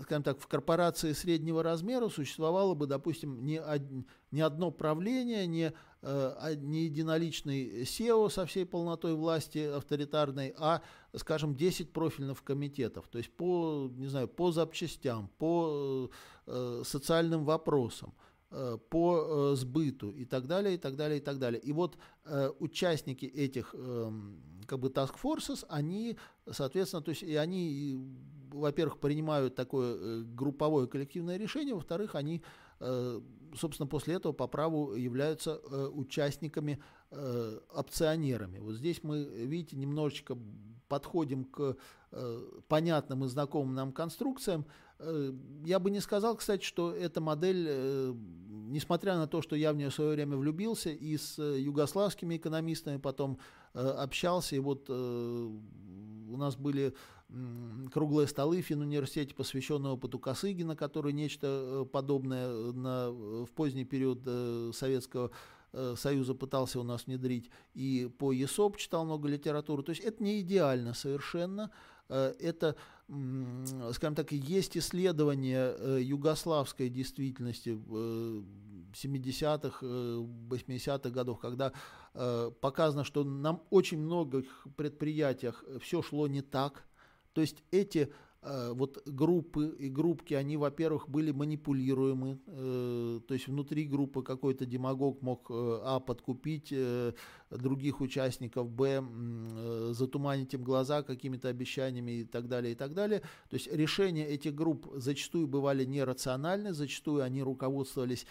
[0.01, 3.81] скажем так, в корпорации среднего размера существовало бы, допустим, не, од,
[4.31, 10.81] не одно правление, не, э, не единоличный SEO со всей полнотой власти авторитарной, а,
[11.15, 16.09] скажем, 10 профильных комитетов, то есть по, не знаю, по запчастям, по
[16.45, 18.13] э, социальным вопросам.
[18.51, 21.59] Э, по э, сбыту и так далее, и так далее, и так далее.
[21.59, 26.15] И вот э, участники этих эм, как бы task forces, они,
[26.49, 27.99] соответственно, то есть и они,
[28.53, 32.43] во-первых, принимают такое групповое коллективное решение, во-вторых, они,
[33.55, 35.57] собственно, после этого по праву являются
[35.89, 36.79] участниками,
[37.11, 38.59] опционерами.
[38.59, 40.37] Вот здесь мы, видите, немножечко
[40.87, 41.77] подходим к
[42.67, 44.65] понятным и знакомым нам конструкциям,
[45.65, 48.15] я бы не сказал, кстати, что эта модель,
[48.67, 52.97] несмотря на то, что я в нее в свое время влюбился и с югославскими экономистами
[52.97, 53.37] потом
[53.73, 56.93] общался, и вот у нас были
[57.91, 64.21] круглые столы в финуниверситете, посвященные опыту Косыгина, который нечто э, подобное на, в поздний период
[64.25, 65.31] э, Советского
[65.73, 69.83] э, Союза пытался у нас внедрить, и по ЕСОП читал много литературы.
[69.83, 71.71] То есть это не идеально совершенно,
[72.07, 72.75] это,
[73.93, 78.43] скажем так, есть исследования югославской действительности в
[78.93, 81.73] 70-х, 80-х годах, когда
[82.61, 84.45] показано, что нам очень многих
[84.77, 86.85] предприятиях все шло не так,
[87.35, 88.07] то есть эти э,
[88.73, 95.21] вот группы и группки, они, во-первых, были манипулируемы, э, то есть внутри группы какой-то демагог
[95.21, 96.73] мог, э, а, подкупить
[97.49, 99.03] других участников, б,
[99.93, 103.21] затуманить им глаза какими-то обещаниями и так далее, и так далее.
[103.49, 108.25] То есть решения этих групп зачастую бывали нерациональны, зачастую они руководствовались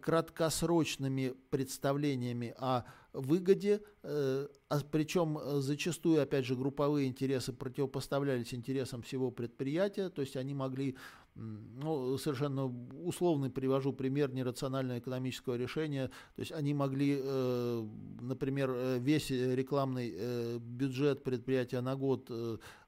[0.00, 9.02] краткосрочными представлениями о выгоде, э, а причем э, зачастую, опять же, групповые интересы противопоставлялись интересам
[9.02, 10.96] всего предприятия, то есть они могли,
[11.34, 12.66] ну, совершенно
[13.04, 17.88] условный привожу пример нерационального экономического решения, то есть они могли, э,
[18.20, 22.30] например, весь рекламный бюджет предприятия на год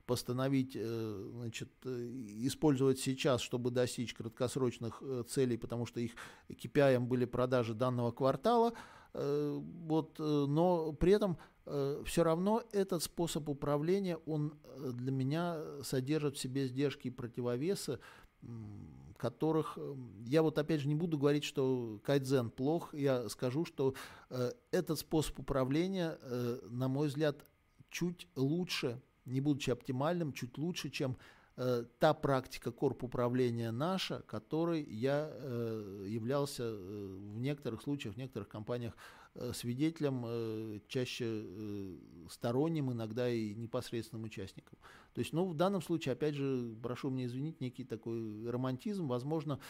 [0.06, 6.12] постановить значит, использовать сейчас, чтобы достичь краткосрочных целей, потому что их
[6.48, 8.74] KPI были продажи данного квартала,
[9.14, 15.62] Э, вот, э, но при этом э, все равно этот способ управления, он для меня
[15.82, 18.00] содержит в себе издержки и противовесы,
[19.16, 19.78] которых
[20.26, 23.94] я вот опять же не буду говорить, что кайдзен плох, я скажу, что
[24.70, 26.18] этот способ управления,
[26.68, 27.46] на мой взгляд,
[27.88, 31.16] чуть лучше, не будучи оптимальным, чуть лучше, чем
[31.56, 38.18] э, та практика корп управления наша, которой я э, являлся э, в некоторых случаях, в
[38.18, 38.94] некоторых компаниях
[39.34, 41.96] э, свидетелем, э, чаще э,
[42.30, 44.78] сторонним, иногда и непосредственным участником.
[45.14, 49.60] То есть, ну, в данном случае, опять же, прошу меня извинить, некий такой романтизм, возможно,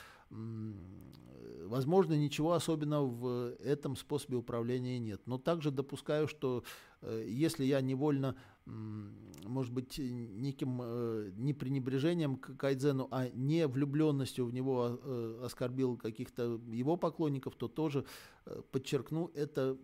[1.66, 5.20] возможно, ничего особенного в этом способе управления нет.
[5.26, 6.64] Но также допускаю, что
[7.02, 8.36] э, если я невольно
[8.66, 15.96] может быть, неким э, не пренебрежением к Кайдзену, а не влюбленностью в него э, оскорбил
[15.96, 18.06] каких-то его поклонников, то тоже
[18.46, 19.76] э, подчеркну, это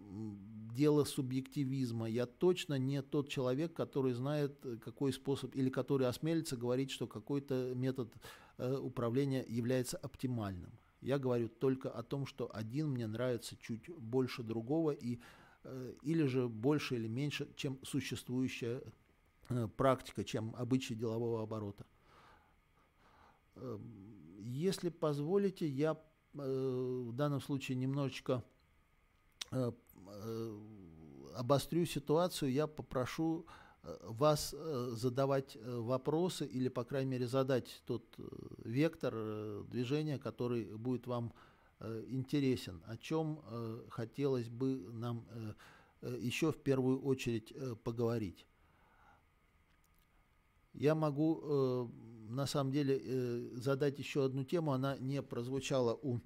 [0.75, 2.09] дело субъективизма.
[2.09, 7.73] Я точно не тот человек, который знает, какой способ, или который осмелится говорить, что какой-то
[7.75, 8.13] метод
[8.59, 10.71] управления является оптимальным.
[11.01, 15.40] Я говорю только о том, что один мне нравится чуть больше другого, и Э,
[16.03, 18.83] или же больше или меньше, чем существующая
[19.49, 21.87] э, практика, чем обычай делового оборота.
[23.57, 23.81] Эм,
[24.39, 26.01] если позволите, я
[26.35, 28.43] э, в данном случае немножечко
[31.35, 33.47] обострю ситуацию, я попрошу
[33.83, 34.55] вас
[34.93, 38.05] задавать вопросы или, по крайней мере, задать тот
[38.65, 41.50] вектор движения, который будет вам Э,
[42.09, 45.25] интересен, о чем э, хотелось бы нам
[46.03, 48.47] э, еще в первую очередь поговорить.
[50.73, 51.91] Я могу
[52.29, 56.21] на самом деле задать еще одну тему, она не прозвучала у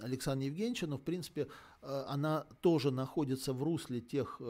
[0.00, 1.48] Александра Евгеньевича, но в принципе
[1.80, 4.40] она тоже находится в русле тех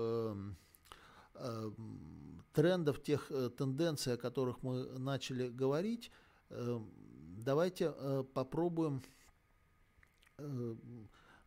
[2.53, 6.11] трендов, тех тенденций, о которых мы начали говорить.
[6.51, 7.95] Давайте
[8.35, 9.20] попробуем Э,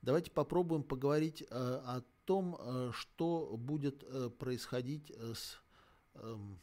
[0.01, 4.03] давайте попробуем поговорить э, о том, э, что будет
[4.37, 5.57] происходить с
[6.15, 6.59] эм,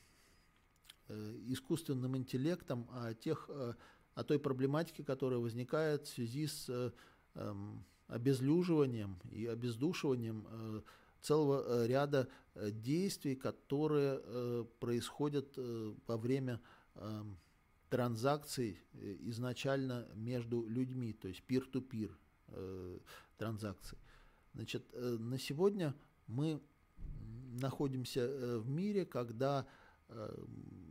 [1.09, 3.51] искусственным интеллектом, о, тех,
[4.15, 6.93] о той проблематике, которая возникает в связи с
[7.35, 10.85] эм, обезлюживанием и обездушиванием
[11.21, 16.61] целого ряда действий, которые происходят во время
[16.95, 17.37] эм,
[17.91, 22.11] транзакций э, изначально между людьми, то есть peer-to-peer
[22.49, 22.99] э,
[23.37, 23.99] транзакций.
[24.55, 25.95] Значит, э, на сегодня
[26.27, 26.61] мы
[27.61, 29.67] находимся в мире, когда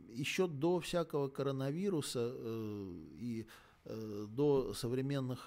[0.08, 2.34] еще до всякого коронавируса
[3.18, 3.46] и
[3.84, 5.46] до современных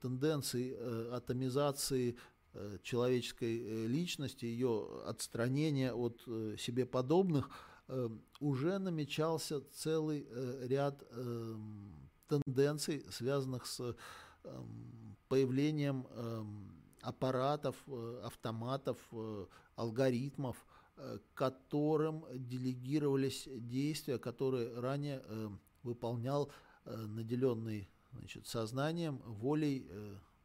[0.00, 0.76] тенденций
[1.12, 2.16] атомизации
[2.82, 6.22] человеческой личности, ее отстранения от
[6.58, 7.50] себе подобных–
[8.40, 13.96] уже намечался целый э, ряд эм, тенденций, связанных с
[14.44, 16.06] эм, появлением
[17.02, 19.46] аппаратов, э, автоматов, э,
[19.76, 20.64] алгоритмов,
[21.34, 25.24] которым делегировались действия, которые ранее
[25.82, 26.52] выполнял
[26.84, 29.90] наделенный значит, сознанием, волей,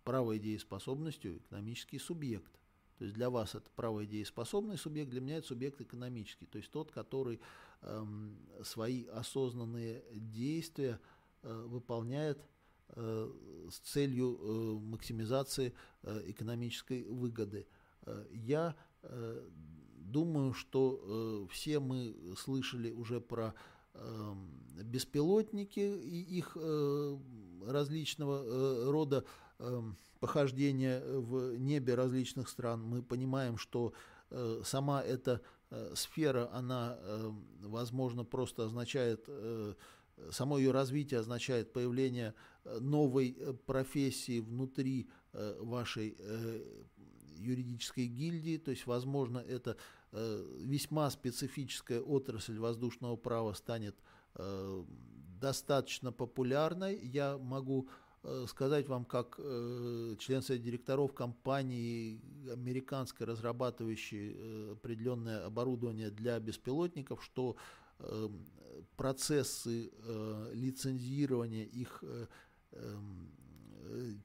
[0.03, 2.58] правой дееспособностью экономический субъект.
[2.99, 6.69] То есть для вас это правый дееспособный субъект, для меня это субъект экономический, то есть
[6.69, 7.39] тот, который
[7.81, 10.99] эм, свои осознанные действия
[11.41, 12.45] э, выполняет
[12.89, 13.31] э,
[13.71, 15.73] с целью э, максимизации
[16.03, 17.67] э, экономической выгоды.
[18.01, 19.49] Э, я э,
[19.95, 23.53] думаю, что э, все мы слышали уже про
[23.93, 24.35] э,
[24.83, 27.17] беспилотники и их э,
[27.65, 29.48] различного э, рода э,
[30.19, 33.93] похождения в небе различных стран, мы понимаем, что
[34.29, 37.31] э, сама эта э, сфера, она, э,
[37.61, 39.73] возможно, просто означает, э,
[40.31, 42.33] само ее развитие означает появление
[42.65, 46.83] э, новой э, профессии внутри э, вашей э,
[47.37, 49.77] юридической гильдии, то есть, возможно, это
[50.11, 53.95] э, весьма специфическая отрасль воздушного права станет
[54.35, 54.83] э,
[55.39, 56.99] достаточно популярной.
[56.99, 58.08] Я могу Э,
[58.47, 62.21] сказать вам, как э, член совета директоров компании
[62.51, 67.55] американской, разрабатывающей э, определенное оборудование для беспилотников, что
[68.95, 69.91] процессы
[70.53, 72.01] лицензирования их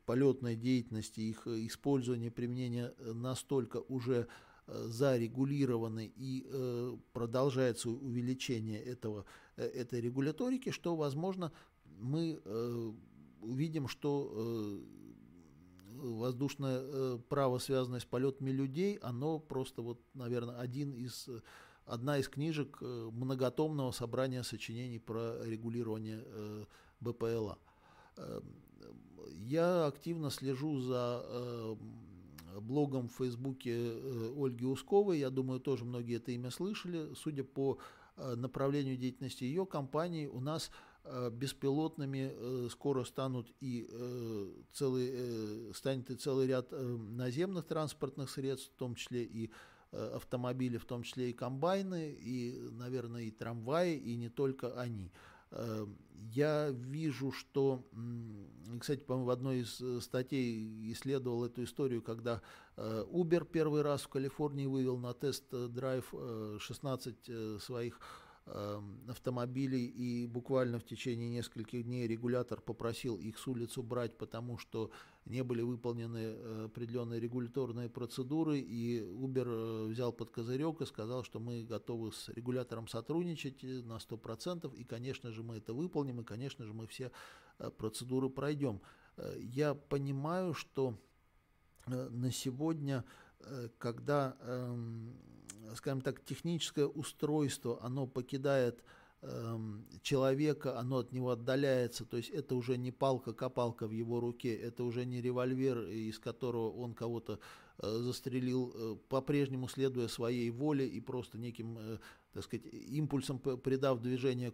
[0.07, 4.29] полетной деятельности, их использования, применения настолько уже
[4.69, 6.47] зарегулированы и
[7.13, 9.25] продолжается увеличение этого,
[9.57, 11.51] этой регуляторики, что, возможно,
[11.99, 12.41] мы
[13.45, 14.79] увидим, что э,
[15.87, 21.29] воздушное э, право, связанное с полетами людей, оно просто вот, наверное, один из,
[21.87, 26.25] одна из книжек э, многотомного собрания сочинений про регулирование
[27.01, 27.59] БПЛА.
[29.33, 31.77] Я активно слежу за
[32.61, 33.93] блогом в Фейсбуке
[34.37, 35.19] Ольги Усковой.
[35.19, 37.13] Я думаю, тоже многие это имя слышали.
[37.15, 37.79] Судя по
[38.17, 40.71] направлению деятельности ее компании, у нас
[41.05, 48.79] беспилотными э, скоро станут и э, целый, станет и целый ряд наземных транспортных средств, в
[48.79, 49.51] том числе и
[49.93, 55.13] автомобили, в том числе и комбайны, и, наверное, и трамваи, и не только они.
[56.13, 57.87] Я вижу, что,
[58.81, 62.43] кстати, по-моему, в одной из статей исследовал эту историю, когда
[62.77, 66.13] Uber первый раз в Калифорнии вывел на тест-драйв
[66.59, 68.01] 16 своих
[68.47, 74.91] автомобилей, и буквально в течение нескольких дней регулятор попросил их с улицы брать, потому что
[75.25, 81.25] не были выполнены э, определенные регуляторные процедуры, и Uber э, взял под козырек и сказал,
[81.25, 86.25] что мы готовы с регулятором сотрудничать на 100%, и, конечно же, мы это выполним, и,
[86.25, 87.11] конечно же, мы все
[87.59, 88.83] э, процедуры пройдем.
[89.39, 90.99] Я понимаю, что
[91.87, 93.05] на сегодня,
[93.79, 95.17] когда эм,
[95.77, 98.83] скажем так, техническое устройство, оно покидает
[99.23, 104.55] эм, человека, оно от него отдаляется, то есть это уже не палка-копалка в его руке,
[104.55, 107.39] это уже не револьвер, из которого он кого-то
[107.79, 111.99] э, застрелил, э, по-прежнему следуя своей воле и просто неким, э,
[112.33, 114.53] так сказать, импульсом придав движение,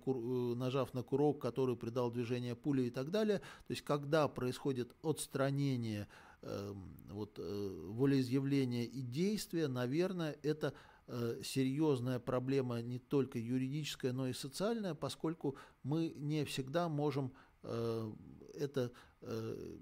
[0.57, 3.39] нажав на курок, который придал движение пули и так далее.
[3.39, 6.07] То есть когда происходит отстранение
[6.43, 10.75] вот, волеизъявления и действия, наверное, это
[11.13, 17.33] Э, серьезная проблема не только юридическая, но и социальная, поскольку мы не всегда можем
[17.65, 18.13] э,
[18.55, 18.93] это,
[19.23, 19.77] э,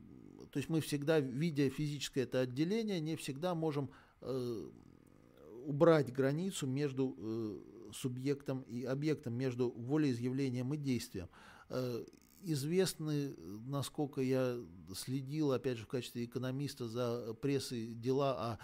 [0.50, 3.90] то есть мы всегда, видя физическое это отделение, не всегда можем
[5.64, 7.62] убрать границу между
[7.92, 11.28] субъектом и объектом, между волеизъявлением и действием.
[12.42, 13.34] Известны,
[13.66, 14.56] насколько я
[14.94, 18.58] следил, опять же, в качестве экономиста за прессой дела о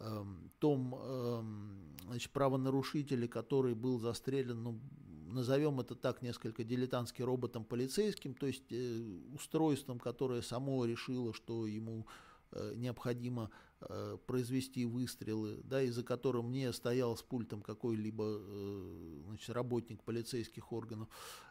[0.00, 4.80] Эм, том эм, значит, правонарушителе, который был застрелен, ну,
[5.26, 9.02] назовем это так, несколько дилетантски роботом полицейским, то есть э,
[9.34, 12.06] устройством, которое само решило, что ему
[12.52, 13.50] э, необходимо
[13.82, 20.72] э, произвести выстрелы, да, из-за которым не стоял с пультом какой-либо э, значит, работник полицейских
[20.72, 21.08] органов.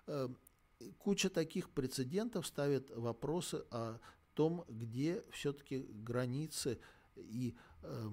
[0.07, 0.27] Э,
[0.97, 3.99] куча таких прецедентов ставит вопросы о
[4.33, 6.79] том, где все-таки границы
[7.15, 8.09] и э,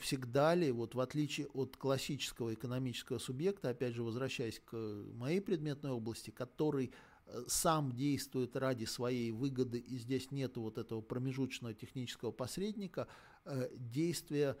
[0.00, 4.76] всегда ли, вот в отличие от классического экономического субъекта, опять же возвращаясь к
[5.14, 6.92] моей предметной области, который
[7.26, 13.08] э, сам действует ради своей выгоды, и здесь нет вот этого промежуточного технического посредника,
[13.44, 14.56] э, действия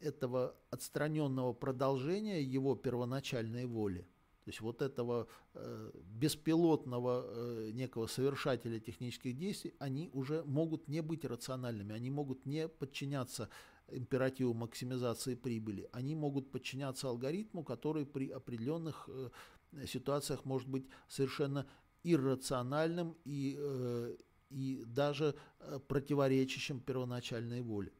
[0.00, 4.06] этого отстраненного продолжения его первоначальной воли.
[4.50, 11.02] То есть вот этого э, беспилотного э, некого совершателя технических действий, они уже могут не
[11.02, 13.48] быть рациональными, они могут не подчиняться
[13.92, 21.64] императиву максимизации прибыли, они могут подчиняться алгоритму, который при определенных э, ситуациях может быть совершенно
[22.02, 24.16] иррациональным и, э,
[24.48, 27.92] и даже э, противоречащим первоначальной воле.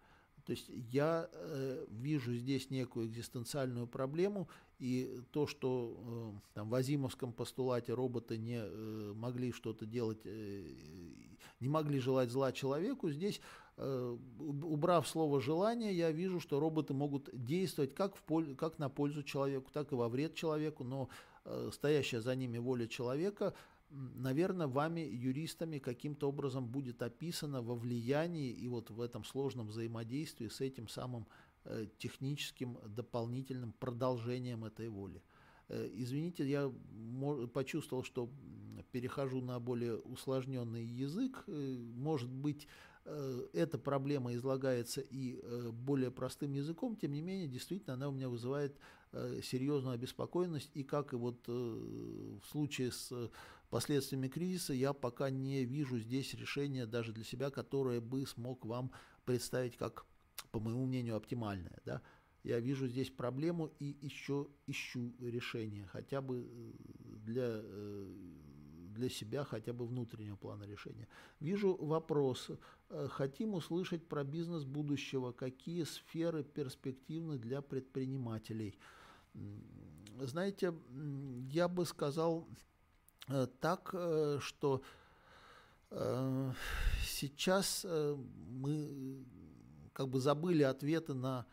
[0.45, 4.49] То есть я э, вижу здесь некую экзистенциальную проблему,
[4.81, 10.65] и то, что э, там, в Азимовском постулате роботы не э, могли что-то делать, э,
[11.61, 13.40] не могли желать зла человеку, здесь,
[13.77, 18.89] э, убрав слово «желание», я вижу, что роботы могут действовать как, в поль, как на
[18.89, 21.09] пользу человеку, так и во вред человеку, но
[21.44, 23.55] э, стоящая за ними воля человека–
[23.90, 30.48] наверное, вами, юристами, каким-то образом будет описано во влиянии и вот в этом сложном взаимодействии
[30.48, 31.27] с этим самым
[31.99, 35.23] техническим дополнительным продолжением этой воли.
[35.69, 36.73] Э, извините, я
[37.53, 38.31] почувствовал, что
[38.93, 41.45] перехожу на более усложненный язык.
[41.47, 42.66] Э, может быть,
[43.55, 45.41] эта проблема излагается и
[45.73, 48.78] более простым языком, тем не менее, действительно, она у меня вызывает
[49.43, 50.70] серьезную обеспокоенность.
[50.74, 53.11] И как и вот в случае с
[53.70, 58.93] последствиями кризиса, я пока не вижу здесь решения даже для себя, которое бы смог вам
[59.24, 60.05] представить как,
[60.51, 61.79] по моему мнению, оптимальное.
[61.85, 62.03] Да?
[62.43, 66.73] Я вижу здесь проблему и еще ищу решение, хотя бы э,
[67.27, 68.15] для, э,
[68.95, 71.07] для себя, хотя бы внутреннего плана решения.
[71.39, 72.51] Вижу вопрос.
[72.89, 75.33] Э, хотим услышать про бизнес будущего.
[75.33, 78.79] Какие сферы перспективны для предпринимателей?
[80.19, 80.75] Знаете,
[81.51, 82.49] я бы сказал,
[83.61, 83.95] так,
[84.41, 84.83] что
[87.05, 89.25] сейчас мы
[90.01, 91.47] как бы забыли ответы на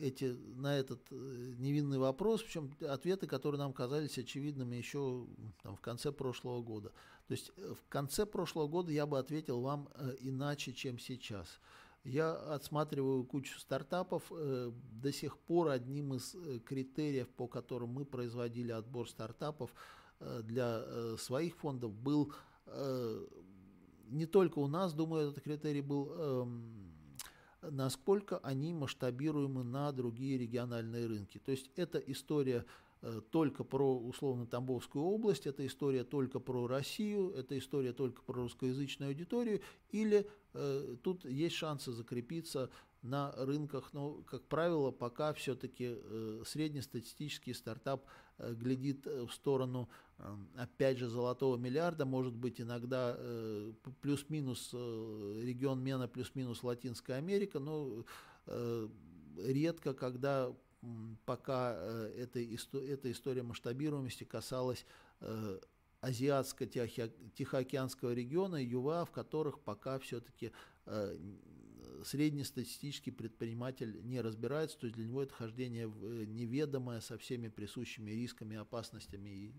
[0.00, 5.26] эти, на этот невинный вопрос, причем ответы, которые нам казались очевидными еще
[5.62, 6.92] там, в конце прошлого года.
[7.26, 9.88] То есть в конце прошлого года я бы ответил вам
[10.20, 11.60] иначе, чем сейчас.
[12.04, 14.30] Я отсматриваю кучу стартапов.
[14.30, 19.72] До сих пор одним из критериев, по которым мы производили отбор стартапов,
[20.20, 22.32] Э, для э, своих фондов был
[22.66, 23.26] э,
[24.08, 26.85] не только у нас, думаю, этот критерий был, эм,
[27.70, 31.38] насколько они масштабируемы на другие региональные рынки.
[31.38, 32.64] То есть это история
[33.30, 39.10] только про условно Тамбовскую область, это история только про Россию, это история только про русскоязычную
[39.10, 39.60] аудиторию,
[39.90, 42.70] или э, тут есть шансы закрепиться
[43.08, 48.06] на рынках, но, как правило, пока все-таки э, среднестатистический стартап
[48.38, 49.88] э, глядит в сторону
[50.56, 57.58] опять же, золотого миллиарда, может быть, иногда э, плюс-минус э, регион Мена, плюс-минус Латинская Америка,
[57.58, 58.04] но
[58.46, 58.88] э,
[59.38, 60.54] редко, когда
[61.24, 61.74] пока
[62.16, 64.84] эта, эта история масштабируемости касалась
[66.00, 70.52] азиатско-тихоокеанского региона, ЮВА, в которых пока все-таки
[72.06, 78.10] среднестатистический предприниматель не разбирается, то есть для него это хождение в неведомое со всеми присущими
[78.12, 79.54] рисками, опасностями и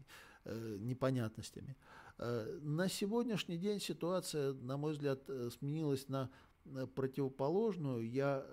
[0.50, 1.76] Э, непонятностями.
[2.20, 6.30] Э, на сегодняшний день ситуация, на мой взгляд, э, сменилась на
[6.96, 8.10] противоположную.
[8.10, 8.46] Я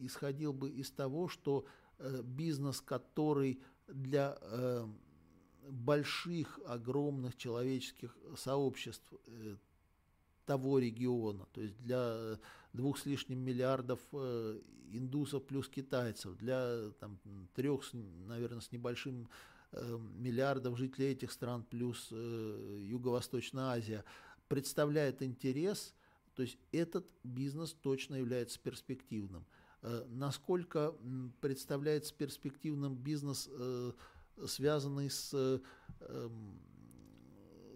[0.00, 1.64] исходил бы из того, что
[2.24, 4.36] бизнес, который для
[5.68, 9.12] больших, огромных человеческих сообществ
[10.46, 12.40] того региона, то есть для
[12.72, 14.00] двух с лишним миллиардов
[14.90, 17.18] индусов плюс китайцев, для там,
[17.54, 19.28] трех, наверное, с небольшим
[19.74, 24.04] Э, миллиардов жителей этих стран плюс э, Юго-Восточная Азия
[24.46, 25.94] представляет интерес,
[26.34, 29.46] то есть этот бизнес точно является перспективным.
[29.80, 30.94] Э, насколько
[31.40, 33.48] представляется перспективным бизнес,
[34.46, 35.32] связанный с,
[36.00, 36.60] эм,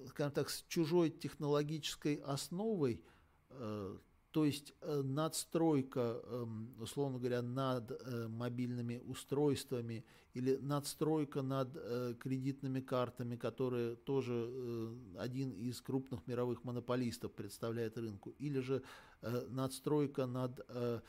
[0.09, 3.02] скажем так, с чужой технологической основой,
[4.36, 7.90] то есть надстройка, эм, условно говоря, над
[8.28, 10.04] мобильными устройствами
[10.36, 17.96] или надстройка над э, кредитными картами, которые тоже э, один из крупных мировых монополистов представляет
[17.96, 18.82] рынку, или же
[19.22, 21.00] э, надстройка над э,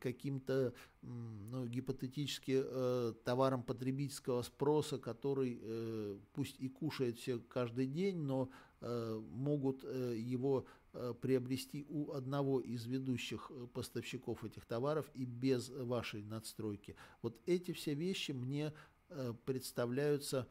[0.00, 8.18] каким-то ну, гипотетически э, товаром потребительского спроса, который э, пусть и кушает все каждый день,
[8.18, 8.50] но
[8.82, 15.24] э, могут э, его Э, приобрести у одного из ведущих э, поставщиков этих товаров и
[15.24, 16.96] без вашей надстройки.
[17.22, 18.72] Вот эти все вещи мне
[19.10, 20.48] э, представляются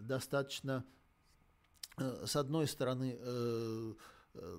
[0.00, 0.84] достаточно,
[1.96, 3.16] с одной стороны,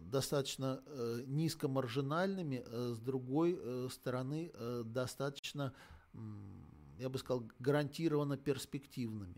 [0.03, 0.81] достаточно
[1.27, 3.59] низкомаржинальными, с другой
[3.91, 4.51] стороны,
[4.85, 5.73] достаточно,
[6.97, 9.35] я бы сказал, гарантированно перспективными.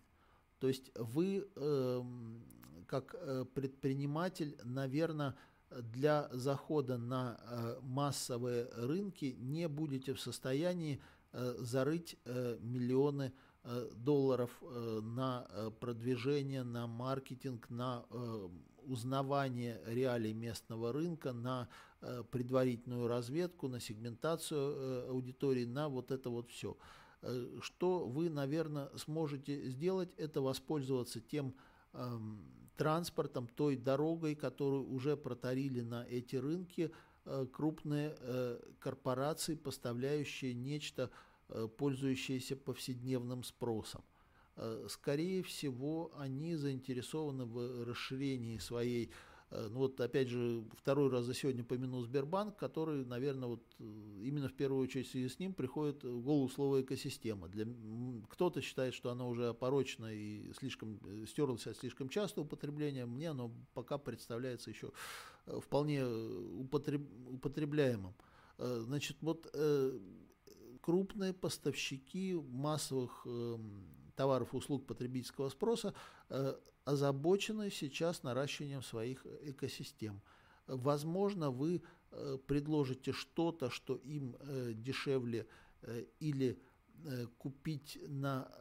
[0.60, 2.44] То есть вы эм,
[2.90, 5.36] как э, предприниматель, наверное,
[5.70, 11.00] для захода на э, массовые рынки не будете в состоянии
[11.32, 13.32] э, зарыть миллионы
[13.94, 14.50] долларов
[15.02, 15.46] на
[15.82, 18.06] продвижение, на маркетинг, на
[18.86, 21.68] узнавание реалий местного рынка, на
[22.32, 26.78] предварительную разведку, на сегментацию аудитории, на вот это вот все.
[27.62, 31.54] Что вы, наверное, сможете сделать, это воспользоваться тем
[31.94, 36.92] эм, транспортом, той дорогой, которую уже протарили на эти рынки
[37.26, 41.12] э, крупные э, корпорации, поставляющие нечто,
[41.50, 44.02] э, пользующееся повседневным спросом.
[44.90, 49.10] Скорее всего, они заинтересованы в расширении своей
[49.52, 53.84] ну вот опять же, второй раз за сегодня помянул Сбербанк, который, наверное, вот э,
[54.24, 57.48] именно в первую очередь в связи с ним приходит в голову слово экосистема.
[57.48, 57.66] Для,
[58.30, 63.06] кто-то считает, что оно уже опорочено и слишком э, стерлось от слишком частого употребления.
[63.06, 64.92] Мне оно пока представляется еще
[65.48, 68.14] вполне употреб, употребляемым.
[68.58, 69.50] Значит, вот
[70.82, 75.94] крупные поставщики массовых эм, товаров услуг потребительского спроса
[76.28, 80.20] э, озабочены сейчас наращиванием своих экосистем.
[80.68, 81.82] Возможно, вы
[82.12, 85.48] э, предложите что-то, что им э, дешевле
[86.20, 86.60] или
[87.38, 88.52] купить на,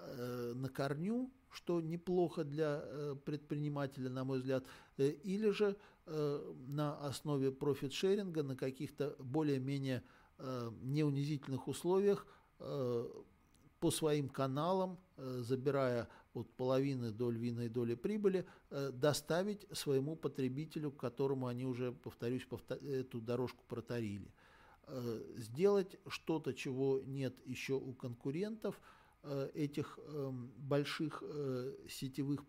[0.54, 2.84] на корню, что неплохо для
[3.24, 4.64] предпринимателя, на мой взгляд,
[4.96, 5.76] или же
[6.06, 10.04] на основе профит-шеринга, на каких-то более-менее
[10.38, 12.28] неунизительных условиях
[13.80, 20.90] по своим каналам, э, забирая от половины до львиной доли прибыли, э, доставить своему потребителю,
[20.90, 22.46] к которому они уже, повторюсь,
[22.82, 24.32] эту дорожку протарили.
[24.86, 28.80] Э, сделать что-то, чего нет еще у конкурентов,
[29.52, 31.24] этих эм, больших
[31.90, 32.46] сетевых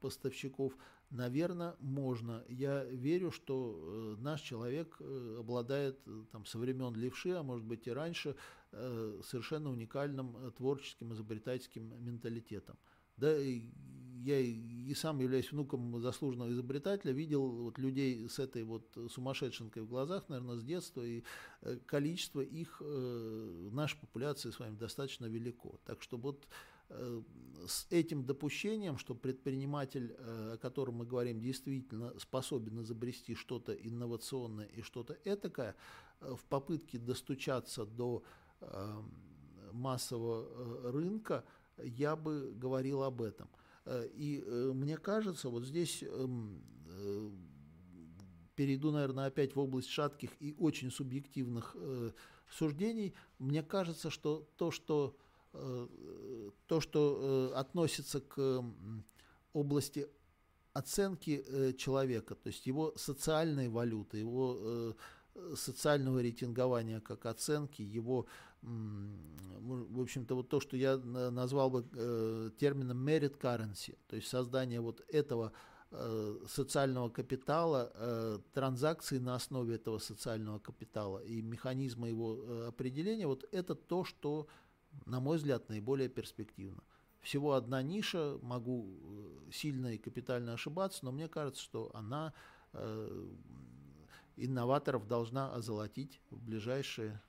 [0.00, 0.76] поставщиков,
[1.10, 2.44] наверное, можно.
[2.48, 5.00] Я верю, что наш человек
[5.38, 5.96] обладает
[6.32, 8.34] там, со времен левши, а может быть и раньше,
[9.22, 12.76] совершенно уникальным э, творческим, изобретательским менталитетом.
[13.16, 19.82] Да, я и сам являюсь внуком заслуженного изобретателя, видел вот людей с этой вот сумасшедшенкой
[19.82, 21.22] в глазах, наверное, с детства, и
[21.62, 25.78] э, количество их в нашей популяции с вами достаточно велико.
[25.84, 26.48] Так что вот
[27.66, 34.82] с этим допущением, что предприниматель, о котором мы говорим, действительно способен изобрести что-то инновационное и
[34.82, 35.74] что-то этакое,
[36.20, 38.22] в попытке достучаться до
[39.74, 41.44] массового э, рынка,
[41.78, 43.48] я бы говорил об этом.
[43.84, 46.62] Э, и э, мне кажется, вот здесь эм,
[48.54, 51.76] перейду, наверное, опять в область шатких и очень субъективных
[52.48, 53.14] суждений.
[53.40, 55.16] Мне кажется, что то, что,
[56.68, 58.64] то, что относится к
[59.52, 60.06] области
[60.72, 64.94] оценки человека, то есть его социальной валюты, его
[65.56, 68.26] социального рейтингования как оценки, его
[68.64, 74.80] в общем-то, вот то, что я назвал бы э, термином merit currency, то есть создание
[74.80, 75.52] вот этого
[75.90, 83.44] э, социального капитала, э, транзакции на основе этого социального капитала и механизма его определения, вот
[83.52, 84.48] это то, что,
[85.06, 86.82] на мой взгляд, наиболее перспективно.
[87.20, 89.00] Всего одна ниша, могу
[89.50, 92.34] сильно и капитально ошибаться, но мне кажется, что она
[94.36, 97.22] инноваторов должна озолотить в ближайшие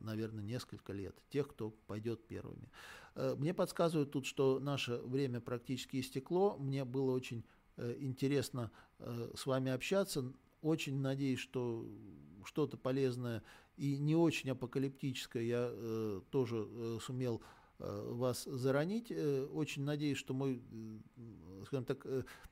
[0.00, 2.70] наверное, несколько лет, тех, кто пойдет первыми.
[3.14, 6.56] Э, мне подсказывают тут, что наше время практически истекло.
[6.58, 7.44] Мне было очень
[7.76, 10.32] э, интересно с вами общаться.
[10.60, 11.88] Очень надеюсь, что
[12.44, 13.44] что-то полезное
[13.76, 16.66] и не очень апокалиптическое я тоже
[17.00, 17.40] сумел
[17.78, 19.12] вас заронить.
[19.52, 20.60] Очень надеюсь, что мой,
[21.66, 22.04] скажем так,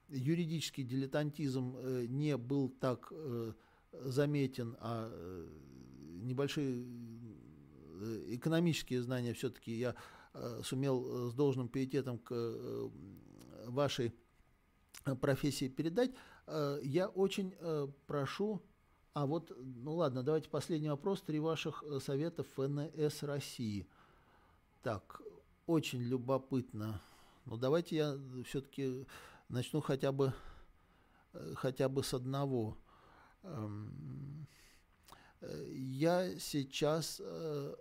[0.08, 3.12] юридический дилетантизм не был так
[3.90, 5.10] заметен, а
[6.26, 9.94] небольшие э, экономические знания все-таки я
[10.34, 12.90] э, сумел э, с должным пиететом к
[13.66, 14.12] вашей
[15.20, 16.12] профессии передать.
[16.82, 17.52] Я очень
[18.06, 18.62] прошу,
[19.12, 23.88] а вот, ну ладно, давайте последний вопрос, три ваших советов ФНС России.
[24.82, 25.20] Так,
[25.66, 27.00] очень любопытно.
[27.44, 29.06] Ну давайте я все-таки
[29.48, 30.32] начну хотя бы,
[31.54, 32.78] хотя бы с одного.
[33.42, 34.46] Эм,
[35.72, 37.74] я сейчас э,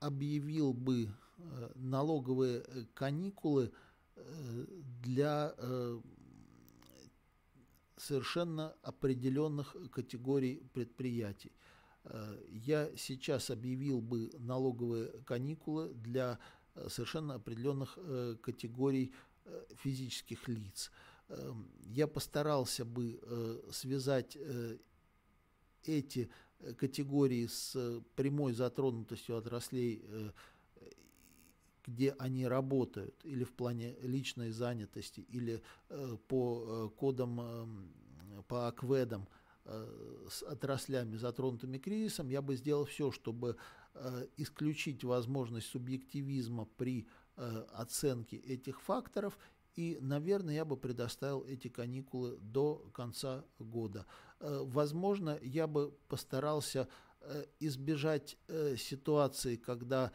[0.00, 1.08] объявил бы
[1.38, 3.72] э, налоговые каникулы
[4.16, 4.66] э,
[5.02, 5.54] для
[7.96, 11.52] совершенно определенных категорий предприятий.
[12.48, 16.40] Я сейчас объявил бы налоговые каникулы для
[16.88, 17.96] совершенно определенных
[18.40, 19.14] категорий
[19.76, 20.90] физических лиц.
[21.28, 23.20] эм, я постарался бы
[23.70, 24.36] связать
[25.84, 26.30] эти
[26.76, 30.02] категории с прямой затронутостью отраслей
[31.86, 38.68] где они работают, или в плане личной занятости, или э, по э, кодам, э, по
[38.68, 39.28] акведам
[39.64, 43.56] э, с отраслями, затронутыми кризисом, я бы сделал все, чтобы
[43.94, 47.06] э, исключить возможность субъективизма при
[47.36, 49.38] э, оценке этих факторов
[49.74, 54.06] и, наверное, я бы предоставил эти каникулы до конца года.
[54.42, 56.88] Э, возможно, я бы постарался
[57.20, 60.12] э, избежать э, ситуации, когда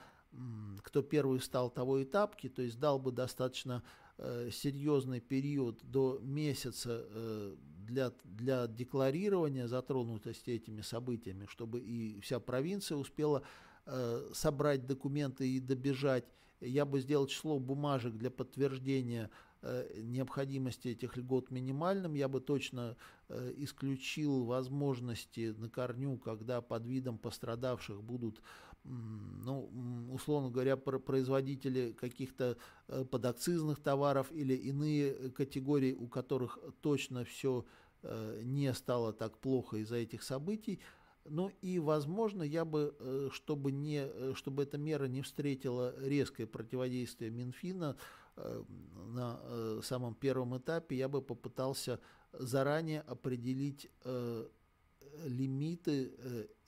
[0.84, 3.82] кто первый встал, того и тапки, то есть дал бы достаточно
[4.52, 7.08] серьезный период до месяца
[7.88, 13.42] для, для декларирования затронутости этими событиями, чтобы и вся провинция успела
[14.34, 16.26] собрать документы и добежать.
[16.60, 19.32] Я бы сделал число бумажек для подтверждения
[19.96, 22.14] необходимости этих льгот минимальным.
[22.14, 22.96] Я бы точно
[23.30, 28.42] э, исключил возможности на корню, когда под видом пострадавших будут
[28.88, 29.70] ну,
[30.14, 32.58] условно говоря, производители каких-то
[32.88, 37.66] э, подакцизных товаров или иные категории, у которых точно все
[38.04, 40.80] э, не стало так плохо из-за этих событий.
[41.26, 47.30] Ну и, возможно, я бы, э, чтобы, не, чтобы эта мера не встретила резкое противодействие
[47.30, 47.98] Минфина
[48.38, 52.00] на самом первом этапе, я бы попытался
[52.32, 53.90] заранее определить
[55.26, 56.12] лимиты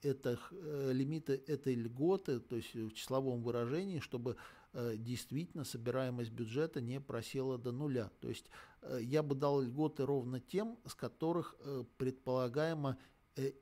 [0.02, 4.38] это, э, лимиты этой льготы, то есть в числовом выражении, чтобы
[4.74, 8.10] э, действительно собираемость бюджета не просела до нуля.
[8.20, 8.50] То есть
[8.82, 11.56] э, я бы дал льготы ровно тем, с которых
[11.98, 12.98] предполагаемо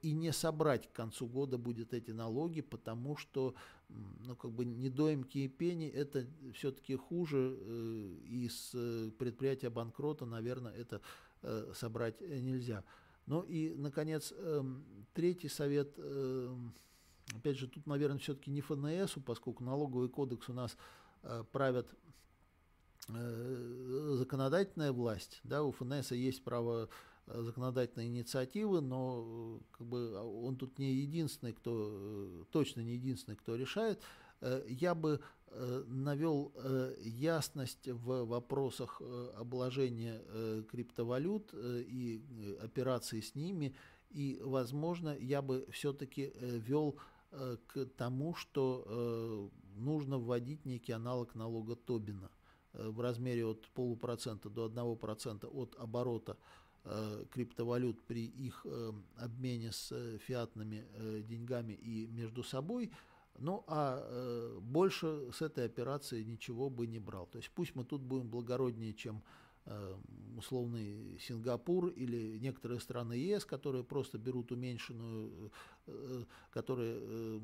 [0.02, 3.56] и не собрать к концу года будет эти налоги, потому что
[3.90, 7.58] ну, как бы недоимки и пени это все-таки хуже,
[8.26, 8.72] и с
[9.18, 11.02] предприятия банкрота, наверное, это
[11.74, 12.84] собрать нельзя.
[13.28, 16.74] Ну и, наконец, эм, третий совет, эм,
[17.36, 20.78] опять же, тут, наверное, все-таки не ФНСу, поскольку налоговый кодекс у нас
[21.24, 21.94] э, правят
[23.10, 26.88] э, законодательная власть, да, у ФНС есть право
[27.28, 33.56] э, законодательной инициативы, но как бы он тут не единственный, кто точно не единственный, кто
[33.56, 34.02] решает.
[34.68, 40.22] Я бы Э, навел э, ясность в вопросах э, обложения
[40.64, 42.22] криптовалют и
[42.62, 43.74] операций с ними,
[44.10, 46.98] и, возможно, я бы все-таки вел
[47.32, 52.30] к тому, что нужно вводить некий аналог налога Тобина
[52.74, 56.38] в размере от полупроцента до одного процента от оборота
[57.32, 58.66] криптовалют при их
[59.18, 60.86] обмене с фиатными
[61.24, 62.92] деньгами и между собой–
[63.40, 67.28] ну, а э, больше с этой операции ничего бы не брал.
[67.28, 69.22] То есть пусть мы тут будем благороднее, чем
[69.66, 69.96] э,
[70.36, 75.52] условный Сингапур или некоторые страны ЕС, которые просто берут уменьшенную,
[75.86, 77.40] э, которые э,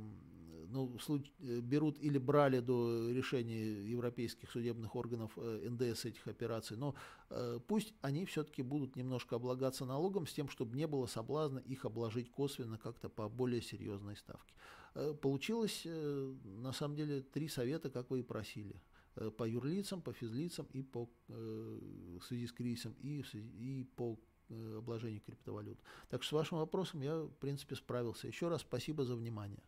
[0.74, 6.96] ну, случ, берут или брали до решения европейских судебных органов э, НДС этих операций, но
[7.30, 11.86] э, пусть они все-таки будут немножко облагаться налогом с тем, чтобы не было соблазна их
[11.86, 14.54] обложить косвенно как-то по более серьезной ставке.
[14.96, 18.82] Э, получилось, э, на самом деле, три совета, как вы и просили.
[19.16, 24.20] Э, по юрлицам, по физлицам и по, в связи с кризисом, и, и по
[24.50, 25.80] обложению криптовалют.
[26.10, 28.28] Так что с вашим вопросом я, в принципе, справился.
[28.28, 29.64] Еще раз спасибо за внимание.